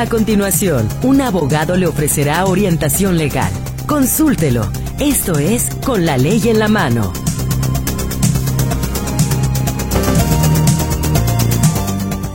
A 0.00 0.08
continuación, 0.08 0.88
un 1.02 1.20
abogado 1.20 1.76
le 1.76 1.86
ofrecerá 1.86 2.46
orientación 2.46 3.18
legal. 3.18 3.52
Consúltelo. 3.86 4.66
Esto 4.98 5.38
es 5.38 5.68
Con 5.84 6.06
la 6.06 6.16
ley 6.16 6.40
en 6.48 6.58
la 6.58 6.68
mano. 6.68 7.12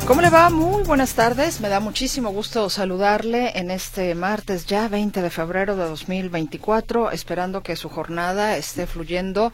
¿Cómo 0.05 0.21
le 0.21 0.29
va? 0.29 0.51
Muy 0.51 0.83
buenas 0.83 1.15
tardes. 1.15 1.59
Me 1.59 1.69
da 1.69 1.79
muchísimo 1.79 2.29
gusto 2.29 2.69
saludarle 2.69 3.57
en 3.57 3.71
este 3.71 4.13
martes 4.13 4.67
ya 4.67 4.87
20 4.87 5.23
de 5.23 5.29
febrero 5.31 5.75
de 5.75 5.85
2024, 5.85 7.09
esperando 7.09 7.63
que 7.63 7.75
su 7.75 7.89
jornada 7.89 8.57
esté 8.57 8.85
fluyendo 8.85 9.51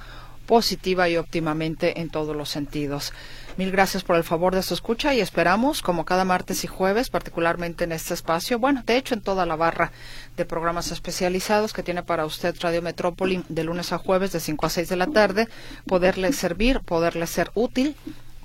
positiva 0.47 1.07
y 1.07 1.15
óptimamente 1.15 2.01
en 2.01 2.09
todos 2.09 2.35
los 2.35 2.49
sentidos. 2.49 3.13
Mil 3.57 3.69
gracias 3.69 4.03
por 4.03 4.15
el 4.15 4.23
favor 4.23 4.55
de 4.55 4.63
su 4.63 4.73
escucha 4.73 5.13
y 5.13 5.19
esperamos, 5.19 5.81
como 5.81 6.05
cada 6.05 6.23
martes 6.23 6.63
y 6.63 6.67
jueves, 6.67 7.09
particularmente 7.09 7.83
en 7.83 7.91
este 7.91 8.13
espacio, 8.13 8.59
bueno, 8.59 8.81
de 8.85 8.95
hecho 8.95 9.13
en 9.13 9.21
toda 9.21 9.45
la 9.45 9.57
barra 9.57 9.91
de 10.37 10.45
programas 10.45 10.91
especializados 10.91 11.73
que 11.73 11.83
tiene 11.83 12.01
para 12.01 12.25
usted 12.25 12.55
Radio 12.61 12.81
Metrópoli 12.81 13.43
de 13.49 13.63
lunes 13.65 13.91
a 13.91 13.97
jueves 13.97 14.31
de 14.31 14.39
5 14.39 14.65
a 14.65 14.69
6 14.69 14.89
de 14.89 14.95
la 14.95 15.07
tarde, 15.07 15.47
poderle 15.85 16.31
servir, 16.31 16.79
poderle 16.79 17.27
ser 17.27 17.51
útil 17.53 17.95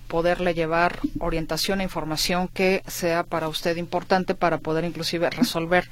poderle 0.07 0.55
llevar 0.55 1.01
orientación 1.19 1.81
e 1.81 1.85
información 1.85 2.49
que 2.49 2.83
sea 2.87 3.25
para 3.25 3.49
usted 3.49 3.77
importante 3.77 4.35
para 4.35 4.59
poder 4.59 4.85
inclusive 4.85 5.29
resolver 5.31 5.89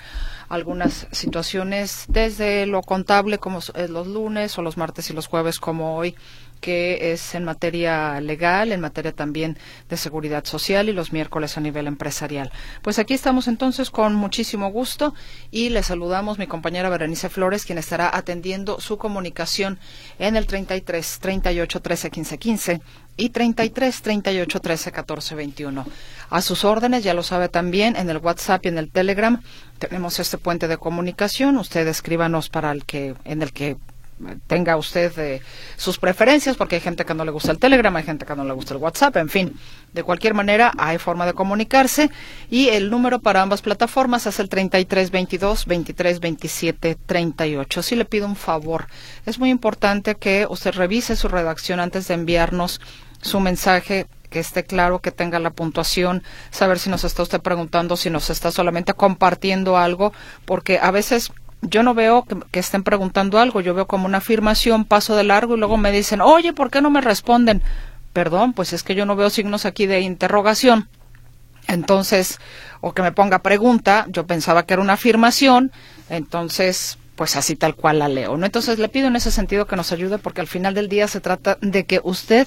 algunas 0.49 1.07
situaciones 1.11 2.05
desde 2.09 2.67
lo 2.67 2.83
contable 2.83 3.39
como 3.39 3.61
los 3.89 4.07
lunes 4.07 4.57
o 4.57 4.63
los 4.63 4.77
martes 4.77 5.11
y 5.11 5.15
los 5.15 5.27
jueves 5.27 5.59
como 5.59 5.97
hoy 5.97 6.15
que 6.65 7.13
es 7.13 7.35
en 7.35 7.45
materia 7.45 8.19
legal, 8.23 8.73
en 8.73 8.81
materia 8.81 9.13
también 9.13 9.59
de 9.91 9.99
seguridad 9.99 10.47
social 10.47 10.89
y 10.89 10.95
los 10.95 11.13
miércoles 11.13 11.59
a 11.59 11.61
nivel 11.61 11.87
empresarial. 11.87 12.51
Pues 12.81 12.99
aquí 12.99 13.13
estamos 13.13 13.49
entonces 13.49 13.91
con 13.91 14.15
muchísimo 14.15 14.71
gusto 14.71 15.13
y 15.51 15.69
le 15.69 15.83
saludamos 15.83 16.39
mi 16.39 16.47
compañera 16.47 16.89
Berenice 16.89 17.29
Flores, 17.29 17.67
quien 17.67 17.77
estará 17.77 18.09
atendiendo 18.17 18.81
su 18.81 18.97
comunicación 18.97 19.79
en 20.19 20.37
el 20.37 20.47
33 20.47 21.19
38 21.21 21.83
13 21.83 22.11
15 22.11 22.39
15 22.39 22.81
y 23.19 23.29
33 23.29 24.01
38 24.01 24.61
13 24.61 24.91
14 24.91 25.35
21. 25.35 25.87
A 26.31 26.41
sus 26.41 26.65
órdenes, 26.65 27.05
ya 27.05 27.13
lo 27.13 27.23
sabe 27.23 27.51
también, 27.51 27.95
en 27.97 28.09
el 28.09 28.17
WhatsApp 28.17 28.65
y 28.65 28.69
en 28.69 28.79
el 28.79 28.91
Telegram 28.91 29.43
tenemos 29.79 30.19
este 30.19 30.39
puente 30.39 30.67
de 30.67 30.79
comunicación. 30.79 31.59
Usted 31.59 31.87
escríbanos 31.89 32.49
para 32.49 32.73
el 32.73 32.87
que 32.87 33.17
en 33.27 33.43
el 33.43 33.53
que 33.53 33.77
tenga 34.47 34.77
usted 34.77 35.17
eh, 35.19 35.43
sus 35.77 35.99
preferencias, 35.99 36.57
porque 36.57 36.77
hay 36.77 36.81
gente 36.81 37.05
que 37.05 37.15
no 37.15 37.25
le 37.25 37.31
gusta 37.31 37.53
el 37.53 37.59
Telegram, 37.59 37.95
hay 37.97 38.05
gente 38.05 38.27
que 38.27 38.35
no 38.35 38.45
le 38.45 38.53
gusta 38.53 38.75
el 38.75 38.81
WhatsApp, 38.81 39.17
en 39.17 39.29
fin. 39.29 39.55
De 39.93 40.03
cualquier 40.03 40.35
manera, 40.35 40.73
hay 40.77 40.99
forma 40.99 41.27
de 41.27 41.35
comunicarse 41.35 42.11
y 42.51 42.69
el 42.69 42.91
número 42.91 43.21
para 43.21 43.43
ambas 43.43 43.63
plataformas 43.63 44.27
es 44.27 44.41
el 44.41 44.49
3322 44.49 45.65
2327 45.67 46.99
38. 47.07 47.83
Si 47.83 47.97
le 47.97 48.05
pido 48.05 48.27
un 48.27 48.37
favor, 48.37 48.87
es 49.27 49.39
muy 49.39 49.51
importante 49.51 50.17
que 50.17 50.47
usted 50.49 50.75
revise 50.75 51.17
su 51.17 51.29
redacción 51.29 51.81
antes 51.81 52.09
de 52.09 52.15
enviarnos 52.15 52.81
su 53.21 53.41
mensaje 53.41 54.07
que 54.35 54.41
esté 54.41 54.65
claro, 54.65 54.99
que 54.99 55.13
tenga 55.13 55.39
la 55.39 55.51
puntuación, 55.51 56.25
saber 56.51 56.81
si 56.81 56.91
nos 56.91 57.05
está 57.05 57.23
usted 57.23 57.41
preguntando, 57.41 57.97
si 57.97 58.11
nos 58.11 58.31
está 58.31 58.51
solamente 58.51 58.93
compartiendo 58.93 59.77
algo, 59.77 60.13
porque 60.45 60.81
a 60.81 60.91
veces 60.91 61.31
yo 61.65 61.83
no 61.83 61.95
veo 61.95 62.25
que, 62.51 62.59
estén 62.59 62.83
preguntando 62.83 63.39
algo, 63.39 63.61
yo 63.61 63.75
veo 63.75 63.87
como 63.87 64.07
una 64.07 64.19
afirmación, 64.19 64.85
paso 64.85 65.17
de 65.17 65.25
largo 65.25 65.57
y 65.57 65.59
luego 65.59 65.77
me 65.77 65.93
dicen, 65.93 66.21
oye, 66.21 66.53
¿por 66.53 66.71
qué 66.71 66.81
no 66.81 66.91
me 66.91 67.01
responden? 67.01 67.63
Perdón, 68.13 68.53
pues 68.53 68.73
es 68.73 68.83
que 68.83 68.95
yo 68.95 69.07
no 69.07 69.17
veo 69.17 69.31
signos 69.31 69.65
aquí 69.65 69.87
de 69.87 70.01
interrogación. 70.01 70.89
Entonces, 71.67 72.39
o 72.81 72.93
que 72.93 73.03
me 73.03 73.13
ponga 73.13 73.41
pregunta, 73.41 74.07
yo 74.09 74.27
pensaba 74.27 74.65
que 74.65 74.75
era 74.75 74.83
una 74.83 74.93
afirmación, 74.95 75.73
entonces, 76.11 76.99
pues 77.17 77.37
así 77.37 77.57
tal 77.57 77.75
cual 77.75 77.99
la 77.99 78.09
leo. 78.09 78.37
¿no? 78.37 78.45
Entonces, 78.45 78.79
le 78.79 78.89
pido 78.89 79.09
en 79.09 79.17
ese 79.17 79.31
sentido 79.31 79.67
que 79.67 79.77
nos 79.77 79.91
ayude 79.91 80.19
porque 80.19 80.43
al 80.43 80.47
final 80.47 80.75
del 80.75 80.89
día 80.89 81.09
se 81.09 81.21
trata 81.21 81.59
de 81.61 81.87
que 81.87 82.01
usted 82.05 82.47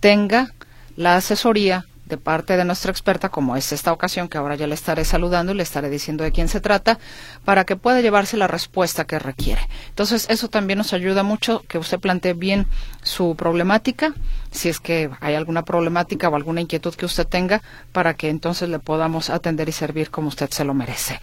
tenga 0.00 0.52
la 0.96 1.16
asesoría 1.16 1.86
de 2.10 2.18
parte 2.18 2.56
de 2.56 2.64
nuestra 2.66 2.90
experta, 2.90 3.30
como 3.30 3.56
es 3.56 3.72
esta 3.72 3.92
ocasión, 3.92 4.28
que 4.28 4.36
ahora 4.36 4.56
ya 4.56 4.66
le 4.66 4.74
estaré 4.74 5.04
saludando 5.04 5.52
y 5.52 5.54
le 5.54 5.62
estaré 5.62 5.88
diciendo 5.88 6.24
de 6.24 6.32
quién 6.32 6.48
se 6.48 6.60
trata, 6.60 6.98
para 7.44 7.64
que 7.64 7.76
pueda 7.76 8.02
llevarse 8.02 8.36
la 8.36 8.48
respuesta 8.48 9.06
que 9.06 9.18
requiere. 9.18 9.66
Entonces, 9.88 10.26
eso 10.28 10.48
también 10.48 10.78
nos 10.78 10.92
ayuda 10.92 11.22
mucho 11.22 11.62
que 11.68 11.78
usted 11.78 11.98
plantee 12.00 12.34
bien 12.34 12.66
su 13.02 13.36
problemática, 13.36 14.12
si 14.50 14.68
es 14.68 14.80
que 14.80 15.10
hay 15.20 15.34
alguna 15.34 15.64
problemática 15.64 16.28
o 16.28 16.36
alguna 16.36 16.60
inquietud 16.60 16.94
que 16.94 17.06
usted 17.06 17.26
tenga, 17.26 17.62
para 17.92 18.14
que 18.14 18.28
entonces 18.28 18.68
le 18.68 18.78
podamos 18.78 19.30
atender 19.30 19.68
y 19.68 19.72
servir 19.72 20.10
como 20.10 20.28
usted 20.28 20.50
se 20.50 20.64
lo 20.64 20.74
merece. 20.74 21.20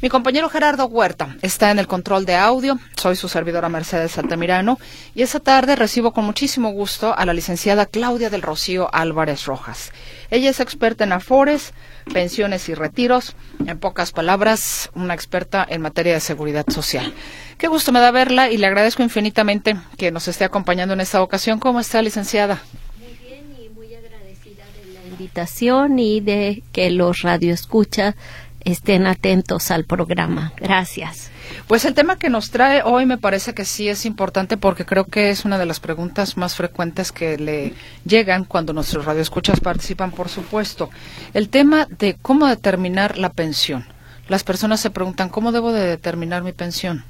Mi 0.00 0.08
compañero 0.08 0.48
Gerardo 0.48 0.86
Huerta 0.86 1.36
está 1.42 1.70
en 1.70 1.78
el 1.78 1.86
control 1.86 2.24
de 2.24 2.36
audio, 2.36 2.78
soy 2.96 3.16
su 3.16 3.28
servidora 3.28 3.68
Mercedes 3.68 4.16
Altamirano, 4.18 4.78
y 5.14 5.22
esta 5.22 5.40
tarde 5.40 5.76
recibo 5.76 6.12
con 6.12 6.24
muchísimo 6.24 6.70
gusto 6.70 7.14
a 7.16 7.26
la 7.26 7.34
licenciada 7.34 7.86
Claudia 7.86 8.30
del 8.30 8.42
Rocío 8.42 8.88
Álvarez 8.92 9.44
Rojas. 9.44 9.92
Ella 10.30 10.50
es 10.50 10.60
experta 10.60 11.04
en 11.04 11.12
afores, 11.12 11.74
pensiones 12.12 12.68
y 12.68 12.74
retiros. 12.74 13.34
En 13.66 13.78
pocas 13.78 14.12
palabras, 14.12 14.90
una 14.94 15.14
experta 15.14 15.66
en 15.68 15.82
materia 15.82 16.14
de 16.14 16.20
seguridad 16.20 16.64
social. 16.68 17.12
Qué 17.60 17.68
gusto 17.68 17.92
me 17.92 18.00
da 18.00 18.10
verla 18.10 18.50
y 18.50 18.56
le 18.56 18.66
agradezco 18.66 19.02
infinitamente 19.02 19.76
que 19.98 20.10
nos 20.10 20.26
esté 20.28 20.44
acompañando 20.44 20.94
en 20.94 21.00
esta 21.02 21.22
ocasión. 21.22 21.58
¿Cómo 21.58 21.78
está, 21.78 22.00
licenciada? 22.00 22.62
Muy 22.98 23.12
bien 23.22 23.54
y 23.54 23.68
muy 23.68 23.94
agradecida 23.94 24.64
de 24.82 24.94
la 24.94 25.06
invitación 25.06 25.98
y 25.98 26.20
de 26.20 26.62
que 26.72 26.90
los 26.90 27.20
radioescuchas 27.20 28.14
estén 28.64 29.06
atentos 29.06 29.70
al 29.70 29.84
programa. 29.84 30.54
Gracias. 30.56 31.30
Pues 31.66 31.84
el 31.84 31.92
tema 31.92 32.18
que 32.18 32.30
nos 32.30 32.50
trae 32.50 32.80
hoy 32.82 33.04
me 33.04 33.18
parece 33.18 33.52
que 33.52 33.66
sí 33.66 33.90
es 33.90 34.06
importante 34.06 34.56
porque 34.56 34.86
creo 34.86 35.04
que 35.04 35.28
es 35.28 35.44
una 35.44 35.58
de 35.58 35.66
las 35.66 35.80
preguntas 35.80 36.38
más 36.38 36.54
frecuentes 36.54 37.12
que 37.12 37.36
le 37.36 37.74
llegan 38.06 38.46
cuando 38.46 38.72
nuestros 38.72 39.04
radioescuchas 39.04 39.60
participan, 39.60 40.12
por 40.12 40.30
supuesto. 40.30 40.88
El 41.34 41.50
tema 41.50 41.86
de 41.90 42.16
cómo 42.22 42.46
determinar 42.46 43.18
la 43.18 43.28
pensión. 43.28 43.84
Las 44.28 44.44
personas 44.44 44.80
se 44.80 44.88
preguntan, 44.88 45.28
¿cómo 45.28 45.52
debo 45.52 45.72
de 45.72 45.86
determinar 45.86 46.42
mi 46.42 46.52
pensión? 46.52 47.04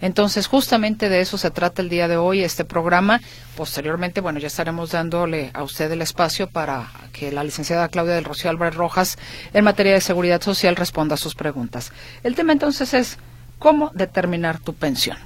Entonces, 0.00 0.46
justamente 0.46 1.08
de 1.08 1.20
eso 1.20 1.36
se 1.36 1.50
trata 1.50 1.82
el 1.82 1.88
día 1.88 2.08
de 2.08 2.16
hoy, 2.16 2.42
este 2.42 2.64
programa. 2.64 3.20
Posteriormente, 3.56 4.20
bueno, 4.20 4.38
ya 4.38 4.46
estaremos 4.46 4.92
dándole 4.92 5.50
a 5.52 5.62
usted 5.62 5.90
el 5.92 6.02
espacio 6.02 6.48
para 6.48 6.90
que 7.12 7.30
la 7.30 7.44
licenciada 7.44 7.88
Claudia 7.88 8.14
del 8.14 8.24
Rocío 8.24 8.50
Álvarez 8.50 8.74
Rojas, 8.74 9.18
en 9.52 9.64
materia 9.64 9.92
de 9.92 10.00
seguridad 10.00 10.40
social, 10.40 10.76
responda 10.76 11.14
a 11.14 11.18
sus 11.18 11.34
preguntas. 11.34 11.92
El 12.22 12.34
tema 12.34 12.52
entonces 12.52 12.94
es 12.94 13.18
cómo 13.58 13.90
determinar 13.94 14.58
tu 14.58 14.74
pensión. 14.74 15.18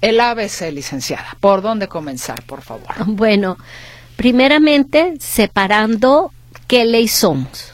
El 0.00 0.20
ABC, 0.20 0.72
licenciada. 0.72 1.36
¿Por 1.40 1.62
dónde 1.62 1.88
comenzar, 1.88 2.42
por 2.42 2.62
favor? 2.62 2.94
Bueno, 3.06 3.58
primeramente, 4.16 5.14
separando 5.20 6.32
qué 6.66 6.84
ley 6.84 7.08
somos. 7.08 7.72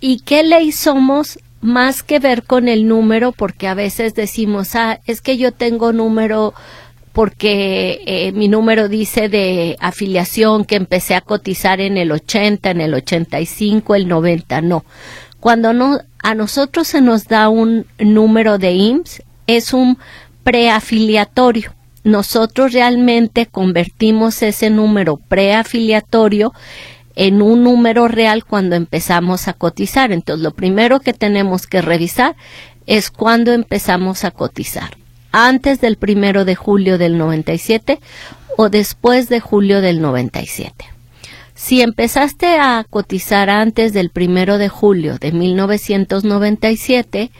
¿Y 0.00 0.20
qué 0.20 0.42
ley 0.42 0.70
somos 0.72 1.38
más 1.64 2.02
que 2.02 2.18
ver 2.18 2.42
con 2.42 2.68
el 2.68 2.86
número? 2.86 3.32
Porque 3.32 3.66
a 3.66 3.74
veces 3.74 4.14
decimos, 4.14 4.74
ah, 4.74 5.00
es 5.06 5.22
que 5.22 5.38
yo 5.38 5.50
tengo 5.50 5.92
número 5.92 6.52
porque 7.12 8.02
eh, 8.06 8.32
mi 8.32 8.48
número 8.48 8.88
dice 8.88 9.28
de 9.28 9.76
afiliación 9.80 10.64
que 10.64 10.76
empecé 10.76 11.14
a 11.14 11.20
cotizar 11.20 11.80
en 11.80 11.96
el 11.96 12.12
80, 12.12 12.70
en 12.70 12.80
el 12.80 12.92
85, 12.92 13.94
el 13.94 14.08
90, 14.08 14.60
no. 14.60 14.84
Cuando 15.40 15.72
no, 15.72 16.00
a 16.18 16.34
nosotros 16.34 16.88
se 16.88 17.00
nos 17.00 17.28
da 17.28 17.48
un 17.48 17.86
número 17.98 18.58
de 18.58 18.72
IMSS, 18.72 19.22
es 19.46 19.72
un 19.72 19.96
preafiliatorio. 20.42 21.72
Nosotros 22.02 22.72
realmente 22.72 23.46
convertimos 23.46 24.42
ese 24.42 24.68
número 24.68 25.16
preafiliatorio 25.16 26.52
en 27.16 27.42
un 27.42 27.62
número 27.62 28.08
real 28.08 28.44
cuando 28.44 28.76
empezamos 28.76 29.48
a 29.48 29.52
cotizar. 29.52 30.12
Entonces, 30.12 30.42
lo 30.42 30.52
primero 30.52 31.00
que 31.00 31.12
tenemos 31.12 31.66
que 31.66 31.82
revisar 31.82 32.36
es 32.86 33.10
cuando 33.10 33.52
empezamos 33.52 34.24
a 34.24 34.30
cotizar. 34.30 34.96
Antes 35.32 35.80
del 35.80 35.96
primero 35.96 36.44
de 36.44 36.54
julio 36.54 36.98
del 36.98 37.18
97 37.18 37.98
o 38.56 38.68
después 38.68 39.28
de 39.28 39.40
julio 39.40 39.80
del 39.80 40.00
97. 40.00 40.86
Si 41.54 41.80
empezaste 41.80 42.58
a 42.58 42.84
cotizar 42.88 43.48
antes 43.48 43.92
del 43.92 44.10
primero 44.10 44.58
de 44.58 44.68
julio 44.68 45.18
de 45.18 45.32
1997, 45.32 47.30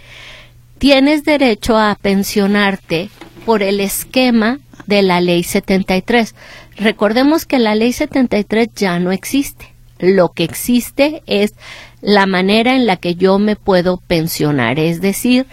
tienes 0.78 1.24
derecho 1.24 1.76
a 1.76 1.96
pensionarte 2.00 3.10
por 3.44 3.62
el 3.62 3.80
esquema 3.80 4.58
de 4.86 5.02
la 5.02 5.20
ley 5.20 5.42
73. 5.42 6.34
Recordemos 6.76 7.46
que 7.46 7.58
la 7.58 7.74
ley 7.74 7.92
73 7.92 8.68
ya 8.74 8.98
no 8.98 9.12
existe. 9.12 9.72
Lo 9.98 10.30
que 10.30 10.44
existe 10.44 11.22
es 11.26 11.54
la 12.00 12.26
manera 12.26 12.74
en 12.74 12.86
la 12.86 12.96
que 12.96 13.14
yo 13.14 13.38
me 13.38 13.56
puedo 13.56 13.98
pensionar, 13.98 14.78
es 14.78 15.00
decir, 15.00 15.46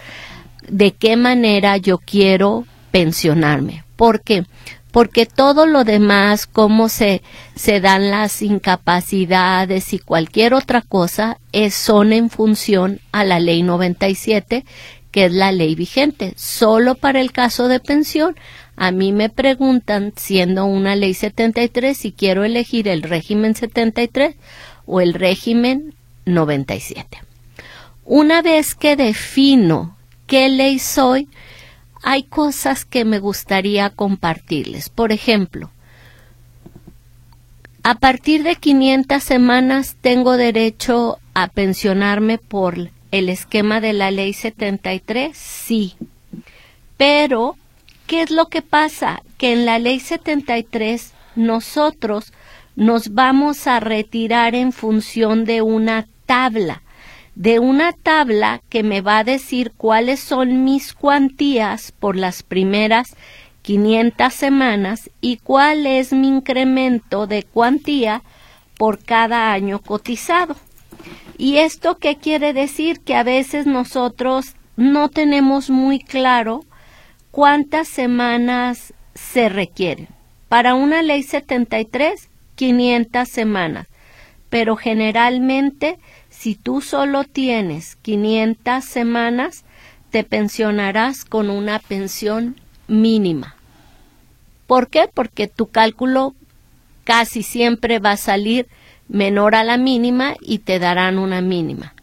de 0.67 0.91
qué 0.91 1.15
manera 1.15 1.77
yo 1.77 1.99
quiero 1.99 2.65
pensionarme. 2.91 3.83
Porque 3.95 4.45
porque 4.91 5.25
todo 5.25 5.65
lo 5.65 5.85
demás, 5.85 6.47
cómo 6.47 6.89
se, 6.89 7.21
se 7.55 7.79
dan 7.79 8.11
las 8.11 8.41
incapacidades 8.41 9.94
y 9.94 9.99
cualquier 9.99 10.53
otra 10.53 10.81
cosa, 10.81 11.37
es, 11.53 11.73
son 11.73 12.11
en 12.11 12.29
función 12.29 12.99
a 13.13 13.23
la 13.23 13.39
ley 13.39 13.63
97, 13.63 14.65
que 15.11 15.25
es 15.25 15.33
la 15.33 15.51
ley 15.51 15.75
vigente. 15.75 16.33
Solo 16.35 16.95
para 16.95 17.21
el 17.21 17.31
caso 17.31 17.67
de 17.67 17.79
pensión, 17.79 18.35
a 18.75 18.91
mí 18.91 19.11
me 19.11 19.29
preguntan, 19.29 20.13
siendo 20.15 20.65
una 20.65 20.95
ley 20.95 21.13
73, 21.13 21.97
si 21.97 22.11
quiero 22.11 22.43
elegir 22.43 22.87
el 22.87 23.03
régimen 23.03 23.55
73 23.55 24.35
o 24.85 25.01
el 25.01 25.13
régimen 25.13 25.93
97. 26.25 27.19
Una 28.05 28.41
vez 28.41 28.73
que 28.75 28.95
defino 28.95 29.95
qué 30.27 30.49
ley 30.49 30.79
soy, 30.79 31.27
hay 32.01 32.23
cosas 32.23 32.85
que 32.85 33.05
me 33.05 33.19
gustaría 33.19 33.89
compartirles. 33.89 34.89
Por 34.89 35.11
ejemplo, 35.11 35.69
a 37.83 37.95
partir 37.95 38.43
de 38.43 38.55
500 38.55 39.23
semanas 39.23 39.95
tengo 40.01 40.37
derecho 40.37 41.19
a 41.33 41.47
pensionarme 41.47 42.37
por 42.37 42.89
el 43.11 43.29
esquema 43.29 43.81
de 43.81 43.93
la 43.93 44.11
ley 44.11 44.33
73, 44.33 45.35
sí. 45.35 45.95
Pero, 46.97 47.57
¿qué 48.07 48.21
es 48.21 48.31
lo 48.31 48.47
que 48.47 48.61
pasa? 48.61 49.21
Que 49.37 49.53
en 49.53 49.65
la 49.65 49.79
ley 49.79 49.99
73 49.99 51.13
nosotros 51.35 52.33
nos 52.75 53.13
vamos 53.13 53.67
a 53.67 53.79
retirar 53.79 54.55
en 54.55 54.71
función 54.71 55.45
de 55.45 55.61
una 55.61 56.07
tabla 56.25 56.81
de 57.35 57.59
una 57.59 57.93
tabla 57.93 58.61
que 58.69 58.83
me 58.83 59.01
va 59.01 59.19
a 59.19 59.23
decir 59.23 59.71
cuáles 59.77 60.19
son 60.19 60.63
mis 60.63 60.93
cuantías 60.93 61.91
por 61.91 62.15
las 62.15 62.43
primeras 62.43 63.15
500 63.61 64.33
semanas 64.33 65.09
y 65.21 65.37
cuál 65.37 65.85
es 65.85 66.13
mi 66.13 66.27
incremento 66.27 67.27
de 67.27 67.43
cuantía 67.43 68.21
por 68.77 69.03
cada 69.03 69.53
año 69.53 69.79
cotizado. 69.79 70.55
¿Y 71.41 71.57
esto 71.57 71.97
qué 71.97 72.17
quiere 72.17 72.53
decir? 72.53 72.99
Que 72.99 73.15
a 73.15 73.23
veces 73.23 73.65
nosotros 73.65 74.53
no 74.77 75.09
tenemos 75.09 75.71
muy 75.71 75.97
claro 75.97 76.63
cuántas 77.31 77.88
semanas 77.88 78.93
se 79.15 79.49
requieren. 79.49 80.07
Para 80.49 80.75
una 80.75 81.01
ley 81.01 81.23
73, 81.23 82.29
500 82.53 83.27
semanas, 83.27 83.88
pero 84.51 84.75
generalmente 84.75 85.97
si 86.29 86.53
tú 86.53 86.79
solo 86.79 87.23
tienes 87.23 87.95
500 87.95 88.85
semanas, 88.85 89.65
te 90.11 90.23
pensionarás 90.23 91.25
con 91.25 91.49
una 91.49 91.79
pensión 91.79 92.61
mínima. 92.87 93.55
¿Por 94.67 94.89
qué? 94.89 95.09
Porque 95.11 95.47
tu 95.47 95.65
cálculo 95.65 96.35
casi 97.03 97.41
siempre 97.41 97.97
va 97.97 98.11
a 98.11 98.17
salir 98.17 98.67
menor 99.11 99.55
a 99.55 99.63
la 99.63 99.77
mínima 99.77 100.35
y 100.41 100.59
te 100.59 100.79
darán 100.79 101.19
una 101.19 101.41
mínima. 101.41 101.93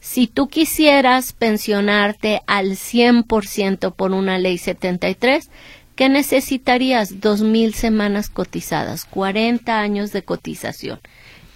Si 0.00 0.26
tú 0.26 0.48
quisieras 0.48 1.32
pensionarte 1.32 2.42
al 2.46 2.72
100% 2.72 3.94
por 3.94 4.12
una 4.12 4.38
ley 4.38 4.58
73, 4.58 5.50
¿qué 5.94 6.08
necesitarías? 6.08 7.20
2.000 7.20 7.72
semanas 7.72 8.28
cotizadas, 8.28 9.04
40 9.04 9.80
años 9.80 10.12
de 10.12 10.22
cotización 10.22 11.00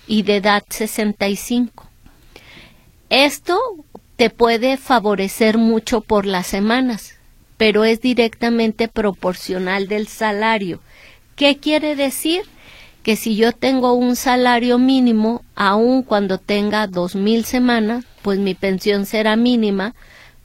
y 0.06 0.22
de 0.22 0.36
edad 0.36 0.64
65. 0.68 1.88
Esto 3.08 3.58
te 4.16 4.30
puede 4.30 4.76
favorecer 4.76 5.58
mucho 5.58 6.00
por 6.00 6.26
las 6.26 6.46
semanas, 6.46 7.16
pero 7.56 7.84
es 7.84 8.00
directamente 8.00 8.88
proporcional 8.88 9.88
del 9.88 10.08
salario. 10.08 10.80
¿Qué 11.36 11.56
quiere 11.56 11.96
decir? 11.96 12.42
Que 13.02 13.16
si 13.16 13.36
yo 13.36 13.52
tengo 13.52 13.94
un 13.94 14.16
salario 14.16 14.78
mínimo, 14.78 15.42
aun 15.54 16.02
cuando 16.02 16.38
tenga 16.38 16.86
dos 16.86 17.14
mil 17.14 17.44
semanas, 17.44 18.04
pues 18.22 18.38
mi 18.38 18.54
pensión 18.54 19.06
será 19.06 19.36
mínima 19.36 19.94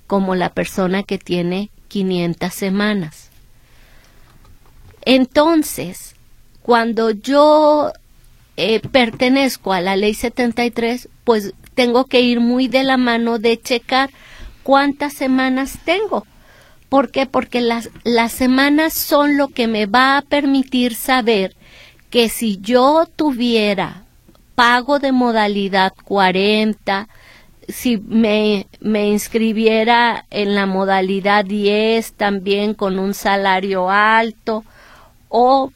como 0.08 0.36
la 0.36 0.50
persona 0.50 1.04
que 1.04 1.18
tiene 1.18 1.70
500 1.90 2.54
semanas. 2.54 3.30
Entonces, 5.04 6.16
cuando 6.62 7.12
yo 7.12 7.92
eh, 8.58 8.80
pertenezco 8.80 9.74
a 9.74 9.82
la 9.82 9.96
ley 9.96 10.14
73, 10.14 11.10
pues 11.24 11.54
tengo 11.74 12.06
que 12.06 12.22
ir 12.22 12.40
muy 12.40 12.68
de 12.68 12.84
la 12.84 12.98
mano 12.98 13.38
de 13.38 13.62
checar 13.62 14.10
cuántas 14.64 15.14
semanas 15.14 15.78
tengo. 15.86 16.26
¿Por 16.90 17.12
qué? 17.12 17.26
Porque 17.26 17.62
las, 17.62 17.90
las 18.04 18.32
semanas 18.32 18.94
son 18.94 19.38
lo 19.38 19.50
que 19.50 19.68
me 19.68 19.86
va 19.86 20.18
a 20.18 20.22
permitir 20.22 20.96
saber 20.96 21.56
que 22.16 22.30
si 22.30 22.60
yo 22.62 23.06
tuviera 23.14 24.06
pago 24.56 25.00
de 25.00 25.12
modalidad 25.12 25.92
40, 26.06 27.10
si 27.68 27.98
me, 27.98 28.68
me, 28.80 29.10
inscribiera 29.10 30.26
en 30.30 30.56
la 30.56 30.66
modalidad 30.66 31.44
10 31.44 32.14
también 32.14 32.74
con 32.74 33.00
un 33.00 33.14
salario 33.14 33.90
alto 33.90 34.64
o 35.28 35.74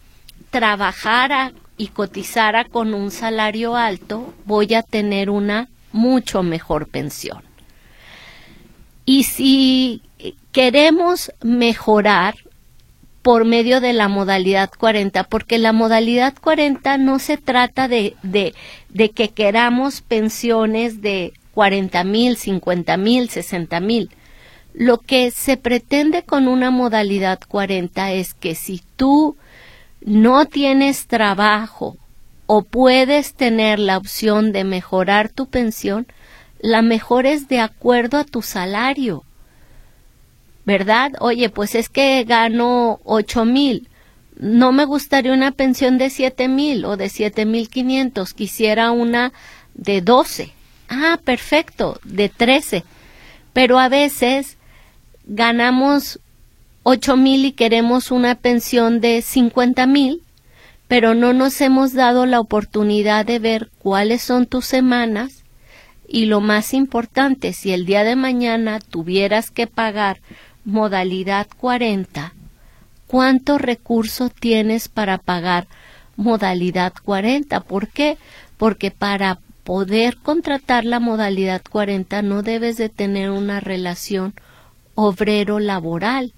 trabajara 0.49 1.51
y 1.75 1.87
cotizara 1.87 2.63
con 2.63 2.93
un 2.93 3.11
salario 3.11 3.75
alto, 3.75 4.33
voy 4.45 4.75
a 4.75 4.81
tener 4.81 5.29
una 5.29 5.67
mucho 5.91 6.41
mejor 6.41 6.87
pensión. 6.87 7.43
Y 9.03 9.23
si 9.23 10.03
queremos 10.53 11.33
mejorar 11.41 12.35
por 13.21 13.45
medio 13.45 13.81
de 13.81 13.93
la 13.93 14.07
modalidad 14.07 14.69
40, 14.77 15.25
porque 15.25 15.57
la 15.57 15.73
modalidad 15.73 16.33
40 16.39 16.97
no 16.97 17.19
se 17.19 17.37
trata 17.37 17.87
de, 17.87 18.15
de, 18.23 18.53
de 18.89 19.09
que 19.09 19.29
queramos 19.29 20.01
pensiones 20.01 21.01
de 21.01 21.33
40 21.53 22.03
mil, 22.05 22.37
50 22.37 22.97
mil, 22.97 23.29
60 23.29 23.79
mil. 23.81 24.09
Lo 24.73 24.99
que 24.99 25.31
se 25.31 25.57
pretende 25.57 26.23
con 26.23 26.47
una 26.47 26.71
modalidad 26.71 27.39
40 27.47 28.13
es 28.13 28.33
que 28.33 28.55
si 28.55 28.81
tú 28.95 29.35
no 30.01 30.45
tienes 30.45 31.07
trabajo 31.07 31.97
o 32.45 32.63
puedes 32.63 33.33
tener 33.33 33.79
la 33.79 33.97
opción 33.97 34.51
de 34.51 34.63
mejorar 34.63 35.29
tu 35.29 35.47
pensión, 35.47 36.07
la 36.59 36.81
mejor 36.81 37.25
es 37.25 37.47
de 37.47 37.59
acuerdo 37.59 38.17
a 38.17 38.23
tu 38.23 38.41
salario. 38.41 39.23
¿Verdad? 40.69 41.13
Oye, 41.19 41.49
pues 41.49 41.73
es 41.73 41.89
que 41.89 42.23
gano 42.25 42.99
ocho 43.03 43.43
mil. 43.43 43.87
No 44.37 44.71
me 44.71 44.85
gustaría 44.85 45.33
una 45.33 45.49
pensión 45.49 45.97
de 45.97 46.11
siete 46.11 46.47
mil 46.47 46.85
o 46.85 46.95
de 46.95 47.09
siete 47.09 47.47
mil 47.47 47.69
quinientos. 47.69 48.35
Quisiera 48.35 48.91
una 48.91 49.33
de 49.73 50.01
doce. 50.01 50.53
Ah, 50.87 51.19
perfecto, 51.23 51.99
de 52.03 52.29
trece. 52.29 52.83
Pero 53.51 53.79
a 53.79 53.89
veces 53.89 54.57
ganamos 55.25 56.19
ocho 56.83 57.17
mil 57.17 57.45
y 57.45 57.53
queremos 57.53 58.11
una 58.11 58.35
pensión 58.35 59.01
de 59.01 59.23
cincuenta 59.23 59.87
mil 59.87 60.21
pero 60.87 61.15
no 61.15 61.33
nos 61.33 61.61
hemos 61.61 61.93
dado 61.93 62.25
la 62.27 62.39
oportunidad 62.39 63.25
de 63.25 63.39
ver 63.39 63.69
cuáles 63.79 64.21
son 64.21 64.45
tus 64.45 64.65
semanas 64.65 65.43
y 66.07 66.25
lo 66.25 66.41
más 66.41 66.73
importante, 66.73 67.53
si 67.53 67.71
el 67.71 67.85
día 67.85 68.03
de 68.03 68.15
mañana 68.15 68.79
tuvieras 68.79 69.51
que 69.51 69.67
pagar 69.67 70.19
modalidad 70.65 71.47
40, 71.57 72.33
¿cuánto 73.07 73.57
recurso 73.57 74.29
tienes 74.29 74.87
para 74.87 75.17
pagar 75.17 75.67
modalidad 76.15 76.93
40? 77.03 77.61
¿Por 77.61 77.87
qué? 77.87 78.17
Porque 78.57 78.91
para 78.91 79.39
poder 79.63 80.17
contratar 80.17 80.85
la 80.85 80.99
modalidad 80.99 81.61
40 81.69 82.21
no 82.21 82.41
debes 82.43 82.77
de 82.77 82.89
tener 82.89 83.29
una 83.29 83.59
relación 83.59 84.33
obrero-laboral. 84.95 86.33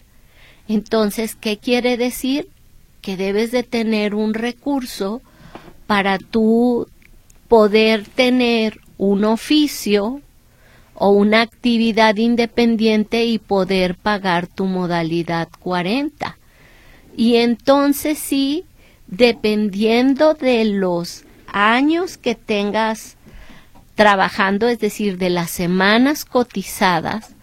Entonces, 0.67 1.35
¿qué 1.35 1.57
quiere 1.57 1.97
decir? 1.97 2.47
que 3.01 3.17
debes 3.17 3.51
de 3.51 3.63
tener 3.63 4.15
un 4.15 4.33
recurso 4.33 5.21
para 5.87 6.17
tú 6.17 6.87
poder 7.47 8.05
tener 8.05 8.79
un 8.97 9.25
oficio 9.25 10.21
o 11.03 11.09
una 11.09 11.41
actividad 11.41 12.15
independiente 12.17 13.25
y 13.25 13.39
poder 13.39 13.95
pagar 13.95 14.45
tu 14.45 14.65
modalidad 14.65 15.49
40. 15.59 16.37
Y 17.17 17.37
entonces 17.37 18.19
sí, 18.19 18.65
dependiendo 19.07 20.35
de 20.35 20.63
los 20.63 21.23
años 21.47 22.19
que 22.19 22.35
tengas 22.35 23.17
trabajando, 23.95 24.67
es 24.67 24.77
decir, 24.77 25.17
de 25.17 25.31
las 25.31 25.49
semanas 25.49 26.23
cotizadas, 26.23 27.33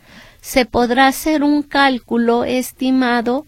se 0.40 0.64
podrá 0.64 1.08
hacer 1.08 1.42
un 1.42 1.64
cálculo 1.64 2.44
estimado 2.44 3.44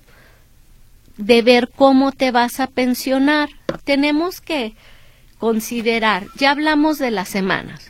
de 1.19 1.43
ver 1.43 1.71
cómo 1.73 2.11
te 2.11 2.33
vas 2.33 2.59
a 2.59 2.67
pensionar. 2.67 3.49
Tenemos 3.85 4.41
que 4.41 4.75
considerar, 5.39 6.27
ya 6.37 6.51
hablamos 6.51 6.99
de 6.99 7.13
las 7.13 7.29
semanas. 7.29 7.90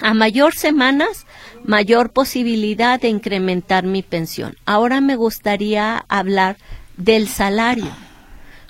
A 0.00 0.14
mayor 0.14 0.54
semanas, 0.54 1.26
mayor 1.62 2.10
posibilidad 2.10 3.00
de 3.00 3.08
incrementar 3.08 3.84
mi 3.84 4.02
pensión. 4.02 4.56
Ahora 4.64 5.00
me 5.00 5.16
gustaría 5.16 6.04
hablar 6.08 6.56
del 6.96 7.28
salario. 7.28 7.90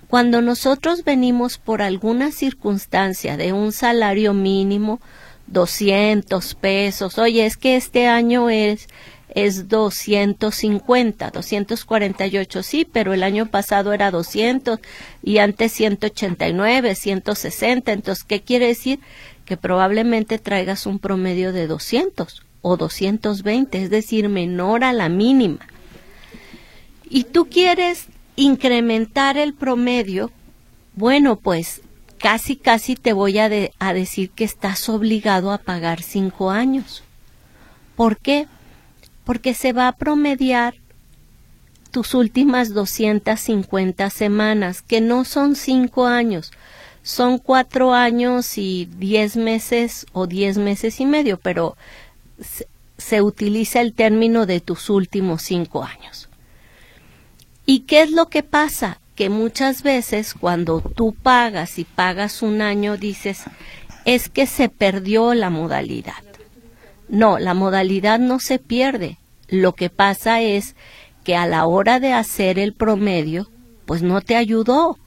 Cuando 0.08 0.42
nosotros 0.42 1.04
venimos 1.04 1.58
por 1.58 1.82
alguna 1.82 2.32
circunstancia 2.32 3.36
de 3.36 3.52
un 3.52 3.70
salario 3.70 4.34
mínimo, 4.34 5.00
200 5.46 6.56
pesos, 6.56 7.16
oye, 7.18 7.46
es 7.46 7.56
que 7.56 7.76
este 7.76 8.08
año 8.08 8.50
es 8.50 8.88
es 9.34 9.68
250, 9.68 11.30
248, 11.30 12.62
sí, 12.62 12.84
pero 12.90 13.12
el 13.12 13.22
año 13.22 13.46
pasado 13.46 13.92
era 13.92 14.10
200 14.10 14.80
y 15.22 15.38
antes 15.38 15.72
189, 15.72 16.94
160. 16.94 17.92
Entonces, 17.92 18.24
¿qué 18.24 18.40
quiere 18.42 18.66
decir? 18.66 19.00
Que 19.50 19.56
probablemente 19.56 20.38
traigas 20.38 20.86
un 20.86 21.00
promedio 21.00 21.52
de 21.52 21.66
200 21.66 22.42
o 22.62 22.76
220, 22.76 23.82
es 23.82 23.90
decir, 23.90 24.28
menor 24.28 24.84
a 24.84 24.92
la 24.92 25.08
mínima. 25.08 25.66
Y 27.08 27.24
tú 27.24 27.48
quieres 27.48 28.06
incrementar 28.36 29.36
el 29.36 29.52
promedio, 29.52 30.30
bueno, 30.94 31.34
pues 31.34 31.82
casi, 32.18 32.54
casi 32.54 32.94
te 32.94 33.12
voy 33.12 33.38
a, 33.38 33.50
a 33.80 33.92
decir 33.92 34.30
que 34.30 34.44
estás 34.44 34.88
obligado 34.88 35.50
a 35.50 35.58
pagar 35.58 36.00
cinco 36.00 36.50
años. 36.50 37.02
¿Por 37.96 38.16
qué? 38.18 38.46
porque 39.30 39.54
se 39.54 39.72
va 39.72 39.86
a 39.86 39.92
promediar 39.92 40.74
tus 41.92 42.14
últimas 42.14 42.74
250 42.74 44.10
semanas, 44.10 44.82
que 44.82 45.00
no 45.00 45.24
son 45.24 45.54
cinco 45.54 46.06
años, 46.06 46.50
son 47.02 47.38
cuatro 47.38 47.94
años 47.94 48.58
y 48.58 48.88
diez 48.98 49.36
meses 49.36 50.06
o 50.12 50.26
diez 50.26 50.58
meses 50.58 51.00
y 51.00 51.06
medio, 51.06 51.38
pero 51.38 51.76
se, 52.98 53.22
utiliza 53.22 53.80
el 53.80 53.94
término 53.94 54.46
de 54.46 54.60
tus 54.60 54.90
últimos 54.90 55.42
cinco 55.42 55.82
años. 55.82 56.28
¿Y 57.66 57.80
qué 57.80 58.02
es 58.02 58.10
lo 58.10 58.26
que 58.26 58.42
pasa? 58.42 59.00
Que 59.14 59.30
muchas 59.30 59.82
veces 59.82 60.34
cuando 60.34 60.80
tú 60.80 61.14
pagas 61.14 61.78
y 61.78 61.84
pagas 61.84 62.42
un 62.42 62.60
año 62.62 62.96
dices, 62.96 63.44
es 64.04 64.28
que 64.28 64.46
se 64.46 64.68
perdió 64.68 65.34
la 65.34 65.50
modalidad. 65.50 66.22
No, 67.08 67.38
la 67.38 67.54
modalidad 67.54 68.18
no 68.18 68.38
se 68.38 68.58
pierde. 68.58 69.18
Lo 69.48 69.74
que 69.74 69.90
pasa 69.90 70.40
es 70.40 70.76
que 71.24 71.36
a 71.36 71.46
la 71.46 71.66
hora 71.66 71.98
de 71.98 72.12
hacer 72.12 72.58
el 72.58 72.72
promedio, 72.72 73.50
pues 73.84 74.02
no 74.02 74.20
te 74.20 74.36
ayudó. 74.36 74.99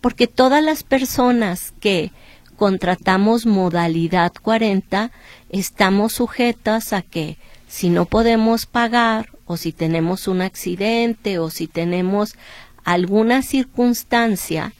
Porque 0.00 0.26
todas 0.26 0.62
las 0.62 0.82
personas 0.82 1.72
que 1.80 2.12
contratamos 2.56 3.46
modalidad 3.46 4.32
40 4.40 5.10
estamos 5.50 6.14
sujetas 6.14 6.92
a 6.92 7.02
que 7.02 7.38
si 7.68 7.90
no 7.90 8.06
podemos 8.06 8.66
pagar 8.66 9.30
o 9.44 9.56
si 9.56 9.72
tenemos 9.72 10.28
un 10.28 10.40
accidente 10.40 11.38
o 11.38 11.50
si 11.50 11.66
tenemos 11.66 12.36
alguna 12.84 13.42
circunstancia 13.42 14.72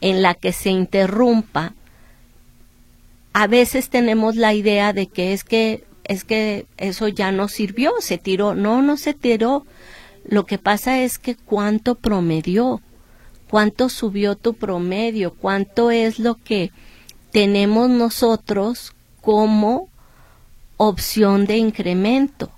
en 0.00 0.22
la 0.22 0.34
que 0.34 0.52
se 0.52 0.70
interrumpa, 0.70 1.74
a 3.32 3.46
veces 3.46 3.90
tenemos 3.90 4.36
la 4.36 4.54
idea 4.54 4.92
de 4.92 5.06
que 5.06 5.32
es 5.32 5.44
que 5.44 5.84
es 6.04 6.24
que 6.24 6.66
eso 6.76 7.06
ya 7.06 7.30
no 7.30 7.46
sirvió, 7.46 7.92
se 8.00 8.18
tiró. 8.18 8.56
No, 8.56 8.82
no 8.82 8.96
se 8.96 9.14
tiró. 9.14 9.64
Lo 10.24 10.44
que 10.44 10.58
pasa 10.58 10.98
es 10.98 11.18
que 11.18 11.36
cuánto 11.36 11.94
promedió, 11.94 12.80
cuánto 13.50 13.88
subió 13.88 14.36
tu 14.36 14.54
promedio, 14.54 15.34
cuánto 15.34 15.90
es 15.90 16.18
lo 16.18 16.36
que 16.36 16.70
tenemos 17.32 17.90
nosotros 17.90 18.94
como 19.20 19.88
opción 20.76 21.46
de 21.46 21.56
incremento. 21.56 22.50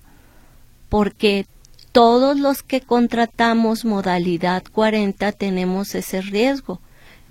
Porque 0.89 1.47
todos 1.93 2.39
los 2.39 2.63
que 2.63 2.83
contratamos 2.83 3.85
modalidad 3.85 4.63
40 4.71 5.33
tenemos 5.33 5.95
ese 5.95 6.21
riesgo 6.21 6.81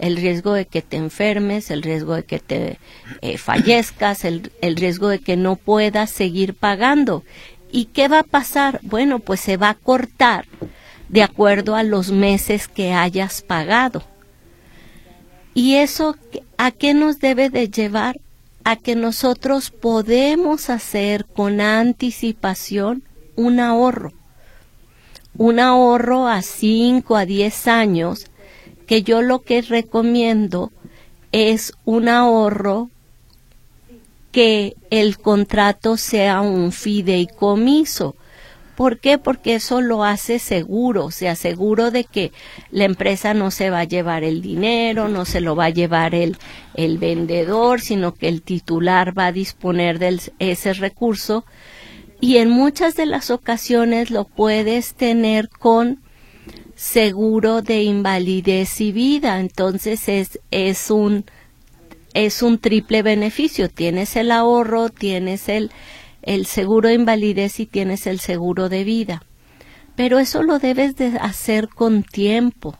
el 0.02 0.18
riesgo 0.18 0.54
de 0.54 0.66
que 0.66 0.82
te 0.82 0.98
enfermes, 0.98 1.70
el 1.70 1.84
riesgo 1.84 2.16
de 2.16 2.24
que 2.24 2.40
te 2.40 2.80
eh, 3.22 3.38
fallezcas, 3.38 4.26
el, 4.26 4.52
el 4.62 4.76
riesgo 4.76 5.10
de 5.10 5.20
que 5.20 5.38
no 5.38 5.56
puedas 5.56 6.10
seguir 6.10 6.56
pagando. 6.56 7.24
¿Y 7.72 7.86
qué 7.86 8.08
va 8.08 8.20
a 8.20 8.24
pasar? 8.24 8.80
Bueno, 8.82 9.20
pues 9.20 9.40
se 9.40 9.58
va 9.58 9.70
a 9.70 9.76
cortar 9.76 10.46
de 11.12 11.24
acuerdo 11.24 11.76
a 11.76 11.84
los 11.84 12.12
meses 12.12 12.68
que 12.68 12.94
hayas 12.94 13.42
pagado. 13.42 14.04
¿Y 15.54 15.76
eso 15.76 16.16
a 16.58 16.72
qué 16.72 16.94
nos 16.94 17.20
debe 17.20 17.50
de 17.50 17.70
llevar? 17.70 18.20
A 18.64 18.78
que 18.78 18.96
nosotros 18.96 19.72
podemos 19.72 20.70
hacer 20.70 21.26
con 21.26 21.60
anticipación 21.60 23.04
un 23.36 23.60
ahorro. 23.60 24.14
Un 25.38 25.60
ahorro 25.60 26.28
a 26.28 26.42
5 26.42 27.16
a 27.16 27.26
10 27.26 27.68
años 27.68 28.28
que 28.88 29.04
yo 29.04 29.22
lo 29.22 29.40
que 29.40 29.62
recomiendo 29.62 30.72
es 31.32 31.74
un 31.86 32.08
ahorro 32.08 32.90
que 34.32 34.76
el 34.90 35.18
contrato 35.18 35.98
sea 35.98 36.42
un 36.42 36.72
fideicomiso. 36.72 38.16
¿Por 38.76 39.00
qué? 39.00 39.18
Porque 39.18 39.56
eso 39.56 39.82
lo 39.82 40.04
hace 40.04 40.40
seguro, 40.40 41.12
se 41.12 41.30
aseguro 41.30 41.92
de 41.92 42.04
que 42.04 42.32
la 42.72 42.86
empresa 42.86 43.34
no 43.34 43.52
se 43.52 43.70
va 43.70 43.80
a 43.80 43.86
llevar 43.86 44.24
el 44.24 44.42
dinero, 44.42 45.08
no 45.08 45.26
se 45.26 45.42
lo 45.42 45.56
va 45.56 45.66
a 45.66 45.70
llevar 45.70 46.16
el, 46.16 46.38
el 46.76 46.98
vendedor, 46.98 47.82
sino 47.82 48.14
que 48.14 48.28
el 48.28 48.42
titular 48.42 49.18
va 49.18 49.28
a 49.28 49.32
disponer 49.32 50.00
de 50.00 50.20
ese 50.40 50.74
recurso. 50.74 51.46
Y 52.20 52.38
en 52.38 52.50
muchas 52.50 52.96
de 52.96 53.06
las 53.08 53.32
ocasiones 53.32 54.12
lo 54.12 54.26
puedes 54.26 54.94
tener 54.94 55.50
con 55.50 56.00
seguro 56.76 57.62
de 57.62 57.84
invalidez 57.84 58.82
y 58.82 58.92
vida. 58.92 59.40
Entonces 59.40 60.08
es, 60.08 60.40
es 60.50 60.92
un 60.92 61.26
es 62.14 62.42
un 62.42 62.60
triple 62.60 63.04
beneficio. 63.04 63.70
Tienes 63.70 64.16
el 64.16 64.32
ahorro, 64.32 64.90
tienes 64.90 65.48
el, 65.50 65.72
el 66.22 66.46
seguro 66.46 66.90
de 66.90 66.96
invalidez 66.96 67.60
y 67.60 67.66
tienes 67.66 68.08
el 68.08 68.20
seguro 68.20 68.70
de 68.70 68.84
vida. 68.84 69.24
Pero 69.96 70.20
eso 70.20 70.44
lo 70.44 70.60
debes 70.60 70.96
de 70.96 71.18
hacer 71.20 71.68
con 71.68 72.04
tiempo. 72.04 72.78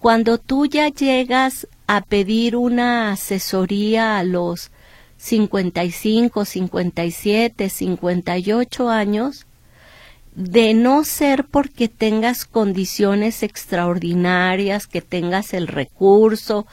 Cuando 0.00 0.38
tú 0.38 0.66
ya 0.66 0.88
llegas 0.88 1.68
a 1.86 2.00
pedir 2.00 2.56
una 2.56 3.12
asesoría 3.12 4.18
a 4.18 4.24
los 4.24 4.70
55, 5.18 6.44
57, 6.44 7.68
58 7.68 8.88
años, 8.88 9.46
de 10.34 10.72
no 10.72 11.02
ser 11.02 11.44
porque 11.44 11.88
tengas 11.88 12.44
condiciones 12.44 13.42
extraordinarias, 13.42 14.86
que 14.86 15.02
tengas 15.02 15.52
el 15.52 15.66
recurso, 15.66 16.64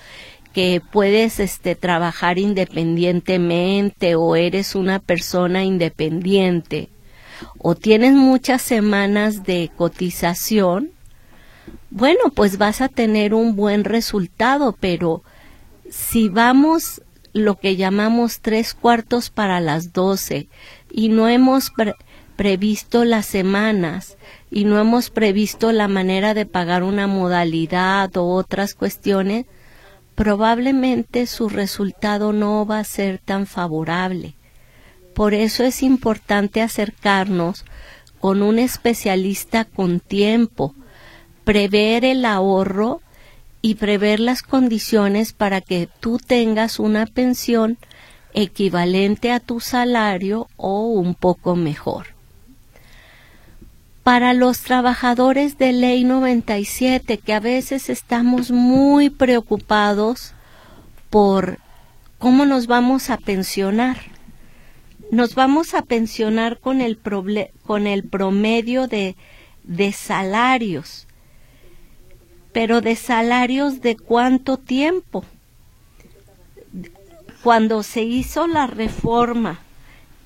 que 0.55 0.81
puedes 0.89 1.41
este 1.41 1.75
trabajar 1.75 2.39
independientemente 2.39 4.15
o 4.15 4.37
eres 4.37 4.73
una 4.73 4.99
persona 4.99 5.65
independiente 5.65 6.87
o 7.57 7.75
tienes 7.75 8.13
muchas 8.13 8.61
semanas 8.61 9.43
de 9.43 9.69
cotización, 9.75 10.91
bueno, 11.89 12.29
pues 12.33 12.57
vas 12.57 12.79
a 12.79 12.87
tener 12.87 13.33
un 13.33 13.57
buen 13.57 13.83
resultado, 13.83 14.73
pero 14.79 15.23
si 15.89 16.29
vamos 16.29 17.01
lo 17.33 17.55
que 17.55 17.75
llamamos 17.75 18.39
tres 18.39 18.73
cuartos 18.73 19.31
para 19.31 19.59
las 19.59 19.91
doce 19.91 20.47
y 20.89 21.09
no 21.09 21.27
hemos 21.27 21.73
previsto 22.37 23.03
las 23.03 23.25
semanas 23.25 24.15
y 24.49 24.63
no 24.63 24.79
hemos 24.79 25.09
previsto 25.09 25.73
la 25.73 25.89
manera 25.89 26.33
de 26.33 26.45
pagar 26.45 26.81
una 26.83 27.07
modalidad 27.07 28.15
o 28.15 28.27
otras 28.27 28.73
cuestiones, 28.73 29.47
probablemente 30.15 31.27
su 31.27 31.49
resultado 31.49 32.33
no 32.33 32.65
va 32.65 32.79
a 32.79 32.83
ser 32.83 33.19
tan 33.19 33.45
favorable. 33.45 34.35
Por 35.13 35.33
eso 35.33 35.63
es 35.63 35.83
importante 35.83 36.61
acercarnos 36.61 37.65
con 38.19 38.41
un 38.41 38.57
especialista 38.57 39.65
con 39.65 39.99
tiempo, 39.99 40.73
prever 41.43 42.05
el 42.05 42.25
ahorro 42.25 43.01
y 43.61 43.75
prever 43.75 44.19
las 44.19 44.41
condiciones 44.41 45.33
para 45.33 45.61
que 45.61 45.89
tú 45.99 46.17
tengas 46.17 46.79
una 46.79 47.05
pensión 47.05 47.77
equivalente 48.33 49.31
a 49.31 49.39
tu 49.39 49.59
salario 49.59 50.47
o 50.57 50.87
un 50.87 51.15
poco 51.15 51.55
mejor 51.55 52.14
para 54.05 54.35
los 54.35 54.61
trabajadores 54.61 55.57
de 55.57 55.73
ley 55.73 56.03
97, 56.03 57.17
que 57.17 57.33
a 57.33 57.39
veces 57.39 57.89
estamos 57.89 58.51
muy 58.51 59.09
preocupados 59.09 60.35
por 61.09 61.57
cómo 62.19 62.45
nos 62.45 62.67
vamos 62.67 63.09
a 63.09 63.17
pensionar. 63.17 63.97
Nos 65.09 65.33
vamos 65.33 65.73
a 65.73 65.81
pensionar 65.81 66.59
con 66.59 66.81
el, 66.81 66.99
con 66.99 67.87
el 67.87 68.03
promedio 68.03 68.87
de, 68.87 69.15
de 69.63 69.91
salarios, 69.91 71.07
pero 72.53 72.81
de 72.81 72.95
salarios 72.95 73.81
de 73.81 73.97
cuánto 73.97 74.57
tiempo. 74.57 75.25
Cuando 77.41 77.81
se 77.81 78.03
hizo 78.03 78.45
la 78.45 78.67
reforma 78.67 79.61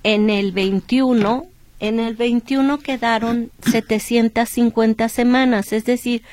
en 0.04 0.30
el 0.30 0.52
21, 0.52 1.49
en 1.80 2.00
el 2.00 2.16
21 2.16 2.80
quedaron 2.80 3.52
750 3.66 5.10
semanas, 5.10 5.74
es 5.74 5.86
decir, 5.86 6.24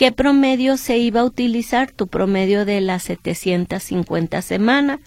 ¿Qué 0.00 0.12
promedio 0.12 0.78
se 0.78 0.96
iba 0.96 1.20
a 1.20 1.24
utilizar? 1.24 1.90
Tu 1.90 2.06
promedio 2.06 2.64
de 2.64 2.80
las 2.80 3.02
750 3.02 4.40
semanas. 4.40 4.98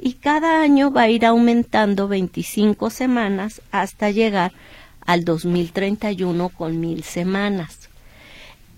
Y 0.00 0.14
cada 0.14 0.62
año 0.62 0.90
va 0.90 1.02
a 1.02 1.08
ir 1.08 1.24
aumentando 1.24 2.08
25 2.08 2.90
semanas 2.90 3.62
hasta 3.70 4.10
llegar 4.10 4.50
al 5.06 5.24
2031 5.24 6.48
con 6.48 6.80
mil 6.80 7.04
semanas. 7.04 7.88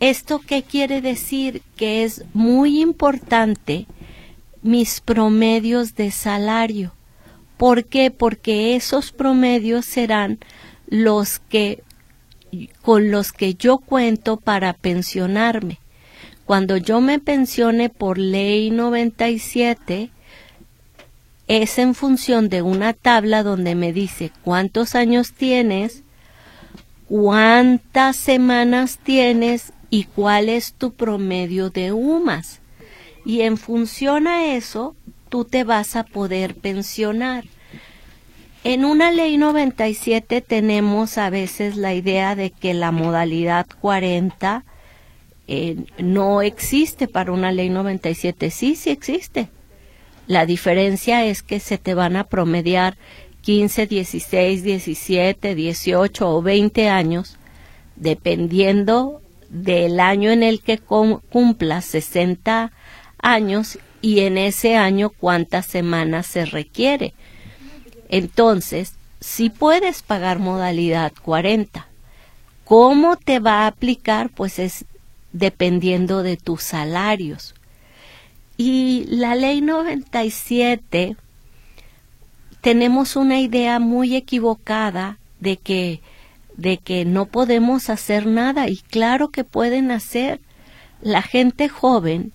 ¿Esto 0.01 0.43
qué 0.47 0.63
quiere 0.63 1.01
decir? 1.01 1.63
Que 1.77 2.05
es 2.05 2.27
muy 2.35 2.83
importante 2.83 3.87
mis 4.61 5.01
promedios 5.01 5.95
de 5.95 6.11
salario. 6.11 6.93
¿Por 7.57 7.85
qué? 7.85 8.11
Porque 8.11 8.77
esos 8.77 9.13
promedios 9.13 9.85
serán 9.85 10.39
los 10.89 11.39
que 11.39 11.83
con 12.83 13.11
los 13.11 13.33
que 13.33 13.55
yo 13.55 13.79
cuento 13.79 14.37
para 14.37 14.75
pensionarme. 14.75 15.79
Cuando 16.47 16.77
yo 16.77 17.01
me 17.01 17.19
pensione 17.19 17.89
por 17.89 18.19
ley 18.19 18.71
97, 18.71 20.11
es 21.49 21.79
en 21.79 21.95
función 21.95 22.49
de 22.49 22.63
una 22.63 22.93
tabla 22.93 23.43
donde 23.43 23.75
me 23.75 23.93
dice 23.93 24.31
cuántos 24.43 24.95
años 24.95 25.33
tienes, 25.33 26.03
cuántas 27.09 28.17
semanas 28.17 28.99
tienes 29.03 29.73
y 29.91 30.05
cuál 30.05 30.49
es 30.49 30.75
tu 30.75 30.93
promedio 30.93 31.71
de 31.71 31.93
UMAS. 31.93 32.61
Y 33.25 33.41
en 33.43 33.57
función 33.57 34.27
a 34.27 34.55
eso, 34.55 34.95
tú 35.35 35.45
te 35.45 35.65
vas 35.65 35.97
a 35.97 36.05
poder 36.05 36.55
pensionar. 36.55 37.43
En 38.63 38.85
una 38.85 39.11
ley 39.11 39.37
97 39.37 40.41
tenemos 40.43 41.19
a 41.19 41.29
veces 41.29 41.75
la 41.75 41.93
idea 41.93 42.37
de 42.37 42.51
que 42.51 42.73
la 42.73 42.93
modalidad 42.93 43.67
40 43.81 44.65
eh, 45.49 45.87
no 45.99 46.41
existe 46.41 47.09
para 47.09 47.33
una 47.33 47.51
ley 47.51 47.69
97. 47.69 48.49
Sí, 48.53 48.77
sí 48.77 48.91
existe. 48.91 49.49
La 50.29 50.47
diferencia 50.47 51.25
es 51.25 51.43
que 51.43 51.59
se 51.59 51.79
te 51.79 51.95
van 51.95 52.15
a 52.15 52.29
promediar 52.29 52.97
15, 53.41 53.89
16, 53.89 54.63
17, 54.63 55.57
18 55.57 56.31
o 56.31 56.43
20 56.43 56.89
años, 56.91 57.39
dependiendo 57.97 59.21
del 59.49 59.99
año 59.99 60.31
en 60.31 60.45
el 60.45 60.61
que 60.61 60.79
cumplas 60.79 61.87
60 61.87 62.71
años 63.19 63.81
y 64.05 64.21
en 64.21 64.37
ese 64.37 64.77
año 64.77 65.09
cuántas 65.09 65.65
semanas 65.65 66.27
se 66.27 66.45
requiere. 66.45 67.15
Entonces, 68.11 68.97
si 69.19 69.49
puedes 69.49 70.03
pagar 70.03 70.41
modalidad 70.41 71.15
40, 71.23 71.89
¿cómo 72.67 73.17
te 73.17 73.39
va 73.39 73.63
a 73.63 73.67
aplicar? 73.67 74.29
Pues 74.29 74.59
es 74.59 74.85
dependiendo 75.33 76.23
de 76.23 76.37
tus 76.37 76.63
salarios. 76.63 77.55
Y 78.59 79.07
la 79.09 79.37
ley 79.37 79.63
97 79.63 81.17
tenemos 82.61 83.17
una 83.17 83.41
idea 83.41 83.79
muy 83.79 84.17
equivocada 84.17 85.17
de 85.41 85.57
que 85.57 86.03
de 86.59 86.77
que 86.77 87.07
no 87.07 87.25
podemos 87.25 87.89
hacer 87.89 88.27
nada 88.27 88.69
y 88.69 88.77
claro 88.77 89.31
que 89.31 89.45
pueden 89.45 89.91
hacer 89.91 90.41
la 91.01 91.23
gente 91.23 91.71
joven 91.71 92.34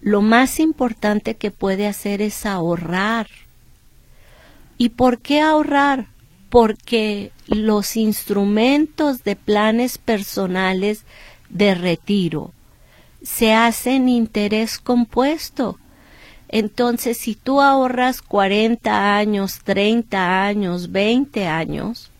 lo 0.00 0.20
más 0.22 0.60
importante 0.60 1.36
que 1.36 1.50
puede 1.50 1.86
hacer 1.86 2.22
es 2.22 2.46
ahorrar 2.46 3.28
¿Y 4.78 4.90
por 4.90 5.20
qué 5.20 5.40
ahorrar? 5.40 6.06
Porque 6.50 7.32
los 7.46 7.96
instrumentos 7.96 9.24
de 9.24 9.36
planes 9.36 9.98
personales 9.98 11.04
de 11.48 11.74
retiro 11.74 12.52
se 13.22 13.54
hacen 13.54 14.08
interés 14.08 14.78
compuesto. 14.78 15.78
Entonces, 16.48 17.16
si 17.16 17.34
tú 17.34 17.60
ahorras 17.60 18.22
40 18.22 19.16
años, 19.16 19.60
30 19.64 20.44
años, 20.44 20.92
20 20.92 21.46
años, 21.46 22.10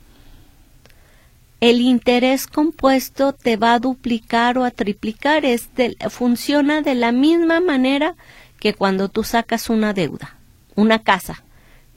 el 1.71 1.81
interés 1.81 2.47
compuesto 2.47 3.33
te 3.33 3.57
va 3.57 3.73
a 3.75 3.81
duplicar 3.81 4.59
o 4.59 4.65
a 4.65 4.71
triplicar. 4.71 5.45
Este, 5.45 5.97
funciona 6.11 6.81
de 6.81 6.95
la 6.95 7.11
misma 7.11 7.61
manera 7.61 8.15
que 8.61 8.75
cuando 8.75 9.09
tú 9.09 9.25
sacas 9.25 9.69
una 9.69 9.93
deuda, 9.93 10.37
una 10.77 11.01
casa 11.01 11.43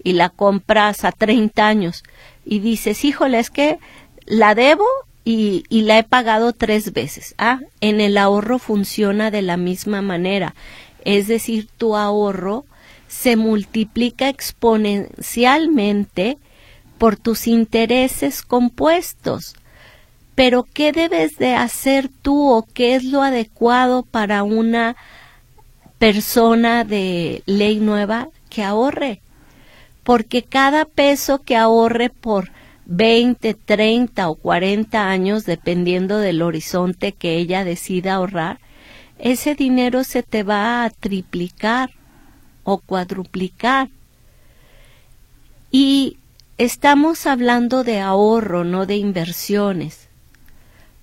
y 0.03 0.13
la 0.13 0.29
compras 0.29 1.05
a 1.05 1.11
30 1.11 1.67
años 1.67 2.03
y 2.45 2.57
dices, 2.59 3.05
híjole, 3.05 3.37
es 3.37 3.51
que 3.51 3.77
la 4.25 4.55
debo 4.55 4.85
y, 5.23 5.65
y, 5.69 5.83
la 5.83 5.99
he 5.99 6.03
pagado 6.03 6.53
tres 6.53 6.91
veces. 6.93 7.35
Ah, 7.37 7.59
en 7.81 8.01
el 8.01 8.17
ahorro 8.17 8.57
funciona 8.57 9.29
de 9.29 9.43
la 9.43 9.57
misma 9.57 10.01
manera. 10.01 10.55
Es 11.05 11.27
decir, 11.27 11.67
tu 11.77 11.95
ahorro 11.95 12.65
se 13.07 13.35
multiplica 13.35 14.29
exponencialmente 14.29 16.39
por 16.97 17.17
tus 17.17 17.45
intereses 17.47 18.41
compuestos. 18.41 19.53
Pero 20.39 20.63
¿qué 20.63 20.93
debes 20.93 21.37
de 21.37 21.53
hacer 21.53 22.07
tú 22.21 22.49
o 22.49 22.65
qué 22.73 22.95
es 22.95 23.03
lo 23.03 23.21
adecuado 23.21 24.03
para 24.03 24.43
una 24.43 24.95
persona 25.97 26.85
de 26.85 27.43
ley 27.45 27.79
nueva 27.79 28.29
que 28.49 28.63
ahorre? 28.63 29.21
porque 30.09 30.41
cada 30.41 30.85
peso 30.85 31.43
que 31.43 31.55
ahorre 31.55 32.09
por 32.09 32.49
20, 32.87 33.53
30 33.53 34.27
o 34.27 34.33
40 34.33 35.07
años, 35.07 35.45
dependiendo 35.45 36.17
del 36.17 36.41
horizonte 36.41 37.11
que 37.11 37.37
ella 37.37 37.63
decida 37.63 38.15
ahorrar, 38.15 38.59
ese 39.19 39.53
dinero 39.53 40.03
se 40.03 40.23
te 40.23 40.41
va 40.41 40.83
a 40.83 40.89
triplicar 40.89 41.91
o 42.63 42.79
cuadruplicar. 42.79 43.89
Y 45.69 46.17
estamos 46.57 47.27
hablando 47.27 47.83
de 47.83 47.99
ahorro, 47.99 48.63
no 48.63 48.87
de 48.87 48.95
inversiones, 48.95 50.08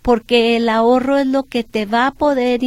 porque 0.07 0.57
el 0.57 0.69
ahorro 0.69 1.19
es 1.19 1.27
lo 1.27 1.43
que 1.43 1.65
te 1.65 1.85
va 1.85 2.07
a 2.07 2.11
poder 2.13 2.61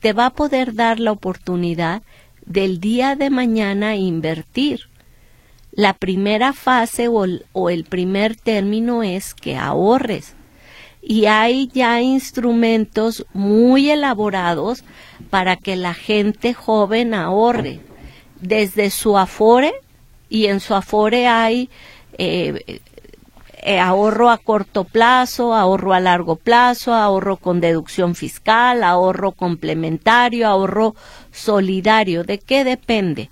te 0.00 0.12
va 0.14 0.24
a 0.24 0.30
poder 0.30 0.72
dar 0.72 0.98
la 0.98 1.12
oportunidad 1.12 2.00
del 2.46 2.80
día 2.80 3.16
de 3.16 3.28
mañana 3.28 3.96
invertir. 3.96 4.88
La 5.72 5.92
primera 5.92 6.54
fase 6.54 7.06
o 7.08 7.68
el, 7.68 7.84
primer 7.84 8.34
término 8.34 9.02
es 9.02 9.34
que 9.34 9.58
ahorres. 9.58 10.32
Y 11.02 11.26
hay 11.26 11.68
ya 11.68 12.00
instrumentos 12.00 13.26
muy 13.34 13.90
elaborados 13.90 14.84
para 15.28 15.56
que 15.56 15.76
la 15.76 15.92
gente 15.92 16.54
joven 16.54 17.12
ahorre. 17.12 17.80
Desde 18.40 18.88
su 18.88 19.18
afore, 19.18 19.74
y 20.30 20.46
en 20.46 20.60
su 20.60 20.74
afore 20.74 21.26
hay 21.26 21.68
eh, 22.16 22.80
eh, 23.62 23.80
ahorro 23.80 24.30
a 24.30 24.38
corto 24.38 24.84
plazo, 24.84 25.54
ahorro 25.54 25.92
a 25.92 26.00
largo 26.00 26.36
plazo, 26.36 26.94
ahorro 26.94 27.36
con 27.36 27.60
deducción 27.60 28.14
fiscal, 28.14 28.82
ahorro 28.82 29.32
complementario, 29.32 30.46
ahorro 30.48 30.94
solidario. 31.32 32.24
¿De 32.24 32.38
qué 32.38 32.64
depende? 32.64 33.30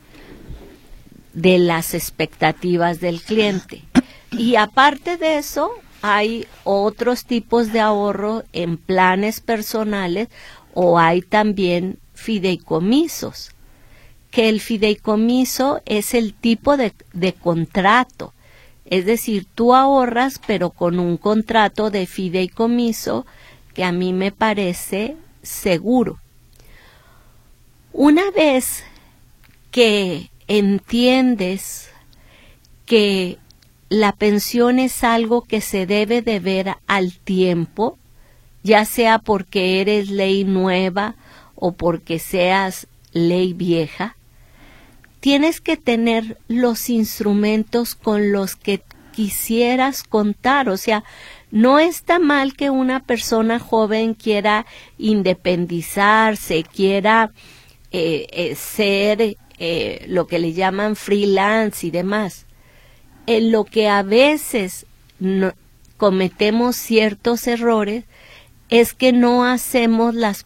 de 1.37 1.59
las 1.59 1.93
expectativas 1.93 2.99
del 2.99 3.21
cliente. 3.21 3.83
Y 4.33 4.57
aparte 4.57 5.19
de 5.19 5.37
eso, 5.37 5.71
hay 6.03 6.47
otros 6.65 7.27
tipos 7.27 7.73
de 7.73 7.81
ahorro 7.81 8.43
en 8.53 8.79
planes 8.79 9.41
personales 9.41 10.29
o 10.73 10.99
hay 10.99 11.21
también 11.21 11.99
fideicomisos, 12.15 13.51
que 14.31 14.49
el 14.49 14.61
fideicomiso 14.61 15.83
es 15.85 16.15
el 16.15 16.33
tipo 16.33 16.79
de, 16.79 16.95
de 17.12 17.35
contrato. 17.35 18.33
Es 18.87 19.05
decir, 19.05 19.46
tú 19.55 19.75
ahorras 19.75 20.40
pero 20.46 20.70
con 20.70 20.99
un 20.99 21.16
contrato 21.16 21.90
de 21.90 22.07
fideicomiso 22.07 23.27
que 23.75 23.85
a 23.85 23.92
mí 23.92 24.12
me 24.12 24.33
parece 24.33 25.16
seguro. 25.42 26.18
Una 27.92 28.31
vez 28.31 28.85
que 29.70 30.31
entiendes 30.49 31.90
que 32.85 33.38
la 33.88 34.12
pensión 34.12 34.79
es 34.79 35.05
algo 35.05 35.42
que 35.42 35.61
se 35.61 35.87
debe 35.87 36.22
de 36.22 36.40
ver 36.40 36.77
al 36.87 37.12
tiempo, 37.18 37.99
ya 38.62 38.85
sea 38.85 39.18
porque 39.18 39.81
eres 39.81 40.11
ley 40.11 40.44
nueva 40.44 41.14
o 41.55 41.72
porque 41.72 42.18
seas 42.18 42.87
ley 43.12 43.53
vieja, 43.53 44.15
tienes 45.27 45.61
que 45.61 45.77
tener 45.77 46.39
los 46.47 46.89
instrumentos 46.89 47.97
con 47.97 48.31
los 48.31 48.55
que 48.55 48.81
quisieras 49.11 50.05
contar. 50.05 50.69
O 50.69 50.77
sea, 50.77 51.03
no 51.51 51.81
está 51.81 52.21
mal 52.21 52.55
que 52.55 52.71
una 52.71 53.01
persona 53.01 53.59
joven 53.59 54.15
quiera 54.15 54.67
independizarse, 54.99 56.62
quiera 56.62 57.33
eh, 57.91 58.29
eh, 58.31 58.55
ser 58.55 59.37
eh, 59.59 60.05
lo 60.07 60.29
que 60.29 60.39
le 60.39 60.53
llaman 60.53 60.95
freelance 60.95 61.85
y 61.85 61.91
demás, 61.91 62.47
en 63.27 63.51
lo 63.51 63.65
que 63.65 63.89
a 63.89 64.05
veces 64.05 64.87
cometemos 65.97 66.77
ciertos 66.77 67.49
errores 67.49 68.05
es 68.68 68.94
que 68.94 69.12
no 69.12 69.44
hacemos 69.44 70.14
las 70.14 70.44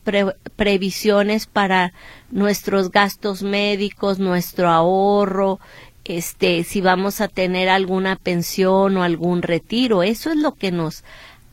previsiones 0.56 1.46
para 1.46 1.92
nuestros 2.30 2.90
gastos 2.90 3.42
médicos, 3.42 4.18
nuestro 4.18 4.68
ahorro, 4.68 5.58
este, 6.04 6.64
si 6.64 6.80
vamos 6.80 7.20
a 7.20 7.28
tener 7.28 7.68
alguna 7.68 8.16
pensión 8.16 8.96
o 8.96 9.02
algún 9.02 9.42
retiro. 9.42 10.02
Eso 10.02 10.30
es 10.30 10.36
lo 10.36 10.54
que 10.54 10.70
nos 10.72 11.04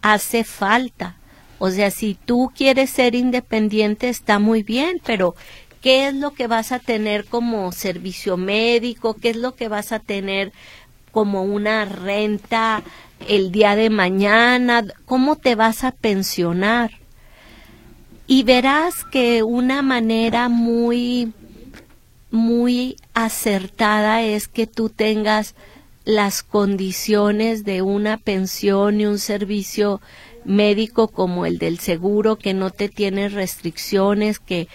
hace 0.01 0.43
falta. 0.43 1.15
O 1.59 1.69
sea, 1.71 1.91
si 1.91 2.15
tú 2.15 2.51
quieres 2.55 2.89
ser 2.89 3.15
independiente 3.15 4.09
está 4.09 4.39
muy 4.39 4.63
bien, 4.63 5.01
pero 5.05 5.35
¿qué 5.81 6.07
es 6.07 6.15
lo 6.15 6.31
que 6.31 6.47
vas 6.47 6.71
a 6.71 6.79
tener 6.79 7.25
como 7.25 7.71
servicio 7.71 8.37
médico? 8.37 9.15
¿Qué 9.15 9.29
es 9.29 9.37
lo 9.37 9.55
que 9.55 9.67
vas 9.67 9.91
a 9.91 9.99
tener 9.99 10.51
como 11.11 11.43
una 11.43 11.85
renta 11.85 12.83
el 13.27 13.51
día 13.51 13.75
de 13.75 13.89
mañana, 13.89 14.85
cómo 15.05 15.35
te 15.35 15.55
vas 15.55 15.83
a 15.83 15.91
pensionar. 15.91 16.91
Y 18.27 18.43
verás 18.43 19.05
que 19.05 19.43
una 19.43 19.81
manera 19.81 20.49
muy, 20.49 21.31
muy 22.29 22.97
acertada 23.13 24.21
es 24.21 24.47
que 24.47 24.67
tú 24.67 24.89
tengas 24.89 25.55
las 26.03 26.43
condiciones 26.43 27.65
de 27.65 27.81
una 27.81 28.17
pensión 28.17 29.01
y 29.01 29.05
un 29.05 29.19
servicio 29.19 30.01
médico 30.45 31.09
como 31.09 31.45
el 31.45 31.57
del 31.57 31.79
seguro, 31.79 32.37
que 32.37 32.53
no 32.53 32.69
te 32.69 32.89
tiene 32.89 33.29
restricciones, 33.29 34.39
que, 34.39 34.67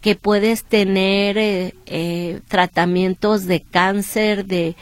que 0.00 0.14
puedes 0.14 0.64
tener 0.64 1.38
eh, 1.38 1.74
eh, 1.86 2.40
tratamientos 2.48 3.46
de 3.46 3.60
cáncer, 3.62 4.46
de 4.46 4.76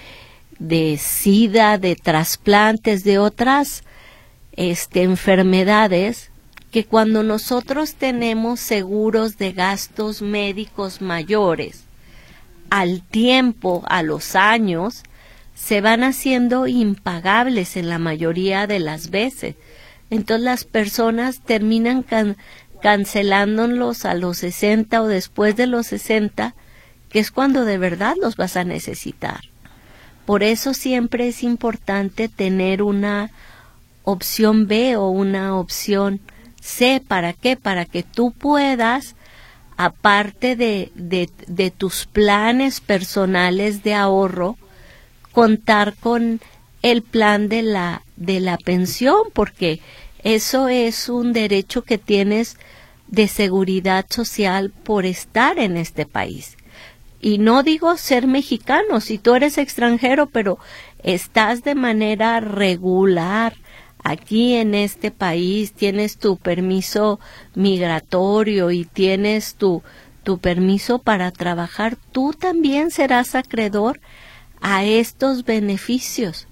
de 0.58 0.98
sida, 0.98 1.78
de 1.78 1.96
trasplantes, 1.96 3.04
de 3.04 3.18
otras 3.18 3.82
este, 4.52 5.02
enfermedades, 5.02 6.30
que 6.70 6.84
cuando 6.84 7.22
nosotros 7.22 7.94
tenemos 7.94 8.60
seguros 8.60 9.38
de 9.38 9.52
gastos 9.52 10.20
médicos 10.20 11.00
mayores, 11.00 11.84
al 12.70 13.02
tiempo, 13.02 13.82
a 13.88 14.02
los 14.02 14.36
años, 14.36 15.02
se 15.54 15.80
van 15.80 16.04
haciendo 16.04 16.66
impagables 16.66 17.76
en 17.76 17.88
la 17.88 17.98
mayoría 17.98 18.66
de 18.66 18.78
las 18.78 19.10
veces. 19.10 19.56
Entonces 20.10 20.44
las 20.44 20.64
personas 20.64 21.40
terminan 21.40 22.04
cancelándolos 22.82 24.04
a 24.04 24.14
los 24.14 24.38
60 24.38 25.02
o 25.02 25.06
después 25.06 25.56
de 25.56 25.66
los 25.66 25.86
60, 25.88 26.54
que 27.08 27.18
es 27.18 27.30
cuando 27.30 27.64
de 27.64 27.78
verdad 27.78 28.14
los 28.20 28.36
vas 28.36 28.56
a 28.56 28.64
necesitar. 28.64 29.40
Por 30.28 30.42
eso 30.42 30.74
siempre 30.74 31.28
es 31.28 31.42
importante 31.42 32.28
tener 32.28 32.82
una 32.82 33.30
opción 34.02 34.66
B 34.66 34.94
o 34.94 35.08
una 35.08 35.56
opción 35.56 36.20
C. 36.60 37.00
¿Para 37.00 37.32
qué? 37.32 37.56
Para 37.56 37.86
que 37.86 38.02
tú 38.02 38.32
puedas, 38.32 39.16
aparte 39.78 40.54
de, 40.54 40.92
de, 40.94 41.70
tus 41.70 42.04
planes 42.04 42.82
personales 42.82 43.82
de 43.82 43.94
ahorro, 43.94 44.58
contar 45.32 45.94
con 45.94 46.42
el 46.82 47.00
plan 47.00 47.48
de 47.48 47.62
la, 47.62 48.02
de 48.16 48.40
la 48.40 48.58
pensión, 48.58 49.16
porque 49.32 49.80
eso 50.24 50.68
es 50.68 51.08
un 51.08 51.32
derecho 51.32 51.84
que 51.84 51.96
tienes 51.96 52.58
de 53.06 53.28
seguridad 53.28 54.04
social 54.10 54.74
por 54.84 55.06
estar 55.06 55.58
en 55.58 55.78
este 55.78 56.04
país. 56.04 56.57
Y 57.20 57.38
no 57.38 57.62
digo 57.62 57.96
ser 57.96 58.26
mexicano, 58.26 59.00
si 59.00 59.18
tú 59.18 59.34
eres 59.34 59.58
extranjero, 59.58 60.26
pero 60.26 60.58
estás 61.02 61.62
de 61.62 61.74
manera 61.74 62.40
regular 62.40 63.54
aquí 64.04 64.54
en 64.54 64.74
este 64.74 65.10
país, 65.10 65.72
tienes 65.72 66.18
tu 66.18 66.36
permiso 66.36 67.18
migratorio 67.54 68.70
y 68.70 68.84
tienes 68.84 69.56
tu, 69.56 69.82
tu 70.22 70.38
permiso 70.38 71.00
para 71.00 71.32
trabajar, 71.32 71.96
tú 72.12 72.32
también 72.32 72.90
serás 72.90 73.34
acreedor 73.34 74.00
a 74.60 74.84
estos 74.84 75.44
beneficios. 75.44 76.46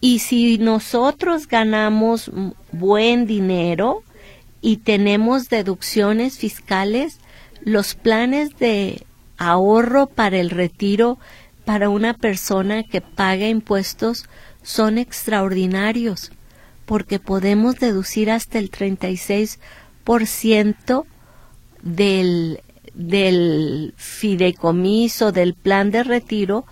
Y 0.00 0.18
si 0.18 0.58
nosotros 0.58 1.46
ganamos 1.46 2.30
buen 2.72 3.26
dinero 3.26 4.02
y 4.60 4.78
tenemos 4.78 5.48
deducciones 5.48 6.38
fiscales, 6.38 7.18
los 7.64 7.94
planes 7.94 8.58
de 8.58 9.06
ahorro 9.50 10.06
para 10.06 10.38
el 10.38 10.50
retiro 10.50 11.18
para 11.64 11.88
una 11.88 12.14
persona 12.14 12.82
que 12.82 13.00
paga 13.00 13.48
impuestos 13.48 14.26
son 14.62 14.98
extraordinarios 14.98 16.32
porque 16.86 17.18
podemos 17.18 17.76
deducir 17.76 18.30
hasta 18.30 18.58
el 18.58 18.70
36% 18.70 21.04
del, 21.82 22.60
del 22.94 23.94
fideicomiso, 23.96 25.32
del 25.32 25.54
plan 25.54 25.90
de 25.90 26.04
retiro, 26.04 26.66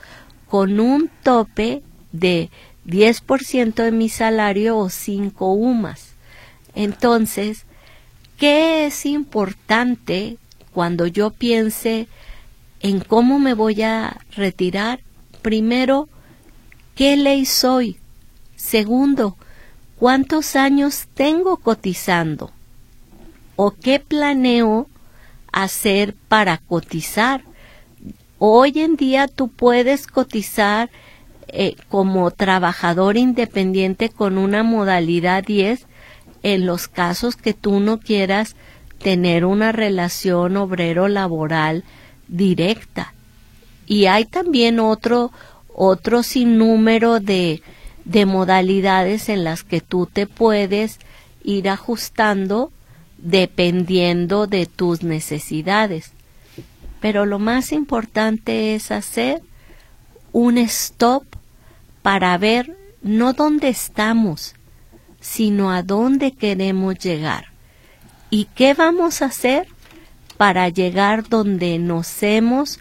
con 0.48 0.80
un 0.80 1.10
tope 1.22 1.82
de 2.12 2.50
10% 2.86 3.74
de 3.74 3.92
mi 3.92 4.08
salario 4.08 4.76
o 4.76 4.90
5 4.90 5.52
UMAS. 5.52 6.14
Entonces, 6.74 7.64
¿qué 8.36 8.86
es 8.86 9.06
importante 9.06 10.38
cuando 10.72 11.06
yo 11.06 11.30
piense 11.30 12.08
en 12.80 13.00
cómo 13.00 13.38
me 13.38 13.54
voy 13.54 13.82
a 13.82 14.18
retirar. 14.34 15.00
Primero, 15.42 16.08
¿qué 16.94 17.16
ley 17.16 17.44
soy? 17.46 17.98
Segundo, 18.56 19.36
¿cuántos 19.96 20.56
años 20.56 21.06
tengo 21.14 21.56
cotizando? 21.58 22.50
¿O 23.56 23.72
qué 23.72 24.00
planeo 24.00 24.88
hacer 25.52 26.14
para 26.28 26.58
cotizar? 26.58 27.42
Hoy 28.38 28.72
en 28.76 28.96
día 28.96 29.28
tú 29.28 29.48
puedes 29.48 30.06
cotizar 30.06 30.90
eh, 31.48 31.74
como 31.88 32.30
trabajador 32.30 33.16
independiente 33.16 34.08
con 34.08 34.38
una 34.38 34.62
modalidad 34.62 35.44
10 35.44 35.86
en 36.42 36.64
los 36.64 36.88
casos 36.88 37.36
que 37.36 37.52
tú 37.52 37.80
no 37.80 37.98
quieras 37.98 38.56
tener 39.02 39.44
una 39.44 39.72
relación 39.72 40.56
obrero-laboral 40.56 41.84
directa. 42.30 43.12
Y 43.86 44.06
hay 44.06 44.24
también 44.24 44.80
otro, 44.80 45.32
otro 45.74 46.22
sinnúmero 46.22 47.20
de, 47.20 47.62
de 48.04 48.26
modalidades 48.26 49.28
en 49.28 49.44
las 49.44 49.62
que 49.62 49.80
tú 49.80 50.06
te 50.06 50.26
puedes 50.26 50.98
ir 51.42 51.68
ajustando 51.68 52.70
dependiendo 53.18 54.46
de 54.46 54.66
tus 54.66 55.02
necesidades. 55.02 56.12
Pero 57.00 57.26
lo 57.26 57.38
más 57.38 57.72
importante 57.72 58.74
es 58.74 58.90
hacer 58.90 59.42
un 60.32 60.58
stop 60.58 61.24
para 62.02 62.36
ver 62.38 62.76
no 63.02 63.32
dónde 63.32 63.68
estamos, 63.68 64.54
sino 65.20 65.72
a 65.72 65.82
dónde 65.82 66.32
queremos 66.32 66.98
llegar. 66.98 67.46
¿Y 68.30 68.44
qué 68.54 68.74
vamos 68.74 69.22
a 69.22 69.26
hacer 69.26 69.66
para 70.40 70.70
llegar 70.70 71.28
donde 71.28 71.78
nos 71.78 72.22
hemos 72.22 72.78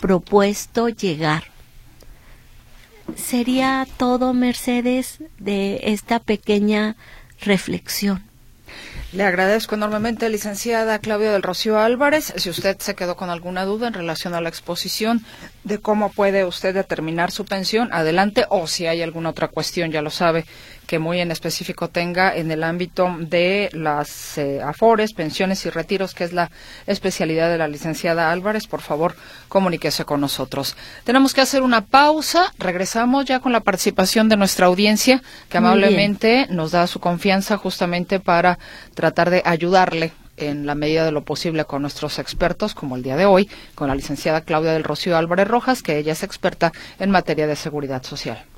propuesto 0.00 0.88
llegar. 0.88 1.42
Sería 3.16 3.84
todo, 3.96 4.32
Mercedes, 4.32 5.18
de 5.40 5.80
esta 5.86 6.20
pequeña 6.20 6.94
reflexión. 7.40 8.22
Le 9.12 9.24
agradezco 9.24 9.74
enormemente, 9.74 10.28
licenciada 10.28 11.00
Claudia 11.00 11.32
del 11.32 11.42
Rocío 11.42 11.80
Álvarez. 11.80 12.32
Si 12.36 12.48
usted 12.48 12.78
se 12.78 12.94
quedó 12.94 13.16
con 13.16 13.28
alguna 13.28 13.64
duda 13.64 13.88
en 13.88 13.94
relación 13.94 14.34
a 14.34 14.40
la 14.40 14.48
exposición 14.48 15.24
de 15.64 15.78
cómo 15.78 16.12
puede 16.12 16.44
usted 16.44 16.72
determinar 16.72 17.32
su 17.32 17.44
pensión, 17.44 17.92
adelante. 17.92 18.46
O 18.50 18.68
si 18.68 18.86
hay 18.86 19.02
alguna 19.02 19.30
otra 19.30 19.48
cuestión, 19.48 19.90
ya 19.90 20.00
lo 20.00 20.10
sabe, 20.10 20.44
que 20.90 20.98
muy 20.98 21.20
en 21.20 21.30
específico 21.30 21.86
tenga 21.86 22.34
en 22.34 22.50
el 22.50 22.64
ámbito 22.64 23.14
de 23.20 23.70
las 23.72 24.36
eh, 24.38 24.60
afores, 24.60 25.12
pensiones 25.12 25.64
y 25.64 25.70
retiros, 25.70 26.14
que 26.14 26.24
es 26.24 26.32
la 26.32 26.50
especialidad 26.88 27.48
de 27.48 27.58
la 27.58 27.68
licenciada 27.68 28.32
Álvarez, 28.32 28.66
por 28.66 28.80
favor, 28.80 29.14
comuníquese 29.48 30.04
con 30.04 30.20
nosotros. 30.20 30.74
Tenemos 31.04 31.32
que 31.32 31.42
hacer 31.42 31.62
una 31.62 31.86
pausa. 31.86 32.52
Regresamos 32.58 33.24
ya 33.24 33.38
con 33.38 33.52
la 33.52 33.60
participación 33.60 34.28
de 34.28 34.36
nuestra 34.36 34.66
audiencia, 34.66 35.22
que 35.48 35.58
amablemente 35.58 36.48
nos 36.50 36.72
da 36.72 36.88
su 36.88 36.98
confianza 36.98 37.56
justamente 37.56 38.18
para 38.18 38.58
tratar 38.94 39.30
de 39.30 39.42
ayudarle 39.44 40.10
en 40.38 40.66
la 40.66 40.74
medida 40.74 41.04
de 41.04 41.12
lo 41.12 41.22
posible 41.22 41.66
con 41.66 41.82
nuestros 41.82 42.18
expertos, 42.18 42.74
como 42.74 42.96
el 42.96 43.04
día 43.04 43.16
de 43.16 43.26
hoy, 43.26 43.48
con 43.76 43.86
la 43.86 43.94
licenciada 43.94 44.40
Claudia 44.40 44.72
del 44.72 44.82
Rocío 44.82 45.16
Álvarez 45.16 45.46
Rojas, 45.46 45.84
que 45.84 45.98
ella 45.98 46.14
es 46.14 46.24
experta 46.24 46.72
en 46.98 47.12
materia 47.12 47.46
de 47.46 47.54
seguridad 47.54 48.02
social. 48.02 48.49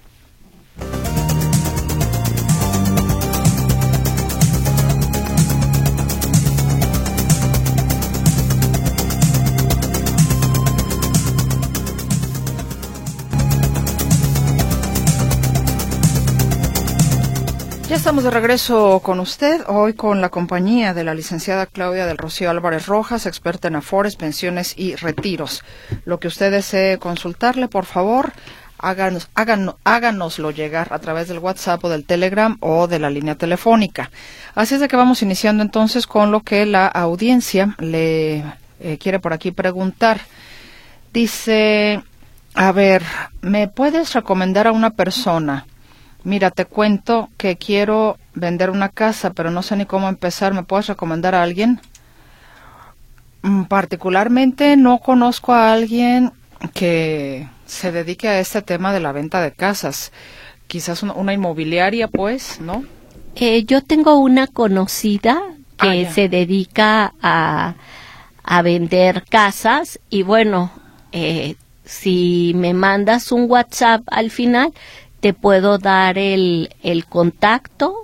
Ya 17.92 17.96
estamos 17.96 18.24
de 18.24 18.30
regreso 18.30 19.00
con 19.00 19.20
usted, 19.20 19.64
hoy 19.66 19.92
con 19.92 20.22
la 20.22 20.30
compañía 20.30 20.94
de 20.94 21.04
la 21.04 21.12
licenciada 21.12 21.66
Claudia 21.66 22.06
del 22.06 22.16
Rocío 22.16 22.48
Álvarez 22.48 22.86
Rojas, 22.86 23.26
experta 23.26 23.68
en 23.68 23.76
afores, 23.76 24.16
pensiones 24.16 24.72
y 24.78 24.96
retiros. 24.96 25.62
Lo 26.06 26.18
que 26.18 26.28
usted 26.28 26.50
desee 26.50 26.96
consultarle, 26.96 27.68
por 27.68 27.84
favor, 27.84 28.32
háganos, 28.78 29.28
háganoslo 29.34 30.52
llegar 30.52 30.88
a 30.90 31.00
través 31.00 31.28
del 31.28 31.40
WhatsApp 31.40 31.84
o 31.84 31.90
del 31.90 32.06
Telegram 32.06 32.56
o 32.60 32.86
de 32.86 32.98
la 32.98 33.10
línea 33.10 33.34
telefónica. 33.34 34.10
Así 34.54 34.76
es 34.76 34.80
de 34.80 34.88
que 34.88 34.96
vamos 34.96 35.20
iniciando 35.20 35.62
entonces 35.62 36.06
con 36.06 36.30
lo 36.30 36.40
que 36.40 36.64
la 36.64 36.86
audiencia 36.86 37.74
le 37.78 38.42
eh, 38.80 38.96
quiere 38.98 39.18
por 39.18 39.34
aquí 39.34 39.50
preguntar. 39.50 40.22
Dice, 41.12 42.02
a 42.54 42.72
ver, 42.72 43.02
¿me 43.42 43.68
puedes 43.68 44.14
recomendar 44.14 44.66
a 44.66 44.72
una 44.72 44.92
persona? 44.92 45.66
Mira, 46.24 46.50
te 46.50 46.66
cuento 46.66 47.28
que 47.36 47.56
quiero 47.56 48.16
vender 48.34 48.70
una 48.70 48.88
casa, 48.88 49.32
pero 49.32 49.50
no 49.50 49.62
sé 49.62 49.76
ni 49.76 49.86
cómo 49.86 50.08
empezar. 50.08 50.54
¿Me 50.54 50.62
puedes 50.62 50.86
recomendar 50.86 51.34
a 51.34 51.42
alguien? 51.42 51.80
Mm, 53.42 53.64
particularmente 53.64 54.76
no 54.76 54.98
conozco 54.98 55.52
a 55.52 55.72
alguien 55.72 56.32
que 56.74 57.48
se 57.66 57.90
dedique 57.90 58.28
a 58.28 58.38
este 58.38 58.62
tema 58.62 58.92
de 58.92 59.00
la 59.00 59.12
venta 59.12 59.40
de 59.40 59.52
casas. 59.52 60.12
Quizás 60.68 61.02
una, 61.02 61.32
inmobiliaria, 61.32 62.06
pues, 62.06 62.60
¿no? 62.60 62.84
Eh, 63.34 63.64
yo 63.64 63.82
tengo 63.82 64.18
una 64.18 64.46
conocida 64.46 65.42
que 65.76 66.06
ah, 66.06 66.12
se 66.12 66.28
dedica 66.28 67.14
a, 67.20 67.74
a, 68.44 68.62
vender 68.62 69.24
casas 69.28 69.98
y 70.08 70.22
bueno, 70.22 70.70
eh, 71.10 71.56
si 71.84 72.52
me 72.54 72.74
mandas 72.74 73.32
un 73.32 73.50
WhatsApp 73.50 74.02
al 74.06 74.30
final, 74.30 74.72
te 75.22 75.34
puedo 75.34 75.78
dar 75.78 76.18
el, 76.18 76.74
el 76.82 77.06
contacto 77.06 77.94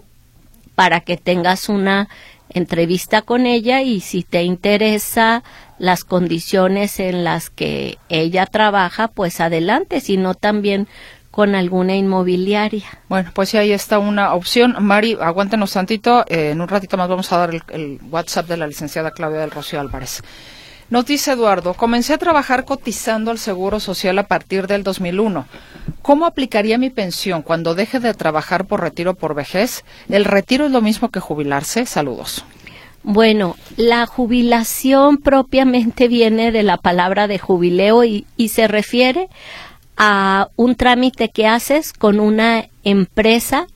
para 0.77 1.01
que 1.01 1.17
tengas 1.17 1.69
una 1.69 2.09
entrevista 2.49 3.23
con 3.23 3.45
ella 3.45 3.83
y 3.83 4.01
si 4.01 4.23
te 4.23 4.45
interesa 4.45 5.43
las 5.81 6.05
condiciones 6.05 7.01
en 7.01 7.25
las 7.25 7.51
que 7.51 7.99
ella 8.09 8.47
trabaja, 8.47 9.09
pues 9.09 9.41
adelante, 9.41 10.01
sino 10.01 10.35
también 10.35 10.87
con 11.33 11.57
alguna 11.57 11.97
inmobiliaria. 11.97 12.87
Bueno, 13.09 13.33
pues 13.35 13.53
ahí 13.57 13.73
está 13.73 13.99
una 13.99 14.35
opción. 14.35 14.77
Mari, 14.79 15.19
aguántenos 15.21 15.73
tantito. 15.73 16.25
Eh, 16.29 16.51
en 16.51 16.61
un 16.61 16.69
ratito 16.69 16.97
más 16.97 17.09
vamos 17.09 17.33
a 17.33 17.39
dar 17.39 17.51
el, 17.51 17.63
el 17.71 17.99
WhatsApp 18.13 18.47
de 18.47 18.59
la 18.59 18.69
licenciada 18.69 19.11
Claudia 19.11 19.41
del 19.41 19.51
Rocío 19.51 19.81
Álvarez. 19.81 20.23
Nos 20.91 21.05
dice 21.05 21.33
Eduardo, 21.33 21.75
comencé 21.75 22.15
a 22.15 22.19
trabajar 22.19 22.65
cotizando 22.65 23.31
al 23.31 23.39
Seguro 23.39 23.79
Social 23.79 24.19
a 24.19 24.27
partir 24.27 24.67
del 24.67 24.83
2001. 24.85 25.47
¿Cómo 26.01 26.25
aplicaría 26.25 26.79
mi 26.79 26.89
pensión 26.89 27.43
cuando 27.43 27.75
deje 27.75 28.01
de 28.01 28.15
trabajar 28.15 28.65
por 28.65 28.81
retiro 28.81 29.15
por 29.15 29.35
vejez? 29.35 29.85
¿El 30.09 30.25
retiro 30.25 30.65
es 30.65 30.73
lo 30.73 30.81
mismo 30.81 31.11
que 31.11 31.21
jubilarse? 31.21 31.85
Saludos. 31.85 32.43
Bueno, 33.03 33.57
la 33.77 34.07
jubilación 34.07 35.19
propiamente 35.19 36.09
viene 36.09 36.53
de 36.53 36.63
la 36.63 36.79
palabra 36.79 37.29
de 37.29 37.39
jubileo 37.39 38.05
y, 38.05 38.25
y 38.39 38.49
se 38.49 38.67
refiere 38.67 39.29
a 39.99 40.49
un 40.57 40.75
trámite 40.75 41.29
que 41.29 41.47
haces 41.47 41.93
con 41.93 42.19
una 42.19 42.67
empresa 42.83 43.67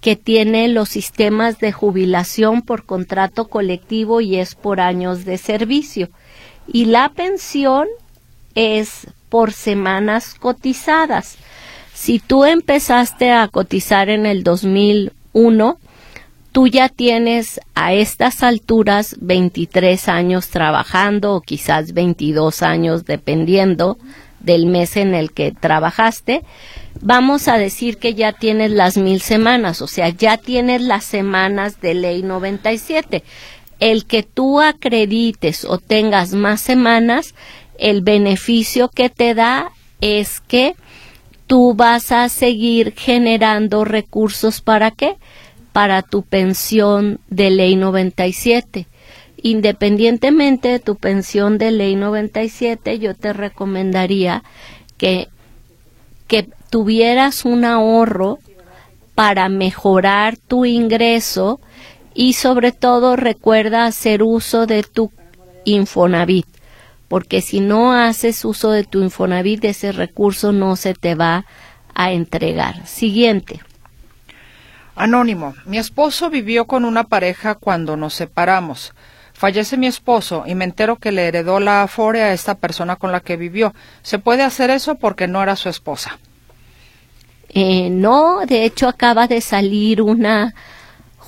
que 0.00 0.16
tiene 0.16 0.66
los 0.66 0.88
sistemas 0.88 1.60
de 1.60 1.70
jubilación 1.70 2.62
por 2.62 2.84
contrato 2.84 3.46
colectivo 3.46 4.20
y 4.20 4.36
es 4.36 4.56
por 4.56 4.80
años 4.80 5.24
de 5.24 5.38
servicio 5.38 6.08
y 6.72 6.86
la 6.86 7.08
pensión 7.10 7.88
es 8.54 9.06
por 9.28 9.52
semanas 9.52 10.34
cotizadas. 10.34 11.36
Si 11.94 12.18
tú 12.18 12.44
empezaste 12.44 13.32
a 13.32 13.48
cotizar 13.48 14.08
en 14.08 14.26
el 14.26 14.44
2001, 14.44 15.78
tú 16.52 16.68
ya 16.68 16.88
tienes 16.88 17.60
a 17.74 17.92
estas 17.92 18.42
alturas 18.42 19.16
23 19.20 20.08
años 20.08 20.48
trabajando 20.48 21.34
o 21.34 21.40
quizás 21.40 21.92
22 21.92 22.62
años 22.62 23.04
dependiendo 23.04 23.98
del 24.40 24.66
mes 24.66 24.96
en 24.96 25.14
el 25.14 25.32
que 25.32 25.52
trabajaste, 25.52 26.44
vamos 27.00 27.48
a 27.48 27.58
decir 27.58 27.98
que 27.98 28.14
ya 28.14 28.32
tienes 28.32 28.70
las 28.70 28.96
mil 28.96 29.20
semanas, 29.20 29.82
o 29.82 29.88
sea, 29.88 30.08
ya 30.10 30.36
tienes 30.36 30.82
las 30.82 31.04
semanas 31.04 31.80
de 31.80 31.94
ley 31.94 32.22
97 32.22 33.24
el 33.80 34.04
que 34.06 34.22
tú 34.22 34.60
acredites 34.60 35.64
o 35.64 35.78
tengas 35.78 36.32
más 36.32 36.60
semanas, 36.60 37.34
el 37.78 38.02
beneficio 38.02 38.88
que 38.88 39.08
te 39.08 39.34
da 39.34 39.70
es 40.00 40.40
que 40.40 40.74
tú 41.46 41.74
vas 41.74 42.12
a 42.12 42.28
seguir 42.28 42.92
generando 42.96 43.84
recursos 43.84 44.60
para 44.60 44.90
qué? 44.90 45.16
Para 45.72 46.02
tu 46.02 46.22
pensión 46.22 47.20
de 47.30 47.50
ley 47.50 47.76
97. 47.76 48.86
Independientemente 49.40 50.68
de 50.68 50.78
tu 50.80 50.96
pensión 50.96 51.58
de 51.58 51.70
ley 51.70 51.94
97, 51.94 52.98
yo 52.98 53.14
te 53.14 53.32
recomendaría 53.32 54.42
que, 54.96 55.28
que 56.26 56.48
tuvieras 56.70 57.44
un 57.44 57.64
ahorro 57.64 58.40
para 59.14 59.48
mejorar 59.48 60.36
tu 60.36 60.64
ingreso 60.64 61.60
y 62.18 62.32
sobre 62.32 62.72
todo 62.72 63.14
recuerda 63.14 63.84
hacer 63.84 64.24
uso 64.24 64.66
de 64.66 64.82
tu 64.82 65.12
Infonavit, 65.64 66.48
porque 67.06 67.40
si 67.40 67.60
no 67.60 67.92
haces 67.92 68.44
uso 68.44 68.72
de 68.72 68.82
tu 68.82 69.04
Infonavit, 69.04 69.64
ese 69.64 69.92
recurso 69.92 70.50
no 70.50 70.74
se 70.74 70.94
te 70.94 71.14
va 71.14 71.46
a 71.94 72.10
entregar. 72.10 72.84
Siguiente. 72.88 73.60
Anónimo. 74.96 75.54
Mi 75.64 75.78
esposo 75.78 76.28
vivió 76.28 76.64
con 76.64 76.84
una 76.84 77.04
pareja 77.04 77.54
cuando 77.54 77.96
nos 77.96 78.14
separamos. 78.14 78.94
Fallece 79.32 79.76
mi 79.76 79.86
esposo 79.86 80.42
y 80.44 80.56
me 80.56 80.64
entero 80.64 80.96
que 80.96 81.12
le 81.12 81.28
heredó 81.28 81.60
la 81.60 81.84
Afore 81.84 82.24
a 82.24 82.32
esta 82.32 82.56
persona 82.56 82.96
con 82.96 83.12
la 83.12 83.20
que 83.20 83.36
vivió. 83.36 83.72
¿Se 84.02 84.18
puede 84.18 84.42
hacer 84.42 84.70
eso 84.70 84.96
porque 84.96 85.28
no 85.28 85.40
era 85.40 85.54
su 85.54 85.68
esposa? 85.68 86.18
Eh, 87.50 87.90
no, 87.90 88.40
de 88.44 88.64
hecho 88.64 88.88
acaba 88.88 89.28
de 89.28 89.40
salir 89.40 90.02
una 90.02 90.52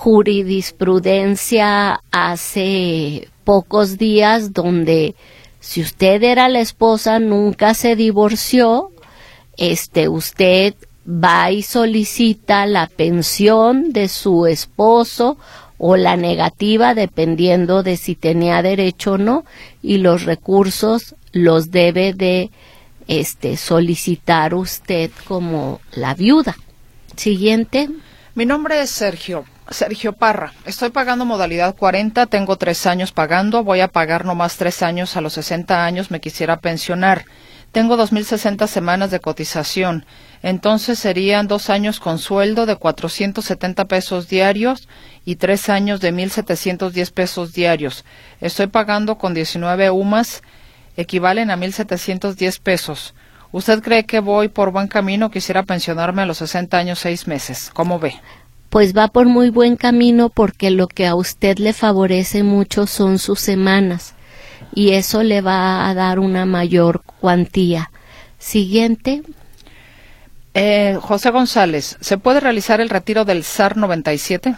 jurisprudencia 0.01 2.01
hace 2.11 3.29
pocos 3.45 3.99
días 3.99 4.55
donde 4.55 5.15
si 5.61 5.83
usted 5.83 6.23
era 6.23 6.49
la 6.49 6.61
esposa, 6.61 7.19
nunca 7.19 7.75
se 7.75 7.97
divorció, 7.97 8.93
este 9.59 10.09
usted 10.09 10.75
va 11.07 11.51
y 11.51 11.61
solicita 11.61 12.65
la 12.65 12.87
pensión 12.87 13.93
de 13.93 14.09
su 14.09 14.47
esposo 14.47 15.37
o 15.77 15.99
la 15.99 16.17
negativa 16.17 16.95
dependiendo 16.95 17.83
de 17.83 17.99
si 17.99 18.15
tenía 18.15 18.63
derecho 18.63 19.13
o 19.13 19.19
no 19.19 19.45
y 19.83 19.99
los 19.99 20.25
recursos 20.25 21.15
los 21.33 21.71
debe 21.71 22.15
de 22.15 22.51
este 23.07 23.59
solicitar 23.59 24.55
usted 24.55 25.11
como 25.29 25.83
la 25.93 26.15
viuda. 26.15 26.57
Siguiente. 27.17 27.91
Mi 28.35 28.47
nombre 28.47 28.81
es 28.81 28.89
Sergio. 28.89 29.45
Sergio 29.71 30.15
Parra, 30.15 30.53
estoy 30.65 30.91
pagando 30.91 31.25
modalidad 31.25 31.77
40, 31.77 32.27
tengo 32.27 32.57
tres 32.57 32.87
años 32.87 33.13
pagando, 33.13 33.63
voy 33.63 33.79
a 33.81 33.87
pagar 33.87 34.25
nomás 34.25 34.57
tres 34.57 34.83
años, 34.83 35.17
a 35.17 35.21
los 35.21 35.35
60 35.35 35.85
años 35.85 36.11
me 36.11 36.21
quisiera 36.21 36.59
pensionar. 36.59 37.25
Tengo 37.71 37.97
2.060 37.97 38.67
semanas 38.67 39.13
de 39.13 39.21
cotización, 39.21 40.05
entonces 40.43 40.99
serían 40.99 41.47
dos 41.47 41.71
años 41.71 42.01
con 42.01 42.19
sueldo 42.19 42.67
de 42.67 42.75
470 42.75 43.85
pesos 43.85 44.29
diarios 44.29 44.89
y 45.25 45.37
tres 45.37 45.69
años 45.69 46.01
de 46.01 46.13
1.710 46.13 47.13
pesos 47.13 47.53
diarios. 47.53 48.05
Estoy 48.41 48.67
pagando 48.67 49.19
con 49.19 49.35
19 49.35 49.91
UMAS, 49.91 50.43
equivalen 50.97 51.53
a 51.53 51.57
1.710 51.57 52.61
pesos. 52.61 53.15
¿Usted 53.53 53.83
cree 53.83 54.05
que 54.05 54.19
voy 54.19 54.49
por 54.49 54.73
buen 54.73 54.89
camino? 54.89 55.31
Quisiera 55.31 55.63
pensionarme 55.63 56.23
a 56.23 56.27
los 56.27 56.39
60 56.39 56.77
años 56.77 56.99
seis 56.99 57.29
meses. 57.29 57.71
¿Cómo 57.73 58.01
ve? 58.01 58.15
Pues 58.71 58.97
va 58.97 59.09
por 59.09 59.27
muy 59.27 59.51
buen 59.51 59.77
camino 59.77 60.31
porque 60.31 60.71
lo 60.71 60.87
que 60.87 61.07
a 61.07 61.17
usted 61.17 61.59
le 61.59 61.73
favorece 61.73 62.45
mucho 62.45 62.87
son 62.87 63.19
sus 63.19 63.41
semanas 63.41 64.15
y 64.75 64.93
eso 64.93 65.23
le 65.23 65.41
va 65.41 65.89
a 65.89 65.95
dar 65.95 66.19
una 66.21 66.45
mayor 66.47 67.03
cuantía. 67.03 67.91
Siguiente. 68.39 69.23
Eh, 70.55 70.97
José 71.01 71.31
González, 71.31 71.97
¿se 72.01 72.19
puede 72.19 72.41
realizar 72.41 72.81
el 72.81 72.89
retiro 72.89 73.25
del 73.25 73.45
SAR 73.45 73.77
97? 73.77 74.57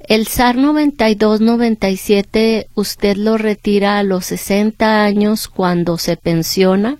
El 0.00 0.26
SAR 0.26 0.56
92-97 0.56 2.66
usted 2.74 3.16
lo 3.16 3.38
retira 3.38 3.98
a 3.98 4.02
los 4.02 4.26
60 4.26 5.02
años 5.02 5.48
cuando 5.48 5.96
se 5.96 6.16
pensiona 6.16 6.98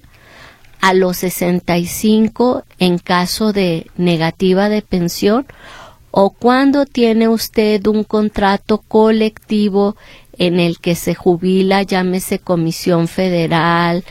a 0.85 0.93
los 0.93 1.17
65 1.17 2.63
en 2.79 2.99
caso 2.99 3.55
de 3.55 3.87
negativa 3.97 4.69
de 4.69 4.83
pensión 4.83 5.47
o 6.11 6.29
cuando 6.29 6.85
tiene 6.85 7.27
usted 7.27 7.87
un 7.87 8.05
contrato 8.05 8.85
colectivo 8.87 9.97
en 10.37 10.61
el 10.61 10.81
que 10.81 10.95
se 10.95 11.15
jubila, 11.15 11.85
llámese 11.85 12.39
Comisión 12.39 13.09
Federal, 13.09 14.05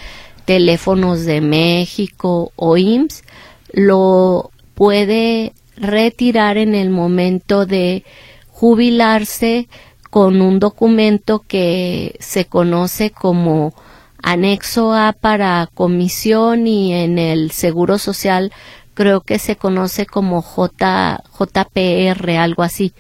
Teléfonos 0.46 1.26
de 1.26 1.42
México 1.42 2.52
o 2.56 2.76
IMSS, 2.76 3.24
lo 3.72 4.50
puede 4.74 5.54
retirar 5.76 6.58
en 6.58 6.74
el 6.74 6.90
momento 6.90 7.68
de 7.68 8.04
jubilarse 8.50 9.68
con 10.10 10.42
un 10.42 10.58
documento 10.58 11.44
que 11.48 12.16
se 12.20 12.46
conoce 12.46 13.12
como 13.12 13.76
anexo 14.24 14.94
A 14.94 15.14
para 15.14 15.70
comisión 15.76 16.66
y 16.66 16.94
en 16.94 17.20
el 17.20 17.52
Seguro 17.52 18.00
Social 18.00 18.52
creo 18.96 19.22
que 19.22 19.38
se 19.38 19.56
conoce 19.56 20.06
como 20.06 20.42
J, 20.42 21.24
JPR, 21.38 22.30
algo 22.38 22.64
así, 22.64 22.94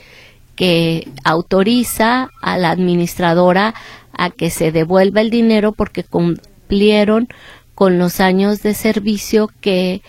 que 0.56 1.08
autoriza 1.24 2.30
a 2.42 2.58
la 2.58 2.70
administradora 2.70 3.74
a 4.12 4.30
que 4.30 4.50
se 4.50 4.72
devuelva 4.72 5.22
el 5.22 5.32
dinero 5.32 5.72
porque 5.72 6.04
cumplieron 6.04 7.28
con 7.74 7.98
los 7.98 8.20
años 8.20 8.62
de 8.62 8.76
servicio 8.76 9.50
que 9.62 10.02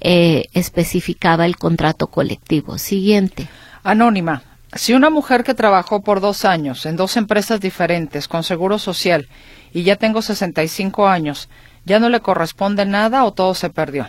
eh, 0.00 0.46
especificaba 0.52 1.46
el 1.46 1.56
contrato 1.56 2.08
colectivo. 2.08 2.78
Siguiente. 2.78 3.46
Anónima. 3.84 4.42
Si 4.74 4.94
una 4.94 5.10
mujer 5.10 5.44
que 5.44 5.54
trabajó 5.54 6.02
por 6.02 6.20
dos 6.20 6.44
años 6.46 6.86
en 6.86 6.96
dos 6.96 7.16
empresas 7.16 7.60
diferentes 7.60 8.26
con 8.26 8.42
seguro 8.42 8.78
social 8.78 9.28
y 9.72 9.82
ya 9.82 9.96
tengo 9.96 10.22
65 10.22 11.08
años, 11.08 11.48
¿ya 11.84 11.98
no 11.98 12.08
le 12.08 12.20
corresponde 12.20 12.84
nada 12.86 13.24
o 13.24 13.32
todo 13.32 13.54
se 13.54 13.70
perdió? 13.70 14.06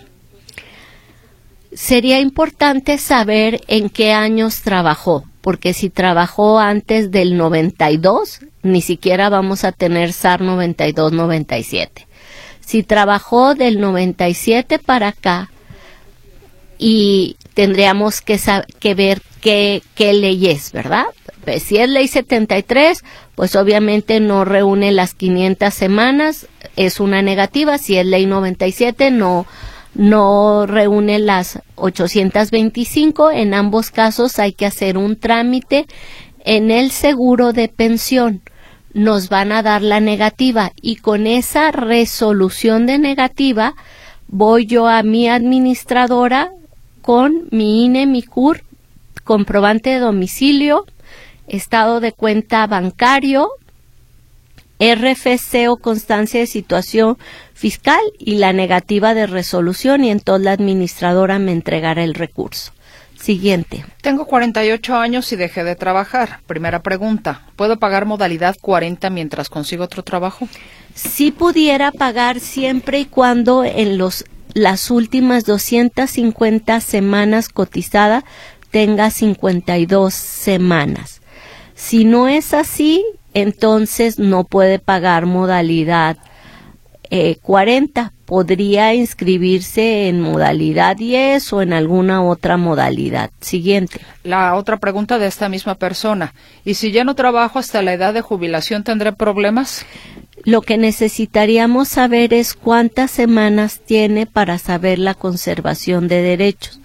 Sería 1.73 2.19
importante 2.19 2.97
saber 2.97 3.61
en 3.67 3.89
qué 3.89 4.13
años 4.13 4.61
trabajó, 4.61 5.25
porque 5.41 5.73
si 5.73 5.89
trabajó 5.89 6.59
antes 6.59 7.09
del 7.09 7.35
92, 7.35 8.41
ni 8.61 8.81
siquiera 8.81 9.29
vamos 9.29 9.63
a 9.63 9.71
tener 9.71 10.13
SAR 10.13 10.41
92-97. 10.41 12.05
Si 12.59 12.83
trabajó 12.83 13.55
del 13.55 13.79
97 13.79 14.79
para 14.79 15.09
acá, 15.09 15.49
y 16.77 17.37
tendríamos 17.53 18.21
que, 18.21 18.39
que 18.79 18.93
ver 18.93 19.21
qué, 19.43 19.83
qué 19.93 20.13
ley 20.13 20.47
es, 20.47 20.71
¿verdad? 20.71 21.05
Pues 21.43 21.63
si 21.63 21.77
es 21.77 21.89
ley 21.89 22.07
73, 22.07 23.03
pues 23.35 23.55
obviamente 23.55 24.21
no 24.21 24.45
reúne 24.45 24.93
las 24.93 25.13
500 25.13 25.73
semanas, 25.73 26.47
es 26.77 27.01
una 27.01 27.21
negativa. 27.21 27.77
Si 27.77 27.97
es 27.97 28.05
ley 28.05 28.25
97, 28.25 29.11
no, 29.11 29.45
no 29.93 30.65
reúne 30.65 31.19
las 31.19 31.59
825. 31.75 33.31
En 33.31 33.53
ambos 33.53 33.91
casos 33.91 34.39
hay 34.39 34.53
que 34.53 34.65
hacer 34.65 34.97
un 34.97 35.17
trámite 35.17 35.87
en 36.45 36.71
el 36.71 36.91
seguro 36.91 37.51
de 37.51 37.67
pensión. 37.67 38.41
Nos 38.93 39.27
van 39.27 39.51
a 39.51 39.61
dar 39.61 39.81
la 39.81 39.99
negativa 39.99 40.71
y 40.81 40.97
con 40.97 41.27
esa 41.27 41.71
resolución 41.71 42.85
de 42.85 42.99
negativa 42.99 43.73
voy 44.27 44.67
yo 44.67 44.87
a 44.87 45.03
mi 45.03 45.27
administradora 45.27 46.51
con 47.01 47.47
mi 47.51 47.83
INE, 47.83 48.05
mi 48.05 48.23
CUR, 48.23 48.63
comprobante 49.23 49.91
de 49.91 49.99
domicilio, 49.99 50.85
estado 51.47 51.99
de 51.99 52.11
cuenta 52.11 52.65
bancario, 52.67 53.49
RFC 54.79 55.69
o 55.69 55.77
constancia 55.77 56.39
de 56.39 56.47
situación 56.47 57.17
fiscal 57.53 58.01
y 58.19 58.35
la 58.35 58.53
negativa 58.53 59.13
de 59.13 59.27
resolución 59.27 60.03
y 60.03 60.11
entonces 60.11 60.45
la 60.45 60.51
administradora 60.51 61.39
me 61.39 61.51
entregará 61.51 62.03
el 62.03 62.15
recurso. 62.15 62.73
Siguiente. 63.15 63.85
Tengo 64.01 64.25
48 64.25 64.97
años 64.97 65.31
y 65.31 65.37
dejé 65.37 65.63
de 65.63 65.77
trabajar. 65.77 66.41
Primera 66.45 66.81
pregunta. 66.81 67.43
¿Puedo 67.55 67.79
pagar 67.79 68.05
modalidad 68.05 68.57
40 68.59 69.09
mientras 69.11 69.47
consigo 69.47 69.85
otro 69.85 70.03
trabajo? 70.03 70.49
Sí 70.93 71.31
pudiera 71.31 71.93
pagar 71.93 72.41
siempre 72.41 72.99
y 72.99 73.05
cuando 73.05 73.63
en 73.63 73.97
los 73.97 74.25
las 74.53 74.91
últimas 74.91 75.45
250 75.45 76.79
semanas 76.79 77.49
cotizada 77.49 78.23
tenga 78.73 79.11
52 79.11 80.15
semanas. 80.15 81.21
Si 81.75 82.05
no 82.05 82.27
es 82.27 82.55
así, 82.55 83.05
entonces 83.35 84.17
no 84.17 84.45
puede 84.45 84.79
pagar 84.79 85.27
modalidad 85.27 86.17
40. 87.41 88.01
Eh, 88.01 88.09
Podría 88.25 88.95
inscribirse 88.95 90.07
en 90.07 90.21
modalidad 90.21 90.95
10 90.95 91.53
o 91.53 91.61
en 91.61 91.73
alguna 91.73 92.23
otra 92.23 92.57
modalidad. 92.57 93.29
Siguiente. 93.41 93.99
La 94.23 94.55
otra 94.55 94.77
pregunta 94.77 95.19
de 95.19 95.27
esta 95.27 95.49
misma 95.49 95.75
persona. 95.75 96.33
¿Y 96.65 96.73
si 96.73 96.91
ya 96.91 97.03
no 97.03 97.13
trabajo 97.13 97.59
hasta 97.59 97.83
la 97.83 97.93
edad 97.93 98.11
de 98.11 98.21
jubilación, 98.21 98.83
tendré 98.83 99.11
problemas? 99.11 99.85
Lo 100.45 100.61
que 100.61 100.79
necesitaríamos 100.79 101.89
saber 101.89 102.33
es 102.33 102.55
cuántas 102.55 103.11
semanas 103.11 103.81
tiene 103.85 104.25
para 104.25 104.57
saber 104.57 104.97
la 104.97 105.13
conservación 105.13 106.07
de 106.07 106.23
derechos 106.23 106.79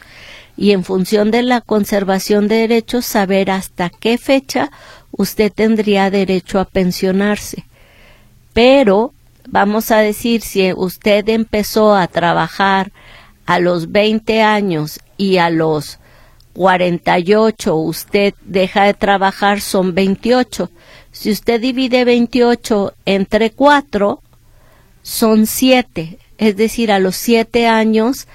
y 0.58 0.72
en 0.72 0.82
función 0.82 1.30
de 1.30 1.42
la 1.42 1.60
conservación 1.60 2.48
de 2.48 2.56
derechos 2.56 3.06
saber 3.06 3.48
hasta 3.48 3.90
qué 3.90 4.18
fecha 4.18 4.72
usted 5.12 5.52
tendría 5.52 6.10
derecho 6.10 6.58
a 6.58 6.64
pensionarse. 6.64 7.64
Pero 8.52 9.14
vamos 9.46 9.92
a 9.92 9.98
decir, 9.98 10.42
si 10.42 10.72
usted 10.72 11.28
empezó 11.28 11.94
a 11.94 12.08
trabajar 12.08 12.90
a 13.46 13.60
los 13.60 13.92
20 13.92 14.42
años 14.42 14.98
y 15.16 15.36
a 15.36 15.48
los 15.48 16.00
48 16.54 17.76
usted 17.76 18.34
deja 18.44 18.82
de 18.82 18.94
trabajar, 18.94 19.60
son 19.60 19.94
28. 19.94 20.72
Si 21.12 21.30
usted 21.30 21.60
divide 21.60 22.04
28 22.04 22.94
entre 23.06 23.52
4, 23.52 24.20
son 25.02 25.46
7. 25.46 26.18
Es 26.36 26.56
decir, 26.56 26.90
a 26.90 26.98
los 26.98 27.14
7 27.14 27.68
años 27.68 28.26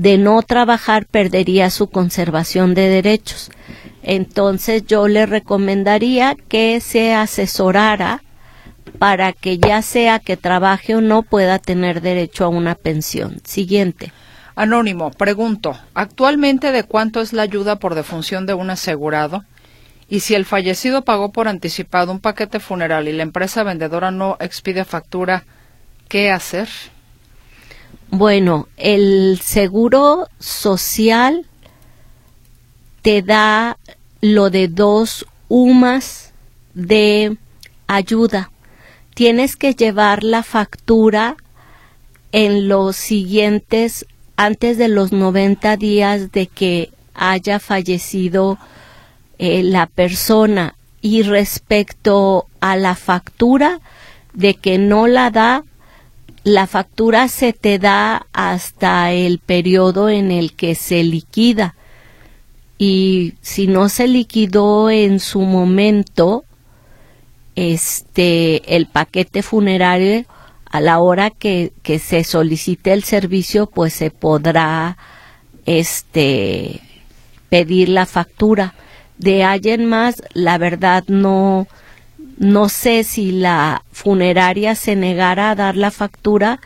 de 0.00 0.16
no 0.16 0.40
trabajar 0.40 1.04
perdería 1.04 1.68
su 1.68 1.88
conservación 1.88 2.72
de 2.72 2.88
derechos. 2.88 3.50
Entonces 4.02 4.86
yo 4.86 5.08
le 5.08 5.26
recomendaría 5.26 6.36
que 6.48 6.80
se 6.80 7.12
asesorara 7.12 8.22
para 8.98 9.34
que 9.34 9.58
ya 9.58 9.82
sea 9.82 10.18
que 10.18 10.38
trabaje 10.38 10.96
o 10.96 11.02
no 11.02 11.22
pueda 11.22 11.58
tener 11.58 12.00
derecho 12.00 12.46
a 12.46 12.48
una 12.48 12.76
pensión. 12.76 13.42
Siguiente. 13.44 14.10
Anónimo, 14.54 15.10
pregunto, 15.10 15.78
¿actualmente 15.92 16.72
de 16.72 16.84
cuánto 16.84 17.20
es 17.20 17.34
la 17.34 17.42
ayuda 17.42 17.76
por 17.76 17.94
defunción 17.94 18.46
de 18.46 18.54
un 18.54 18.70
asegurado? 18.70 19.44
Y 20.08 20.20
si 20.20 20.34
el 20.34 20.46
fallecido 20.46 21.02
pagó 21.02 21.30
por 21.30 21.46
anticipado 21.46 22.10
un 22.10 22.20
paquete 22.20 22.58
funeral 22.58 23.06
y 23.06 23.12
la 23.12 23.22
empresa 23.22 23.64
vendedora 23.64 24.10
no 24.10 24.38
expide 24.40 24.86
factura, 24.86 25.44
¿qué 26.08 26.30
hacer? 26.30 26.70
Bueno, 28.10 28.68
el 28.76 29.40
seguro 29.42 30.28
social 30.38 31.46
te 33.02 33.22
da 33.22 33.78
lo 34.20 34.50
de 34.50 34.68
dos 34.68 35.26
UMAS 35.48 36.32
de 36.74 37.36
ayuda 37.86 38.50
tienes 39.20 39.56
que 39.56 39.74
llevar 39.74 40.24
la 40.24 40.42
factura 40.42 41.36
en 42.32 42.68
los 42.68 42.96
siguientes, 42.96 44.06
antes 44.36 44.78
de 44.78 44.88
los 44.88 45.12
90 45.12 45.76
días 45.76 46.32
de 46.32 46.46
que 46.46 46.90
haya 47.12 47.58
fallecido 47.58 48.56
eh, 49.38 49.62
la 49.62 49.86
persona. 49.86 50.74
Y 51.02 51.22
respecto 51.22 52.46
a 52.60 52.76
la 52.76 52.94
factura, 52.94 53.80
de 54.32 54.54
que 54.54 54.78
no 54.78 55.06
la 55.06 55.30
da, 55.30 55.64
la 56.44 56.66
factura 56.66 57.28
se 57.28 57.52
te 57.52 57.78
da 57.78 58.26
hasta 58.32 59.12
el 59.12 59.38
periodo 59.38 60.08
en 60.08 60.30
el 60.30 60.54
que 60.54 60.74
se 60.74 61.02
liquida. 61.02 61.74
Y 62.78 63.34
si 63.42 63.66
no 63.66 63.88
se 63.88 64.08
liquidó 64.08 64.90
en 64.90 65.20
su 65.20 65.40
momento, 65.40 66.44
este 67.56 68.76
el 68.76 68.86
paquete 68.86 69.42
funerario 69.42 70.24
a 70.64 70.80
la 70.80 71.00
hora 71.00 71.30
que, 71.30 71.72
que 71.82 71.98
se 71.98 72.24
solicite 72.24 72.92
el 72.92 73.04
servicio 73.04 73.66
pues 73.66 73.92
se 73.92 74.10
podrá 74.10 74.96
este 75.66 76.80
pedir 77.48 77.88
la 77.88 78.06
factura 78.06 78.74
de 79.18 79.42
alguien 79.44 79.84
más 79.84 80.22
la 80.32 80.58
verdad 80.58 81.04
no 81.08 81.66
no 82.40 82.68
sé 82.68 83.04
si 83.04 83.30
la 83.30 83.84
funeraria 83.92 84.74
se 84.74 84.96
negara 84.96 85.50
a 85.50 85.54
dar 85.54 85.76
la 85.76 85.90
factura 85.90 86.58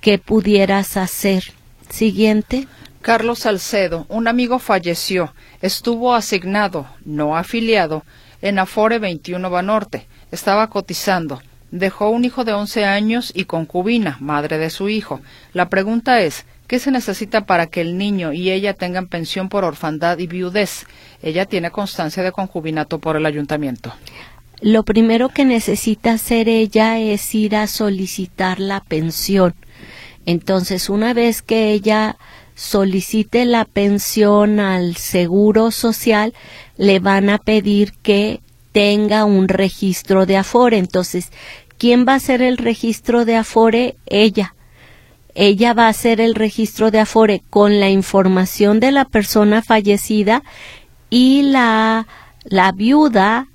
qué 0.00 0.18
pudieras 0.18 0.96
hacer 0.96 1.52
siguiente 1.90 2.68
Carlos 3.02 3.40
Salcedo 3.40 4.06
un 4.08 4.28
amigo 4.28 4.60
falleció 4.60 5.34
estuvo 5.60 6.14
asignado 6.14 6.86
no 7.04 7.36
afiliado 7.36 8.04
en 8.40 8.60
Afore 8.60 9.00
21 9.00 9.50
Banorte 9.50 10.06
estaba 10.30 10.68
cotizando. 10.68 11.42
Dejó 11.70 12.08
un 12.10 12.24
hijo 12.24 12.44
de 12.44 12.52
11 12.52 12.84
años 12.84 13.32
y 13.34 13.44
concubina, 13.44 14.16
madre 14.20 14.58
de 14.58 14.70
su 14.70 14.88
hijo. 14.88 15.20
La 15.52 15.68
pregunta 15.68 16.20
es, 16.22 16.46
¿qué 16.66 16.78
se 16.78 16.90
necesita 16.90 17.44
para 17.44 17.66
que 17.66 17.82
el 17.82 17.98
niño 17.98 18.32
y 18.32 18.50
ella 18.50 18.72
tengan 18.74 19.06
pensión 19.06 19.48
por 19.48 19.64
orfandad 19.64 20.18
y 20.18 20.26
viudez? 20.26 20.86
Ella 21.22 21.44
tiene 21.44 21.70
constancia 21.70 22.22
de 22.22 22.32
concubinato 22.32 22.98
por 22.98 23.16
el 23.16 23.26
ayuntamiento. 23.26 23.92
Lo 24.60 24.82
primero 24.82 25.28
que 25.28 25.44
necesita 25.44 26.12
hacer 26.12 26.48
ella 26.48 26.98
es 26.98 27.34
ir 27.34 27.54
a 27.54 27.66
solicitar 27.66 28.58
la 28.58 28.80
pensión. 28.80 29.54
Entonces, 30.26 30.90
una 30.90 31.14
vez 31.14 31.42
que 31.42 31.70
ella 31.70 32.16
solicite 32.54 33.44
la 33.44 33.64
pensión 33.64 34.58
al 34.58 34.96
Seguro 34.96 35.70
Social, 35.70 36.34
le 36.76 36.98
van 36.98 37.30
a 37.30 37.38
pedir 37.38 37.92
que 38.02 38.40
tenga 38.72 39.24
un 39.24 39.48
registro 39.48 40.26
de 40.26 40.36
Afore. 40.36 40.78
Entonces, 40.78 41.30
¿quién 41.78 42.04
va 42.06 42.14
a 42.14 42.16
hacer 42.16 42.42
el 42.42 42.58
registro 42.58 43.24
de 43.24 43.36
Afore? 43.36 43.96
Ella. 44.06 44.54
Ella 45.36 45.72
va 45.72 45.86
a 45.86 45.90
hacer 45.90 46.20
el 46.20 46.34
registro 46.34 46.90
de 46.90 46.98
Afore 46.98 47.42
con 47.48 47.78
la 47.78 47.90
información 47.90 48.80
de 48.80 48.90
la 48.90 49.04
persona 49.04 49.62
fallecida 49.62 50.42
y 51.10 51.42
la, 51.42 52.08
la 52.44 52.72
viuda 52.72 53.46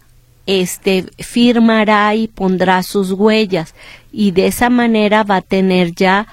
este 0.46 1.06
firmará 1.20 2.16
y 2.16 2.28
pondrá 2.28 2.84
sus 2.84 3.12
huellas. 3.12 3.74
Y 4.12 4.32
de 4.32 4.48
esa 4.48 4.70
manera 4.70 5.24
va 5.24 5.38
a 5.38 5.42
tener 5.42 5.94
ya 5.94 6.28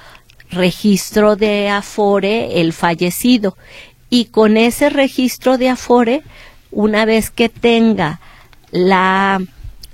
registro 0.51 1.37
de 1.37 1.69
Afore 1.69 2.61
el 2.61 2.73
fallecido. 2.73 3.57
Y 4.09 4.27
con 4.27 4.57
ese 4.57 4.91
registro 4.91 5.59
de 5.59 5.69
Afore 5.69 6.23
una 6.71 7.05
vez 7.05 7.31
que 7.31 7.49
tenga 7.49 8.21
la 8.71 9.41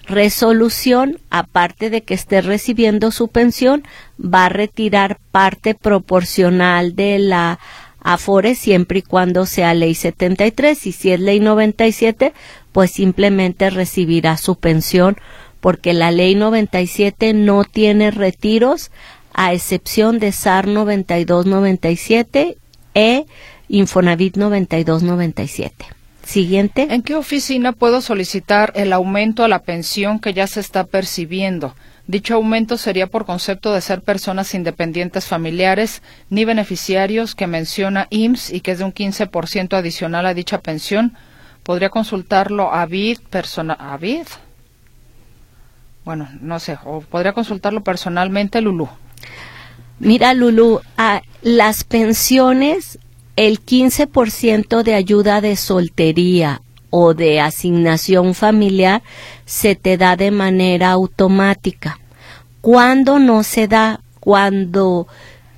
resolución, 0.06 1.18
aparte 1.30 1.90
de 1.90 2.02
que 2.02 2.14
esté 2.14 2.40
recibiendo 2.40 3.10
su 3.10 3.28
pensión, 3.28 3.82
va 4.22 4.46
a 4.46 4.50
retirar 4.50 5.18
parte 5.30 5.74
proporcional 5.74 6.94
de 6.94 7.18
la 7.18 7.58
Afore 8.00 8.54
siempre 8.54 9.00
y 9.00 9.02
cuando 9.02 9.46
sea 9.46 9.74
ley 9.74 9.94
73 9.94 10.86
y 10.86 10.92
si 10.92 11.10
es 11.10 11.18
ley 11.18 11.40
97, 11.40 12.32
pues 12.76 12.90
simplemente 12.90 13.70
recibirá 13.70 14.36
su 14.36 14.56
pensión 14.56 15.16
porque 15.60 15.94
la 15.94 16.10
ley 16.10 16.34
97 16.34 17.32
no 17.32 17.64
tiene 17.64 18.10
retiros 18.10 18.90
a 19.32 19.54
excepción 19.54 20.18
de 20.18 20.30
SAR 20.30 20.66
9297 20.66 22.58
e 22.92 23.24
Infonavit 23.70 24.36
9297. 24.36 25.86
Siguiente. 26.22 26.88
¿En 26.90 27.00
qué 27.00 27.14
oficina 27.14 27.72
puedo 27.72 28.02
solicitar 28.02 28.74
el 28.76 28.92
aumento 28.92 29.42
a 29.42 29.48
la 29.48 29.60
pensión 29.60 30.20
que 30.20 30.34
ya 30.34 30.46
se 30.46 30.60
está 30.60 30.84
percibiendo? 30.84 31.74
Dicho 32.06 32.34
aumento 32.34 32.76
sería 32.76 33.06
por 33.06 33.24
concepto 33.24 33.72
de 33.72 33.80
ser 33.80 34.02
personas 34.02 34.52
independientes 34.52 35.24
familiares 35.24 36.02
ni 36.28 36.44
beneficiarios 36.44 37.34
que 37.34 37.46
menciona 37.46 38.06
IMSS 38.10 38.52
y 38.52 38.60
que 38.60 38.72
es 38.72 38.80
de 38.80 38.84
un 38.84 38.92
15% 38.92 39.72
adicional 39.78 40.26
a 40.26 40.34
dicha 40.34 40.60
pensión. 40.60 41.16
¿Podría 41.66 41.90
consultarlo 41.90 42.72
a 42.72 42.86
BID 42.86 43.18
persona 43.28 43.72
a 43.72 43.96
BID? 43.96 44.28
Bueno, 46.04 46.28
no 46.40 46.60
sé, 46.60 46.78
o 46.84 47.00
podría 47.00 47.32
consultarlo 47.32 47.82
personalmente 47.82 48.60
Lulú. 48.60 48.88
Mira, 49.98 50.32
Lulú, 50.32 50.80
a 50.96 51.22
las 51.42 51.82
pensiones 51.82 53.00
el 53.34 53.64
15% 53.64 54.84
de 54.84 54.94
ayuda 54.94 55.40
de 55.40 55.56
soltería 55.56 56.62
o 56.90 57.14
de 57.14 57.40
asignación 57.40 58.34
familiar 58.34 59.02
se 59.44 59.74
te 59.74 59.96
da 59.96 60.14
de 60.14 60.30
manera 60.30 60.92
automática. 60.92 61.98
¿Cuándo 62.60 63.18
no 63.18 63.42
se 63.42 63.66
da? 63.66 64.02
Cuando 64.20 65.08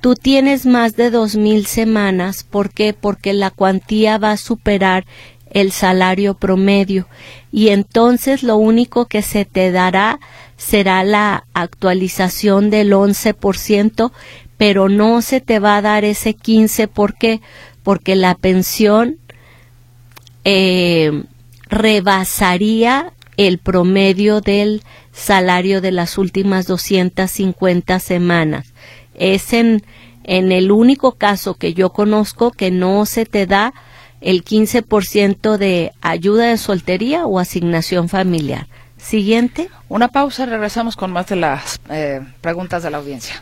tú 0.01 0.15
tienes 0.15 0.65
más 0.65 0.95
de 0.95 1.11
dos 1.11 1.35
mil 1.35 1.65
semanas. 1.65 2.43
¿Por 2.43 2.71
qué? 2.71 2.93
Porque 2.93 3.33
la 3.33 3.51
cuantía 3.51 4.17
va 4.17 4.31
a 4.31 4.37
superar 4.37 5.05
el 5.51 5.71
salario 5.71 6.35
promedio 6.35 7.07
y 7.51 7.69
entonces 7.69 8.43
lo 8.43 8.57
único 8.57 9.05
que 9.05 9.21
se 9.21 9.45
te 9.45 9.71
dará 9.71 10.19
será 10.57 11.03
la 11.03 11.45
actualización 11.53 12.69
del 12.69 12.91
11%, 12.91 14.11
pero 14.57 14.89
no 14.89 15.21
se 15.21 15.39
te 15.41 15.59
va 15.59 15.77
a 15.77 15.81
dar 15.81 16.03
ese 16.03 16.35
15%. 16.35 16.87
¿Por 16.89 17.15
qué? 17.15 17.41
porque 17.89 18.15
la 18.15 18.35
pensión 18.35 19.17
eh, 20.43 21.23
rebasaría 21.69 23.13
el 23.37 23.57
promedio 23.57 24.41
del 24.41 24.83
salario 25.11 25.81
de 25.81 25.91
las 25.91 26.17
últimas 26.17 26.67
250 26.67 27.99
semanas. 27.99 28.73
Es 29.15 29.53
en, 29.53 29.81
en 30.23 30.51
el 30.51 30.71
único 30.71 31.13
caso 31.13 31.55
que 31.55 31.73
yo 31.73 31.91
conozco 31.91 32.51
que 32.51 32.69
no 32.69 33.07
se 33.07 33.25
te 33.25 33.47
da 33.47 33.73
el 34.21 34.43
15% 34.43 35.57
de 35.57 35.91
ayuda 36.01 36.47
de 36.47 36.57
soltería 36.57 37.25
o 37.25 37.39
asignación 37.39 38.09
familiar. 38.09 38.67
Siguiente. 38.97 39.69
Una 39.87 40.09
pausa, 40.09 40.45
regresamos 40.45 40.95
con 40.95 41.11
más 41.11 41.27
de 41.27 41.37
las 41.37 41.79
eh, 41.89 42.21
preguntas 42.41 42.83
de 42.83 42.89
la 42.89 42.97
audiencia. 42.97 43.41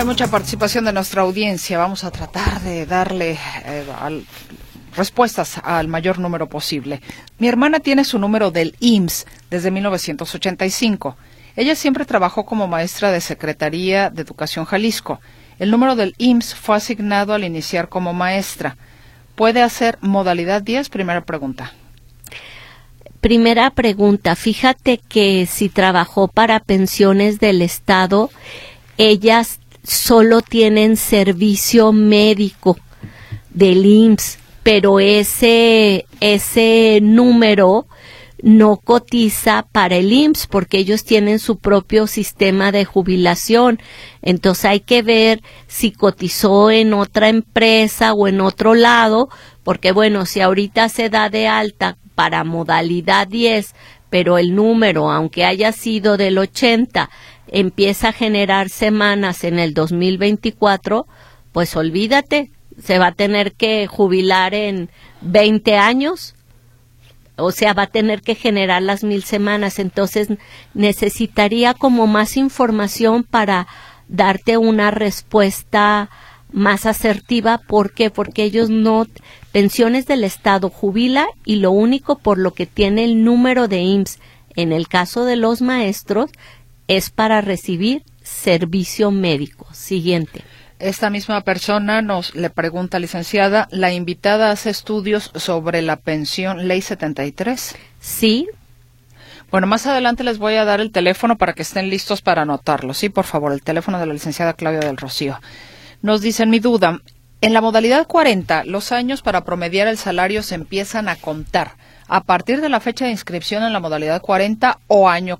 Hay 0.00 0.06
mucha 0.06 0.28
participación 0.28 0.86
de 0.86 0.94
nuestra 0.94 1.20
audiencia. 1.20 1.76
Vamos 1.76 2.04
a 2.04 2.10
tratar 2.10 2.62
de 2.62 2.86
darle 2.86 3.36
eh, 3.66 3.84
respuestas 4.96 5.58
al 5.62 5.88
mayor 5.88 6.18
número 6.18 6.48
posible. 6.48 7.02
Mi 7.38 7.48
hermana 7.48 7.80
tiene 7.80 8.04
su 8.04 8.18
número 8.18 8.50
del 8.50 8.74
IMSS 8.80 9.26
desde 9.50 9.70
1985. 9.70 11.18
Ella 11.54 11.74
siempre 11.74 12.06
trabajó 12.06 12.46
como 12.46 12.66
maestra 12.66 13.12
de 13.12 13.20
Secretaría 13.20 14.08
de 14.08 14.22
Educación 14.22 14.64
Jalisco. 14.64 15.20
El 15.58 15.70
número 15.70 15.94
del 15.96 16.14
IMSS 16.16 16.54
fue 16.54 16.76
asignado 16.76 17.34
al 17.34 17.44
iniciar 17.44 17.90
como 17.90 18.14
maestra. 18.14 18.78
¿Puede 19.34 19.60
hacer 19.60 19.98
modalidad 20.00 20.62
10? 20.62 20.88
Primera 20.88 21.26
pregunta. 21.26 21.74
Primera 23.20 23.68
pregunta. 23.68 24.34
Fíjate 24.34 24.96
que 24.96 25.44
si 25.44 25.68
trabajó 25.68 26.26
para 26.26 26.58
pensiones 26.58 27.38
del 27.38 27.60
Estado, 27.60 28.30
ellas 28.96 29.60
solo 29.82 30.42
tienen 30.42 30.96
servicio 30.96 31.92
médico 31.92 32.78
del 33.50 33.84
IMSS, 33.84 34.38
pero 34.62 35.00
ese, 35.00 36.06
ese 36.20 37.00
número 37.02 37.86
no 38.42 38.76
cotiza 38.76 39.66
para 39.70 39.96
el 39.96 40.12
IMSS 40.12 40.46
porque 40.46 40.78
ellos 40.78 41.04
tienen 41.04 41.38
su 41.38 41.58
propio 41.58 42.06
sistema 42.06 42.72
de 42.72 42.84
jubilación. 42.84 43.80
Entonces 44.22 44.64
hay 44.64 44.80
que 44.80 45.02
ver 45.02 45.42
si 45.66 45.92
cotizó 45.92 46.70
en 46.70 46.94
otra 46.94 47.28
empresa 47.28 48.12
o 48.12 48.28
en 48.28 48.40
otro 48.40 48.74
lado, 48.74 49.28
porque 49.62 49.92
bueno, 49.92 50.26
si 50.26 50.40
ahorita 50.40 50.88
se 50.88 51.10
da 51.10 51.28
de 51.28 51.48
alta 51.48 51.96
para 52.14 52.44
modalidad 52.44 53.26
10, 53.26 53.74
pero 54.10 54.38
el 54.38 54.54
número, 54.54 55.10
aunque 55.10 55.44
haya 55.44 55.72
sido 55.72 56.16
del 56.16 56.36
80, 56.36 57.10
empieza 57.50 58.08
a 58.08 58.12
generar 58.12 58.68
semanas 58.68 59.44
en 59.44 59.58
el 59.58 59.74
2024, 59.74 61.06
pues 61.52 61.76
olvídate, 61.76 62.50
se 62.82 62.98
va 62.98 63.08
a 63.08 63.12
tener 63.12 63.52
que 63.52 63.86
jubilar 63.86 64.54
en 64.54 64.90
20 65.20 65.76
años, 65.76 66.34
o 67.36 67.52
sea, 67.52 67.72
va 67.72 67.84
a 67.84 67.90
tener 67.90 68.22
que 68.22 68.34
generar 68.34 68.82
las 68.82 69.02
mil 69.02 69.22
semanas, 69.24 69.78
entonces 69.78 70.28
necesitaría 70.74 71.74
como 71.74 72.06
más 72.06 72.36
información 72.36 73.24
para 73.24 73.66
darte 74.08 74.56
una 74.56 74.90
respuesta 74.90 76.10
más 76.52 76.86
asertiva. 76.86 77.58
¿Por 77.58 77.92
qué? 77.92 78.10
Porque 78.10 78.42
ellos 78.42 78.70
no, 78.70 79.06
pensiones 79.52 80.06
del 80.06 80.24
Estado 80.24 80.68
jubila 80.68 81.26
y 81.44 81.56
lo 81.56 81.70
único 81.70 82.18
por 82.18 82.38
lo 82.38 82.52
que 82.52 82.66
tiene 82.66 83.04
el 83.04 83.24
número 83.24 83.68
de 83.68 83.80
IMSS 83.80 84.18
en 84.56 84.72
el 84.72 84.88
caso 84.88 85.24
de 85.24 85.36
los 85.36 85.62
maestros 85.62 86.30
es 86.90 87.10
para 87.10 87.40
recibir 87.40 88.02
servicio 88.24 89.12
médico. 89.12 89.68
Siguiente. 89.72 90.42
Esta 90.80 91.08
misma 91.08 91.42
persona 91.42 92.02
nos 92.02 92.34
le 92.34 92.50
pregunta, 92.50 92.98
licenciada, 92.98 93.68
¿la 93.70 93.92
invitada 93.92 94.50
hace 94.50 94.70
estudios 94.70 95.30
sobre 95.36 95.82
la 95.82 95.96
pensión 95.96 96.66
Ley 96.66 96.80
73? 96.80 97.76
Sí. 98.00 98.48
Bueno, 99.52 99.68
más 99.68 99.86
adelante 99.86 100.24
les 100.24 100.38
voy 100.38 100.54
a 100.54 100.64
dar 100.64 100.80
el 100.80 100.90
teléfono 100.90 101.38
para 101.38 101.52
que 101.52 101.62
estén 101.62 101.90
listos 101.90 102.22
para 102.22 102.42
anotarlo. 102.42 102.92
Sí, 102.92 103.08
por 103.08 103.24
favor, 103.24 103.52
el 103.52 103.62
teléfono 103.62 104.00
de 104.00 104.06
la 104.06 104.14
licenciada 104.14 104.54
Claudia 104.54 104.80
del 104.80 104.96
Rocío. 104.96 105.38
Nos 106.02 106.22
dicen 106.22 106.50
mi 106.50 106.58
duda. 106.58 107.02
En 107.40 107.52
la 107.52 107.60
modalidad 107.60 108.08
40, 108.08 108.64
los 108.64 108.90
años 108.90 109.22
para 109.22 109.44
promediar 109.44 109.86
el 109.86 109.96
salario 109.96 110.42
se 110.42 110.56
empiezan 110.56 111.08
a 111.08 111.14
contar 111.14 111.76
a 112.10 112.24
partir 112.24 112.60
de 112.60 112.68
la 112.68 112.80
fecha 112.80 113.04
de 113.04 113.12
inscripción 113.12 113.62
en 113.62 113.72
la 113.72 113.78
modalidad 113.78 114.20
40 114.20 114.80
o 114.88 115.08
año 115.08 115.38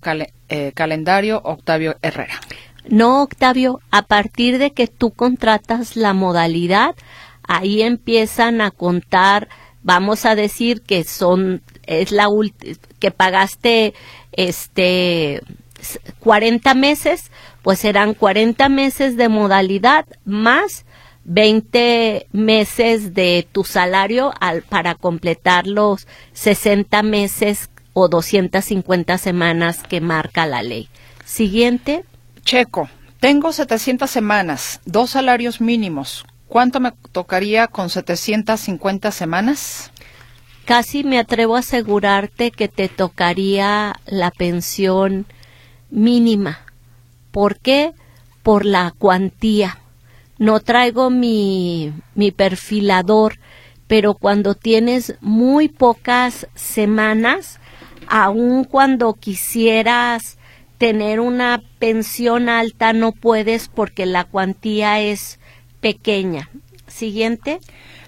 eh, 0.49 0.71
calendario 0.73 1.41
Octavio 1.43 1.97
Herrera. 2.01 2.41
No, 2.89 3.23
Octavio, 3.23 3.81
a 3.91 4.03
partir 4.03 4.59
de 4.59 4.71
que 4.71 4.87
tú 4.87 5.11
contratas 5.11 5.97
la 5.97 6.15
modalidad, 6.15 6.95
ahí 7.43 7.83
empiezan 7.83 8.61
a 8.61 8.71
contar, 8.71 9.49
vamos 9.83 10.25
a 10.25 10.37
decir 10.37 10.83
que 10.83 11.03
son, 11.03 11.61
es 11.87 12.13
la 12.13 12.29
que 13.01 13.11
pagaste 13.11 13.93
este 14.31 15.43
40 16.21 16.75
meses, 16.75 17.33
pues 17.63 17.81
serán 17.81 18.15
40 18.15 18.69
meses 18.69 19.17
de 19.17 19.29
modalidad 19.29 20.07
más 20.25 20.85
20 21.25 22.27
meses 22.33 23.15
de 23.15 23.47
tu 23.51 23.65
salario 23.65 24.33
al, 24.41 24.63
para 24.63 24.95
completar 24.95 25.67
los 25.67 26.07
60 26.33 27.03
meses 27.03 27.71
o 27.93 28.09
250 28.09 29.19
semanas 29.19 29.83
que 29.83 30.01
marca 30.01 30.47
la 30.47 30.63
ley. 30.63 30.89
Siguiente. 31.25 32.05
Checo, 32.43 32.89
tengo 33.21 33.53
700 33.53 34.11
semanas, 34.11 34.81
dos 34.87 35.11
salarios 35.11 35.61
mínimos. 35.61 36.25
¿Cuánto 36.49 36.81
me 36.81 36.93
tocaría 37.13 37.69
con 37.69 37.91
750 37.91 39.11
semanas? 39.13 39.93
Casi 40.65 41.05
me 41.05 41.19
atrevo 41.19 41.57
a 41.57 41.61
asegurarte 41.61 42.51
que 42.51 42.69
te 42.69 42.89
tocaría 42.89 43.95
la 44.07 44.31
pensión 44.31 45.27
mínima. 45.91 46.61
¿Por 47.31 47.59
qué? 47.59 47.93
Por 48.43 48.65
la 48.65 48.93
cuantía. 48.97 49.80
No 50.41 50.61
traigo 50.61 51.11
mi, 51.11 51.93
mi 52.15 52.31
perfilador, 52.31 53.35
pero 53.87 54.15
cuando 54.15 54.55
tienes 54.55 55.17
muy 55.21 55.69
pocas 55.69 56.47
semanas, 56.55 57.61
aun 58.09 58.65
cuando 58.65 59.13
quisieras 59.13 60.39
tener 60.79 61.21
una 61.21 61.61
pensión 61.79 62.49
alta, 62.49 62.95
no 62.95 63.13
puedes 63.13 63.69
porque 63.69 64.07
la 64.07 64.25
cuantía 64.25 64.99
es 65.01 65.39
pequeña. 65.83 66.49
Siguiente. 66.87 67.61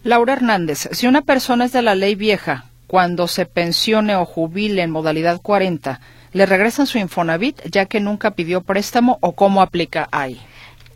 Laura 0.03 0.33
Hernández, 0.33 0.89
si 0.93 1.07
una 1.07 1.21
persona 1.21 1.67
es 1.67 1.73
de 1.73 1.83
la 1.83 1.95
ley 1.95 2.15
vieja, 2.15 2.65
cuando 2.87 3.29
se 3.29 3.45
pensione 3.45 4.17
o 4.17 4.25
jubile 4.25 4.81
en 4.81 4.91
modalidad 4.91 5.39
40, 5.43 6.01
¿le 6.33 6.47
regresan 6.47 6.87
su 6.87 6.97
Infonavit 6.97 7.61
ya 7.71 7.85
que 7.85 8.01
nunca 8.01 8.31
pidió 8.31 8.63
préstamo 8.63 9.19
o 9.21 9.33
cómo 9.33 9.61
aplica 9.61 10.09
ahí? 10.13 10.41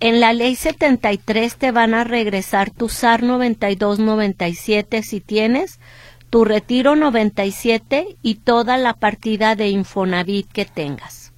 En 0.01 0.21
la 0.21 0.33
ley 0.33 0.57
73 0.57 1.57
te 1.57 1.71
van 1.71 1.95
a 1.95 2.05
regresar 2.05 2.71
tu 2.71 2.89
SAR 2.89 3.23
9297 3.23 5.03
si 5.03 5.21
tienes, 5.21 5.81
tu 6.29 6.45
retiro 6.45 6.97
97 6.97 8.17
y 8.23 8.35
toda 8.37 8.77
la 8.77 8.93
partida 8.93 9.55
de 9.57 9.69
Infonavit 9.69 10.53
que 10.53 10.67
tengas. 10.67 11.33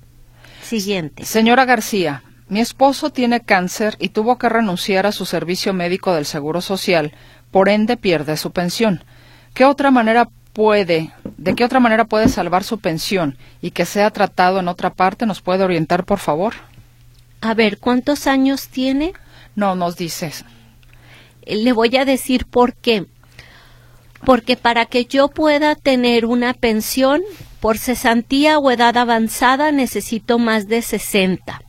Siguiente. 0.63 1.25
Señora 1.25 1.65
García, 1.67 2.25
mi 2.49 2.61
esposo 2.61 3.11
tiene 3.11 3.41
cáncer 3.41 3.97
y 4.01 4.09
tuvo 4.09 4.39
que 4.39 4.49
renunciar 4.49 5.07
a 5.07 5.13
su 5.13 5.25
servicio 5.25 5.73
médico 5.73 6.13
del 6.15 6.27
Seguro 6.27 6.61
Social, 6.61 7.13
por 7.51 7.69
ende 7.69 7.97
pierde 7.97 8.37
su 8.37 8.51
pensión. 8.51 9.05
¿Qué 9.55 9.65
otra 9.65 9.91
manera 9.91 10.29
puede, 10.53 11.13
de 11.37 11.55
qué 11.55 11.65
otra 11.65 11.79
manera 11.79 12.07
puede 12.07 12.29
salvar 12.29 12.65
su 12.65 12.79
pensión 12.79 13.39
y 13.63 13.71
que 13.71 13.85
sea 13.85 14.11
tratado 14.11 14.59
en 14.59 14.69
otra 14.69 14.91
parte? 14.91 15.27
¿Nos 15.27 15.43
puede 15.43 15.63
orientar, 15.63 16.05
por 16.05 16.19
favor? 16.19 16.55
A 17.41 17.55
ver, 17.55 17.79
¿cuántos 17.79 18.27
años 18.27 18.69
tiene? 18.69 19.13
No 19.55 19.75
nos 19.75 19.97
dices. 19.97 20.45
Le 21.47 21.73
voy 21.73 21.97
a 21.97 22.05
decir 22.05 22.47
por 22.47 22.75
qué. 22.75 23.07
Porque 24.25 24.57
para 24.57 24.87
que 24.87 25.05
yo 25.05 25.29
pueda 25.29 25.77
tener 25.77 26.27
una 26.27 26.53
pensión 26.53 27.23
por 27.61 27.79
cesantía 27.79 28.59
o 28.59 28.71
edad 28.71 28.97
avanzada 28.97 29.73
necesito 29.73 30.39
más 30.39 30.69
de 30.69 30.83
60 30.83 31.63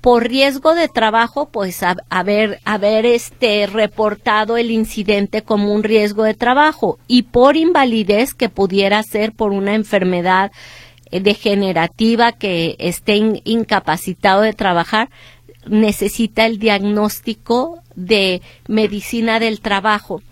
por 0.00 0.28
riesgo 0.28 0.74
de 0.74 0.88
trabajo, 0.88 1.48
pues 1.50 1.80
haber, 2.08 2.60
haber 2.64 3.04
este 3.04 3.66
reportado 3.66 4.56
el 4.56 4.70
incidente 4.70 5.42
como 5.42 5.72
un 5.72 5.82
riesgo 5.82 6.22
de 6.22 6.34
trabajo 6.34 6.98
y 7.08 7.22
por 7.24 7.56
invalidez 7.56 8.32
que 8.34 8.48
pudiera 8.48 9.02
ser 9.02 9.32
por 9.32 9.50
una 9.52 9.74
enfermedad 9.74 10.50
eh, 10.50 10.54
degenerativa 11.10 12.32
que 12.32 12.76
esté 12.78 13.16
incapacitado 13.44 14.42
de 14.42 14.52
trabajar, 14.52 15.08
necesita 15.66 16.44
el 16.46 16.58
diagnóstico 16.58 17.82
de 17.94 18.42
medicina 18.66 19.38
del 19.40 19.60
trabajo. 19.60 20.22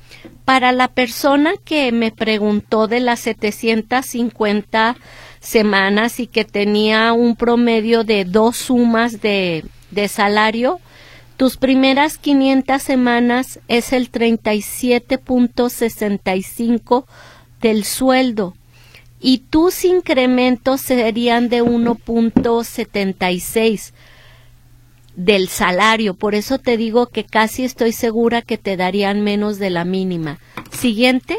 Para 0.45 0.73
la 0.73 0.89
persona 0.89 1.55
que 1.65 1.93
me 1.93 2.11
preguntó 2.13 2.89
de 2.89 3.01
las 3.01 3.21
750 3.21 4.97
semanas 5.41 6.21
y 6.21 6.27
que 6.27 6.45
tenía 6.45 7.13
un 7.13 7.37
promedio 7.37 8.05
de 8.05 8.25
dos 8.25 8.57
sumas 8.57 9.21
de, 9.21 9.65
de 9.91 10.09
salario, 10.09 10.81
tus 11.37 11.57
primeras 11.57 12.19
500 12.19 12.83
semanas 12.83 13.61
es 13.69 13.93
el 13.93 14.11
37.65 14.11 17.05
del 17.61 17.85
sueldo 17.85 18.57
y 19.21 19.39
tus 19.39 19.85
incrementos 19.85 20.81
serían 20.81 21.49
de 21.49 21.63
1.76 21.63 23.93
del 25.17 25.49
salario. 25.49 26.15
Por 26.15 26.35
eso 26.35 26.59
te 26.59 26.77
digo 26.77 27.07
que 27.07 27.25
casi 27.25 27.65
estoy 27.65 27.93
segura 27.93 28.43
que 28.43 28.59
te 28.59 28.77
darían 28.77 29.23
menos 29.23 29.59
de 29.59 29.71
la 29.71 29.85
mínima. 29.85 30.39
Siguiente. 30.71 31.37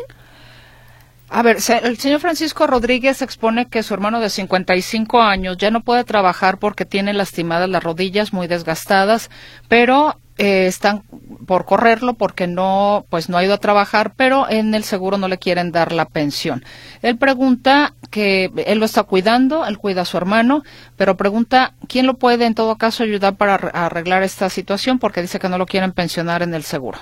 A 1.30 1.42
ver, 1.42 1.58
el 1.84 1.98
señor 1.98 2.22
Francisco 2.22 2.68
Rodríguez 2.68 3.22
expone 3.22 3.68
que 3.68 3.84
su 3.84 3.94
hermano 3.94 4.22
de 4.22 4.30
55 4.30 5.22
años 5.22 5.58
ya 5.58 5.72
no 5.72 5.82
puede 5.82 6.06
trabajar 6.06 6.58
porque 6.58 6.86
tiene 6.86 7.14
lastimadas 7.14 7.70
las 7.70 7.84
rodillas 7.84 8.32
muy 8.32 8.48
desgastadas, 8.48 9.30
pero 9.68 10.18
eh, 10.38 10.68
están 10.68 11.04
por 11.48 11.66
correrlo 11.66 12.14
porque 12.14 12.46
no, 12.46 13.06
pues 13.10 13.30
no 13.30 13.38
ha 13.38 13.44
ido 13.44 13.54
a 13.54 13.60
trabajar, 13.60 14.14
pero 14.16 14.50
en 14.50 14.76
el 14.76 14.84
seguro 14.84 15.18
no 15.18 15.28
le 15.28 15.38
quieren 15.38 15.72
dar 15.72 15.92
la 15.92 16.06
pensión. 16.06 16.64
Él 17.02 17.18
pregunta 17.18 17.94
que 18.12 18.52
él 18.66 18.80
lo 18.80 18.86
está 18.86 19.04
cuidando, 19.04 19.66
él 19.66 19.78
cuida 19.78 20.02
a 20.02 20.06
su 20.06 20.18
hermano, 20.18 20.64
pero 20.96 21.18
pregunta 21.18 21.74
quién 21.88 22.06
lo 22.06 22.16
puede 22.16 22.46
en 22.46 22.54
todo 22.54 22.76
caso 22.76 23.04
ayudar 23.04 23.36
para 23.36 23.56
arreglar 23.56 24.24
esta 24.24 24.50
situación 24.50 25.00
porque 25.00 25.22
dice 25.22 25.40
que 25.40 25.50
no 25.50 25.58
lo 25.58 25.66
quieren 25.66 25.92
pensionar 25.92 26.44
en 26.44 26.54
el 26.54 26.64
seguro. 26.64 27.00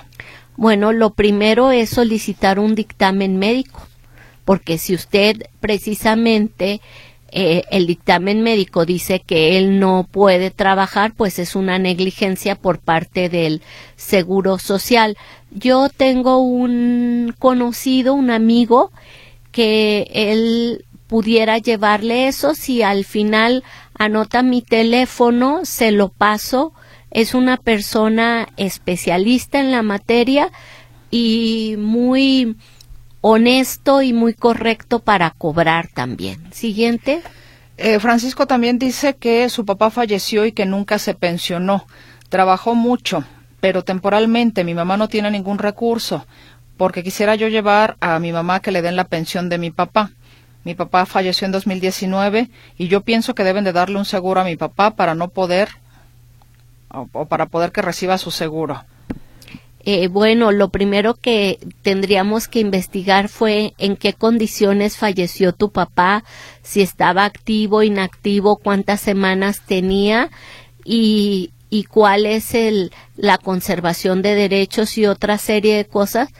Bueno, 0.56 0.92
lo 0.92 1.10
primero 1.10 1.70
es 1.70 1.90
solicitar 1.90 2.58
un 2.58 2.74
dictamen 2.74 3.38
médico 3.38 3.86
porque 4.46 4.78
si 4.78 4.94
usted 4.94 5.42
precisamente 5.60 6.80
eh, 7.32 7.64
el 7.70 7.86
dictamen 7.86 8.42
médico 8.42 8.86
dice 8.86 9.20
que 9.20 9.58
él 9.58 9.80
no 9.80 10.06
puede 10.10 10.50
trabajar, 10.50 11.12
pues 11.16 11.38
es 11.38 11.56
una 11.56 11.78
negligencia 11.78 12.54
por 12.54 12.78
parte 12.78 13.28
del 13.28 13.62
Seguro 13.96 14.58
Social. 14.58 15.16
Yo 15.50 15.88
tengo 15.88 16.38
un 16.38 17.34
conocido, 17.38 18.14
un 18.14 18.30
amigo, 18.30 18.92
que 19.50 20.08
él 20.12 20.84
pudiera 21.06 21.58
llevarle 21.58 22.28
eso. 22.28 22.54
Si 22.54 22.82
al 22.82 23.04
final 23.04 23.64
anota 23.98 24.42
mi 24.42 24.62
teléfono, 24.62 25.64
se 25.64 25.90
lo 25.90 26.08
paso. 26.08 26.72
Es 27.10 27.34
una 27.34 27.56
persona 27.56 28.48
especialista 28.56 29.60
en 29.60 29.70
la 29.70 29.82
materia 29.82 30.50
y 31.10 31.76
muy 31.78 32.56
honesto 33.28 34.02
y 34.02 34.12
muy 34.12 34.34
correcto 34.34 35.00
para 35.00 35.30
cobrar 35.30 35.88
también. 35.88 36.40
Siguiente. 36.52 37.22
Eh, 37.76 37.98
Francisco 37.98 38.46
también 38.46 38.78
dice 38.78 39.16
que 39.16 39.48
su 39.48 39.66
papá 39.66 39.90
falleció 39.90 40.44
y 40.44 40.52
que 40.52 40.64
nunca 40.64 41.00
se 41.00 41.12
pensionó. 41.12 41.86
Trabajó 42.28 42.76
mucho, 42.76 43.24
pero 43.58 43.82
temporalmente 43.82 44.62
mi 44.62 44.74
mamá 44.74 44.96
no 44.96 45.08
tiene 45.08 45.32
ningún 45.32 45.58
recurso, 45.58 46.24
porque 46.76 47.02
quisiera 47.02 47.34
yo 47.34 47.48
llevar 47.48 47.96
a 47.98 48.20
mi 48.20 48.30
mamá 48.30 48.60
que 48.60 48.70
le 48.70 48.80
den 48.80 48.94
la 48.94 49.08
pensión 49.08 49.48
de 49.48 49.58
mi 49.58 49.72
papá. 49.72 50.12
Mi 50.62 50.76
papá 50.76 51.04
falleció 51.04 51.46
en 51.46 51.52
2019 51.52 52.48
y 52.78 52.86
yo 52.86 53.00
pienso 53.00 53.34
que 53.34 53.42
deben 53.42 53.64
de 53.64 53.72
darle 53.72 53.98
un 53.98 54.04
seguro 54.04 54.40
a 54.40 54.44
mi 54.44 54.54
papá 54.54 54.92
para 54.92 55.16
no 55.16 55.30
poder 55.30 55.70
o 56.90 57.24
para 57.26 57.46
poder 57.46 57.72
que 57.72 57.82
reciba 57.82 58.18
su 58.18 58.30
seguro. 58.30 58.84
Eh, 59.88 60.08
bueno, 60.08 60.50
lo 60.50 60.70
primero 60.70 61.14
que 61.14 61.60
tendríamos 61.82 62.48
que 62.48 62.58
investigar 62.58 63.28
fue 63.28 63.72
en 63.78 63.94
qué 63.96 64.14
condiciones 64.14 64.96
falleció 64.96 65.52
tu 65.52 65.70
papá, 65.70 66.24
si 66.62 66.82
estaba 66.82 67.24
activo, 67.24 67.84
inactivo, 67.84 68.56
cuántas 68.56 69.00
semanas 69.00 69.62
tenía 69.64 70.28
y, 70.84 71.52
y 71.70 71.84
cuál 71.84 72.26
es 72.26 72.52
el, 72.56 72.90
la 73.14 73.38
conservación 73.38 74.22
de 74.22 74.34
derechos 74.34 74.98
y 74.98 75.06
otra 75.06 75.38
serie 75.38 75.76
de 75.76 75.84
cosas. 75.84 76.30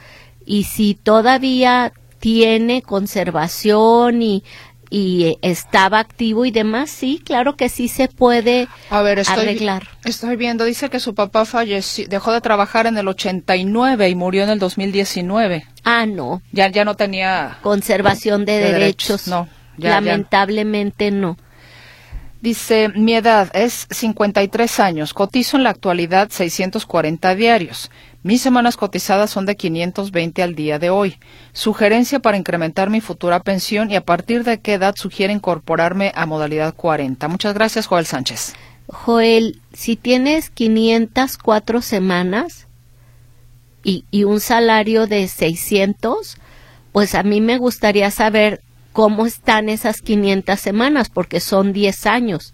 Y 0.45 0.65
si 0.65 0.93
todavía 0.93 1.93
tiene 2.19 2.81
conservación 2.81 4.21
y 4.21 4.43
y 4.89 5.25
eh, 5.25 5.37
estaba 5.41 5.99
activo 5.99 6.45
y 6.45 6.51
demás, 6.51 6.89
sí, 6.89 7.21
claro 7.23 7.55
que 7.55 7.69
sí 7.69 7.87
se 7.87 8.07
puede 8.07 8.67
A 8.89 9.01
ver, 9.01 9.19
estoy, 9.19 9.43
arreglar. 9.43 9.87
Estoy 10.05 10.35
viendo, 10.35 10.63
dice 10.65 10.89
que 10.89 10.99
su 10.99 11.15
papá 11.15 11.45
falleció, 11.45 12.07
dejó 12.07 12.31
de 12.31 12.41
trabajar 12.41 12.87
en 12.87 12.97
el 12.97 13.07
89 13.07 14.09
y 14.09 14.15
murió 14.15 14.43
en 14.43 14.49
el 14.49 14.59
2019. 14.59 15.65
Ah, 15.83 16.05
no. 16.05 16.41
Ya, 16.51 16.69
ya 16.69 16.85
no 16.85 16.95
tenía 16.95 17.57
conservación 17.61 18.45
de, 18.45 18.59
derechos. 18.59 19.27
No, 19.27 19.47
lamentablemente 19.77 21.11
no. 21.11 21.37
Dice, 22.41 22.89
mi 22.89 23.15
edad 23.15 23.49
es 23.53 23.87
53 23.89 24.79
años, 24.79 25.13
cotizo 25.13 25.57
en 25.57 25.63
la 25.63 25.71
actualidad 25.71 26.29
640 26.29 27.35
diarios. 27.35 27.89
Mis 28.27 28.41
semanas 28.41 28.75
cotizadas 28.75 29.29
son 29.29 29.45
de 29.45 29.55
520 29.55 30.43
al 30.43 30.53
día 30.53 30.79
de 30.79 30.89
hoy. 30.89 31.17
Sugerencia 31.53 32.19
para 32.19 32.35
incrementar 32.35 32.89
mi 32.89 32.99
futura 32.99 33.39
pensión 33.39 33.89
y 33.89 33.95
a 33.95 34.03
partir 34.03 34.43
de 34.43 34.59
qué 34.59 34.73
edad 34.73 34.95
sugiere 34.97 35.31
incorporarme 35.31 36.11
a 36.13 36.25
modalidad 36.25 36.75
40. 36.75 37.25
Muchas 37.29 37.53
gracias, 37.53 37.87
Joel 37.87 38.05
Sánchez. 38.05 38.53
Joel, 38.87 39.61
si 39.71 39.95
tienes 39.95 40.49
504 40.49 41.81
semanas 41.81 42.67
y, 43.81 44.03
un 44.25 44.41
salario 44.41 45.07
de 45.07 45.25
600, 45.29 46.37
pues 46.91 47.15
a 47.15 47.23
mí 47.23 47.39
me 47.39 47.57
gustaría 47.57 48.11
saber 48.11 48.61
cómo 48.91 49.25
están 49.25 49.69
esas 49.69 50.01
500 50.01 50.59
semanas, 50.59 51.07
porque 51.07 51.39
son 51.39 51.71
10 51.71 52.05
años 52.07 52.53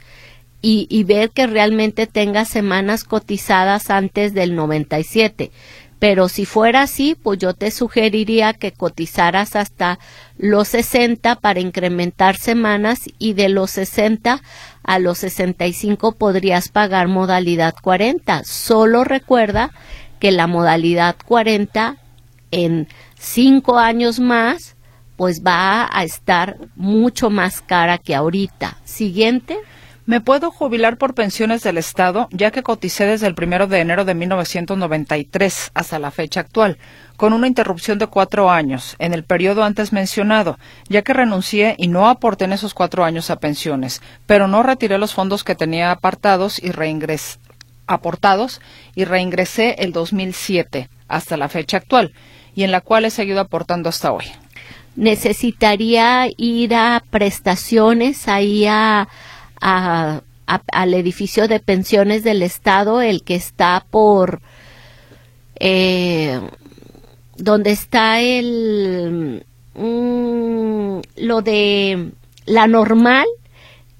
y, 0.65 1.03
ver 1.03 1.31
que 1.31 1.45
realmente 1.45 2.07
tenga 2.07 2.45
semanas 2.45 3.03
cotizadas 3.03 3.89
antes 3.89 4.33
del 4.33 4.55
97. 4.55 5.51
Pero 5.99 6.29
si 6.29 6.45
fuera 6.45 6.83
así, 6.83 7.15
pues 7.21 7.37
yo 7.39 7.53
te 7.53 7.69
sugeriría 7.69 8.53
que 8.53 8.71
cotizaras 8.71 9.57
hasta 9.57 9.99
los 10.37 10.69
60 10.69 11.35
para 11.35 11.59
incrementar 11.59 12.37
semanas 12.37 13.01
y 13.19 13.33
de 13.33 13.49
los 13.49 13.71
60 13.71 14.41
a 14.83 14.99
los 14.99 15.17
65 15.17 16.13
podrías 16.13 16.69
pagar 16.69 17.09
modalidad 17.09 17.75
40. 17.81 18.45
Solo 18.45 19.03
recuerda 19.03 19.71
que 20.19 20.31
la 20.31 20.47
modalidad 20.47 21.17
40 21.25 21.97
en 22.51 22.87
5 23.19 23.79
años 23.79 24.21
más 24.21 24.77
pues 25.17 25.43
va 25.45 25.89
a 25.91 26.03
estar 26.05 26.57
mucho 26.75 27.29
más 27.29 27.59
cara 27.59 27.97
que 27.97 28.15
ahorita. 28.15 28.77
Siguiente. 28.85 29.57
Me 30.05 30.19
puedo 30.19 30.51
jubilar 30.51 30.97
por 30.97 31.13
pensiones 31.13 31.63
del 31.63 31.77
Estado, 31.77 32.27
ya 32.31 32.51
que 32.51 32.61
coticé 32.61 33.05
desde 33.05 33.25
el 33.25 33.35
primero 33.35 33.67
de 33.67 33.79
enero 33.79 34.03
de 34.03 34.13
1993 34.13 35.71
hasta 35.73 35.97
la 35.97 36.11
fecha 36.11 36.41
actual, 36.41 36.77
con 37.15 37.31
una 37.31 37.47
interrupción 37.47 37.99
de 37.99 38.07
cuatro 38.07 38.51
años 38.51 38.97
en 38.99 39.13
el 39.13 39.23
periodo 39.23 39.63
antes 39.63 39.93
mencionado, 39.93 40.59
ya 40.89 41.03
que 41.03 41.13
renuncié 41.13 41.75
y 41.77 41.87
no 41.87 42.09
aporté 42.09 42.43
en 42.43 42.51
esos 42.51 42.73
cuatro 42.73 43.05
años 43.05 43.29
a 43.29 43.37
pensiones, 43.37 44.01
pero 44.25 44.49
no 44.49 44.61
retiré 44.61 44.97
los 44.97 45.13
fondos 45.13 45.45
que 45.45 45.55
tenía 45.55 45.91
apartados 45.91 46.61
y 46.61 46.71
reingresé 46.71 47.39
aportados 47.87 48.61
y 48.95 49.05
reingresé 49.05 49.75
el 49.79 49.93
2007 49.93 50.89
hasta 51.07 51.37
la 51.37 51.47
fecha 51.47 51.77
actual, 51.77 52.13
y 52.55 52.63
en 52.63 52.71
la 52.71 52.81
cual 52.81 53.05
he 53.05 53.09
seguido 53.09 53.39
aportando 53.39 53.87
hasta 53.87 54.11
hoy. 54.11 54.25
Necesitaría 54.95 56.27
ir 56.37 56.75
a 56.75 57.03
prestaciones 57.09 58.27
ahí 58.27 58.65
a 59.63 60.21
al 60.71 60.93
edificio 60.93 61.47
de 61.47 61.59
pensiones 61.59 62.23
del 62.23 62.41
Estado, 62.43 63.01
el 63.01 63.23
que 63.23 63.35
está 63.35 63.85
por 63.89 64.41
eh, 65.59 66.39
donde 67.37 67.71
está 67.71 68.19
el 68.19 69.45
mm, 69.75 70.99
lo 71.17 71.41
de 71.41 72.11
la 72.45 72.67
normal 72.67 73.25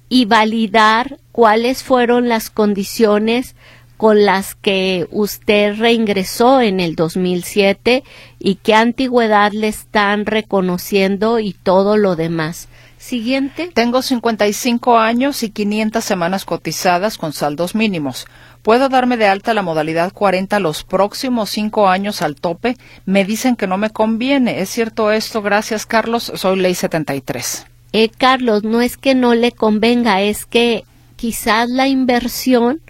y 0.08 0.26
validar 0.26 1.18
cuáles 1.32 1.82
fueron 1.82 2.28
las 2.28 2.50
condiciones 2.50 3.56
con 3.96 4.24
las 4.24 4.54
que 4.54 5.06
usted 5.10 5.76
reingresó 5.78 6.60
en 6.60 6.80
el 6.80 6.94
2007 6.94 8.04
y 8.38 8.56
qué 8.56 8.74
antigüedad 8.74 9.52
le 9.52 9.68
están 9.68 10.26
reconociendo 10.26 11.38
y 11.38 11.52
todo 11.52 11.96
lo 11.96 12.16
demás. 12.16 12.68
Siguiente. 13.04 13.70
Tengo 13.74 14.00
55 14.00 14.96
años 14.96 15.42
y 15.42 15.50
500 15.50 16.02
semanas 16.02 16.46
cotizadas 16.46 17.18
con 17.18 17.34
saldos 17.34 17.74
mínimos. 17.74 18.26
¿Puedo 18.62 18.88
darme 18.88 19.18
de 19.18 19.26
alta 19.26 19.52
la 19.52 19.60
modalidad 19.60 20.10
40 20.10 20.58
los 20.58 20.84
próximos 20.84 21.50
cinco 21.50 21.86
años 21.86 22.22
al 22.22 22.36
tope? 22.36 22.78
Me 23.04 23.26
dicen 23.26 23.56
que 23.56 23.66
no 23.66 23.76
me 23.76 23.90
conviene. 23.90 24.62
¿Es 24.62 24.70
cierto 24.70 25.12
esto? 25.12 25.42
Gracias, 25.42 25.84
Carlos. 25.84 26.32
Soy 26.34 26.58
Ley 26.58 26.74
73. 26.74 27.66
Eh, 27.92 28.08
Carlos, 28.08 28.64
no 28.64 28.80
es 28.80 28.96
que 28.96 29.14
no 29.14 29.34
le 29.34 29.52
convenga, 29.52 30.22
es 30.22 30.46
que 30.46 30.86
quizás 31.16 31.68
la 31.68 31.88
inversión 31.88 32.80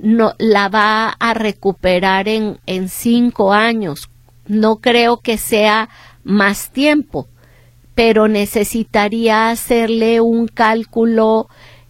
no 0.00 0.34
la 0.38 0.68
va 0.68 1.10
a 1.10 1.34
recuperar 1.34 2.26
en, 2.26 2.58
en 2.66 2.88
cinco 2.88 3.52
años. 3.52 4.10
No 4.48 4.78
creo 4.78 5.18
que 5.18 5.38
sea 5.38 5.88
más 6.24 6.70
tiempo 6.70 7.28
pero 7.96 8.28
necesitaría 8.28 9.48
hacerle 9.48 10.20
un 10.20 10.48
cálculo 10.48 11.48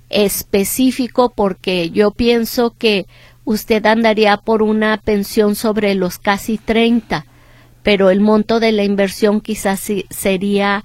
específico 0.09 1.33
porque 1.35 1.91
yo 1.91 2.13
pienso 2.13 2.77
que 2.79 3.07
usted 3.45 3.85
andaría 3.85 4.37
por 4.37 4.63
una 4.63 4.99
pensión 4.99 5.57
sobre 5.57 5.97
los 5.97 6.19
casi 6.21 6.59
30, 6.59 7.27
pero 7.83 8.11
el 8.11 8.21
monto 8.21 8.61
de 8.61 8.71
la 8.71 8.85
inversión 8.85 9.41
quizás 9.41 9.91
sería 10.09 10.85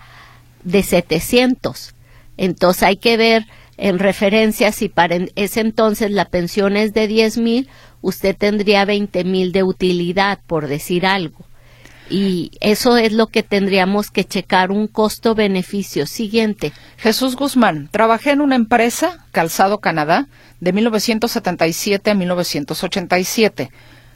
de 0.63 0.81
700. 0.81 1.93
Entonces 2.37 2.81
hay 2.81 2.97
que 2.97 3.15
ver 3.15 3.45
en 3.77 3.99
referencia 3.99 4.71
si 4.71 4.89
para 4.89 5.17
ese 5.35 5.59
entonces 5.59 6.09
la 6.09 6.25
pensión 6.25 6.75
es 6.75 6.95
de 6.95 7.07
10 7.07 7.37
mil, 7.37 7.69
usted 8.01 8.35
tendría 8.35 8.85
20 8.85 9.23
mil 9.23 9.51
de 9.51 9.61
utilidad, 9.61 10.39
por 10.47 10.67
decir 10.67 11.05
algo 11.05 11.50
y 12.11 12.51
eso 12.59 12.97
es 12.97 13.13
lo 13.13 13.27
que 13.27 13.41
tendríamos 13.41 14.11
que 14.11 14.25
checar 14.25 14.69
un 14.69 14.87
costo-beneficio. 14.87 16.05
Siguiente. 16.05 16.73
Jesús 16.97 17.35
Guzmán, 17.35 17.87
trabajé 17.89 18.31
en 18.31 18.41
una 18.41 18.55
empresa, 18.55 19.25
Calzado 19.31 19.79
Canadá, 19.79 20.27
de 20.59 20.73
1977 20.73 22.11
a 22.11 22.13
1987. 22.13 23.71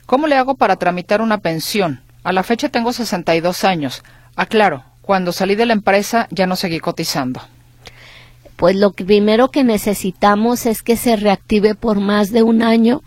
¿Cómo 0.05 0.27
le 0.27 0.35
hago 0.35 0.55
para 0.55 0.75
tramitar 0.75 1.21
una 1.21 1.39
pensión? 1.39 2.01
A 2.23 2.31
la 2.31 2.43
fecha 2.43 2.69
tengo 2.69 2.91
62 2.91 3.63
años. 3.63 4.03
Aclaro, 4.35 4.83
cuando 5.01 5.31
salí 5.31 5.55
de 5.55 5.65
la 5.65 5.73
empresa 5.73 6.27
ya 6.31 6.47
no 6.47 6.55
seguí 6.55 6.79
cotizando. 6.79 7.41
Pues 8.55 8.75
lo 8.75 8.91
primero 8.91 9.49
que 9.49 9.63
necesitamos 9.63 10.65
es 10.65 10.81
que 10.81 10.97
se 10.97 11.15
reactive 11.15 11.75
por 11.75 11.99
más 11.99 12.31
de 12.31 12.43
un 12.43 12.61
año 12.61 13.01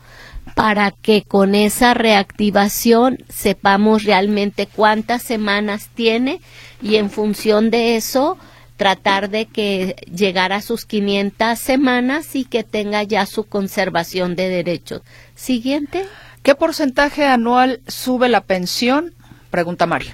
para 0.59 0.91
que 0.91 1.23
con 1.23 1.55
esa 1.55 1.95
reactivación 1.95 3.19
sepamos 3.29 4.03
realmente 4.03 4.67
cuántas 4.67 5.23
semanas 5.23 5.89
tiene 5.95 6.41
y 6.83 6.97
en 6.97 7.11
función 7.11 7.71
de 7.71 7.95
eso 7.95 8.37
tratar 8.77 9.31
de 9.31 9.47
que 9.47 9.95
llegara 10.13 10.57
a 10.57 10.61
sus 10.61 10.85
500 10.85 11.57
semanas 11.57 12.35
y 12.35 12.45
que 12.45 12.65
tenga 12.65 13.05
ya 13.05 13.25
su 13.25 13.45
conservación 13.45 14.35
de 14.35 14.49
derechos. 14.49 15.03
Siguiente. 15.37 16.07
¿Qué 16.43 16.57
porcentaje 16.57 17.25
anual 17.25 17.81
sube 17.87 18.29
la 18.29 18.41
pensión? 18.41 19.15
Pregunta 19.51 19.87
Mari. 19.87 20.07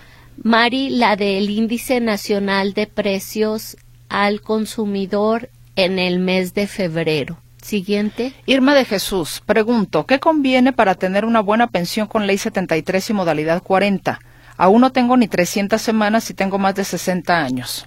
Mari, 0.42 0.90
la 0.90 1.16
del 1.16 1.48
índice 1.48 2.00
nacional 2.00 2.74
de 2.74 2.86
precios 2.86 3.78
al 4.10 4.42
consumidor 4.42 5.48
en 5.74 5.98
el 5.98 6.18
mes 6.18 6.52
de 6.52 6.66
febrero. 6.66 7.38
Siguiente. 7.64 8.34
Irma 8.44 8.74
de 8.74 8.84
Jesús, 8.84 9.42
pregunto, 9.46 10.04
¿qué 10.04 10.20
conviene 10.20 10.74
para 10.74 10.96
tener 10.96 11.24
una 11.24 11.40
buena 11.40 11.66
pensión 11.66 12.06
con 12.06 12.26
ley 12.26 12.36
73 12.36 13.08
y 13.08 13.12
modalidad 13.14 13.62
40? 13.62 14.20
Aún 14.58 14.82
no 14.82 14.92
tengo 14.92 15.16
ni 15.16 15.28
300 15.28 15.80
semanas 15.80 16.28
y 16.28 16.34
tengo 16.34 16.58
más 16.58 16.74
de 16.74 16.84
60 16.84 17.42
años. 17.42 17.86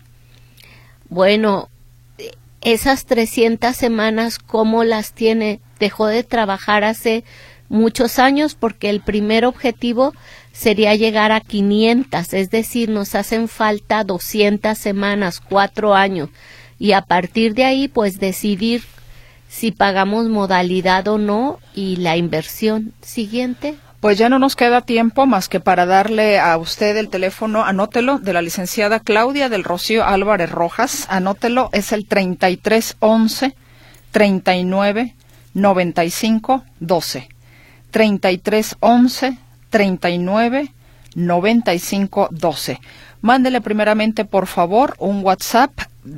Bueno, 1.10 1.70
esas 2.62 3.06
300 3.06 3.76
semanas, 3.76 4.40
¿cómo 4.40 4.84
las 4.84 5.14
tiene? 5.14 5.60
Dejó 5.80 6.08
de 6.08 6.24
trabajar 6.24 6.84
hace 6.84 7.24
muchos 7.70 8.18
años 8.18 8.56
porque 8.56 8.90
el 8.90 9.02
primer 9.02 9.46
objetivo 9.46 10.16
sería 10.54 10.96
llegar 10.96 11.32
a 11.32 11.40
500, 11.40 12.34
es 12.34 12.50
decir, 12.50 12.90
nos 12.90 13.14
hacen 13.14 13.48
falta 13.48 14.04
200 14.04 14.76
semanas, 14.76 15.40
cuatro 15.40 15.94
años, 15.94 16.30
y 16.80 16.94
a 16.94 17.04
partir 17.04 17.54
de 17.54 17.64
ahí, 17.64 17.88
pues 17.88 18.20
decidir 18.20 18.82
si 19.48 19.72
pagamos 19.72 20.28
modalidad 20.28 21.08
o 21.08 21.18
no 21.18 21.60
y 21.74 21.98
la 21.98 22.18
inversión 22.18 22.94
siguiente. 23.02 23.76
Pues 24.00 24.18
ya 24.18 24.30
no 24.30 24.38
nos 24.38 24.56
queda 24.56 24.82
tiempo 24.82 25.26
más 25.26 25.50
que 25.50 25.60
para 25.60 25.86
darle 25.86 26.40
a 26.40 26.56
usted 26.58 26.96
el 26.98 27.10
teléfono, 27.10 27.66
anótelo, 27.66 28.20
de 28.20 28.34
la 28.34 28.44
licenciada 28.44 29.00
Claudia 29.00 29.50
del 29.50 29.64
Rocío 29.64 30.06
Álvarez 30.06 30.52
Rojas. 30.52 31.08
Anótelo, 31.10 31.70
es 31.74 31.92
el 31.92 32.06
3311 32.06 33.56
39 34.12 35.16
95 35.54 36.64
12. 36.80 37.30
3311 37.90 39.38
39 39.70 40.72
95 41.16 42.28
12. 42.32 42.80
Mándele 43.22 43.62
primeramente, 43.62 44.26
por 44.26 44.48
favor, 44.48 44.96
un 45.00 45.24
WhatsApp 45.24 45.72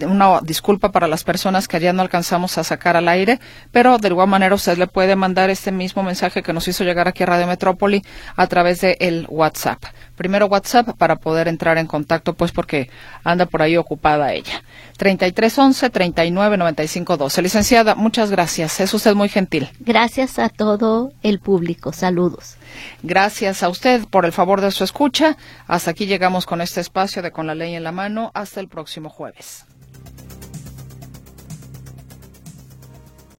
una 0.05 0.39
disculpa 0.41 0.91
para 0.91 1.07
las 1.07 1.23
personas 1.23 1.67
que 1.67 1.79
ya 1.79 1.93
no 1.93 2.01
alcanzamos 2.01 2.57
a 2.57 2.63
sacar 2.63 2.95
al 2.95 3.07
aire, 3.07 3.39
pero 3.71 3.97
de 3.97 4.09
igual 4.09 4.27
manera 4.27 4.55
usted 4.55 4.77
le 4.77 4.87
puede 4.87 5.15
mandar 5.15 5.49
este 5.49 5.71
mismo 5.71 6.03
mensaje 6.03 6.43
que 6.43 6.53
nos 6.53 6.67
hizo 6.67 6.83
llegar 6.83 7.07
aquí 7.07 7.23
a 7.23 7.27
Radio 7.27 7.47
Metrópoli 7.47 8.03
a 8.35 8.47
través 8.47 8.81
de 8.81 8.97
el 8.99 9.25
WhatsApp. 9.29 9.83
Primero 10.15 10.47
WhatsApp 10.47 10.89
para 10.97 11.15
poder 11.15 11.47
entrar 11.47 11.77
en 11.77 11.87
contacto, 11.87 12.33
pues 12.33 12.51
porque 12.51 12.89
anda 13.23 13.45
por 13.45 13.61
ahí 13.61 13.77
ocupada 13.77 14.33
ella. 14.33 14.63
3311 14.97 15.89
399512. 15.89 17.41
Licenciada, 17.41 17.95
muchas 17.95 18.29
gracias. 18.29 18.79
Es 18.79 18.93
usted 18.93 19.15
muy 19.15 19.29
gentil. 19.29 19.69
Gracias 19.79 20.37
a 20.39 20.49
todo 20.49 21.13
el 21.23 21.39
público. 21.39 21.93
Saludos. 21.93 22.58
Gracias 23.03 23.63
a 23.63 23.69
usted 23.69 24.05
por 24.09 24.25
el 24.25 24.31
favor 24.31 24.61
de 24.61 24.71
su 24.71 24.83
escucha. 24.83 25.37
Hasta 25.67 25.91
aquí 25.91 26.05
llegamos 26.05 26.45
con 26.45 26.61
este 26.61 26.81
espacio 26.81 27.21
de 27.21 27.31
Con 27.31 27.47
la 27.47 27.55
Ley 27.55 27.75
en 27.75 27.83
la 27.83 27.91
Mano. 27.91 28.31
Hasta 28.33 28.59
el 28.59 28.67
próximo 28.67 29.09
jueves. 29.09 29.65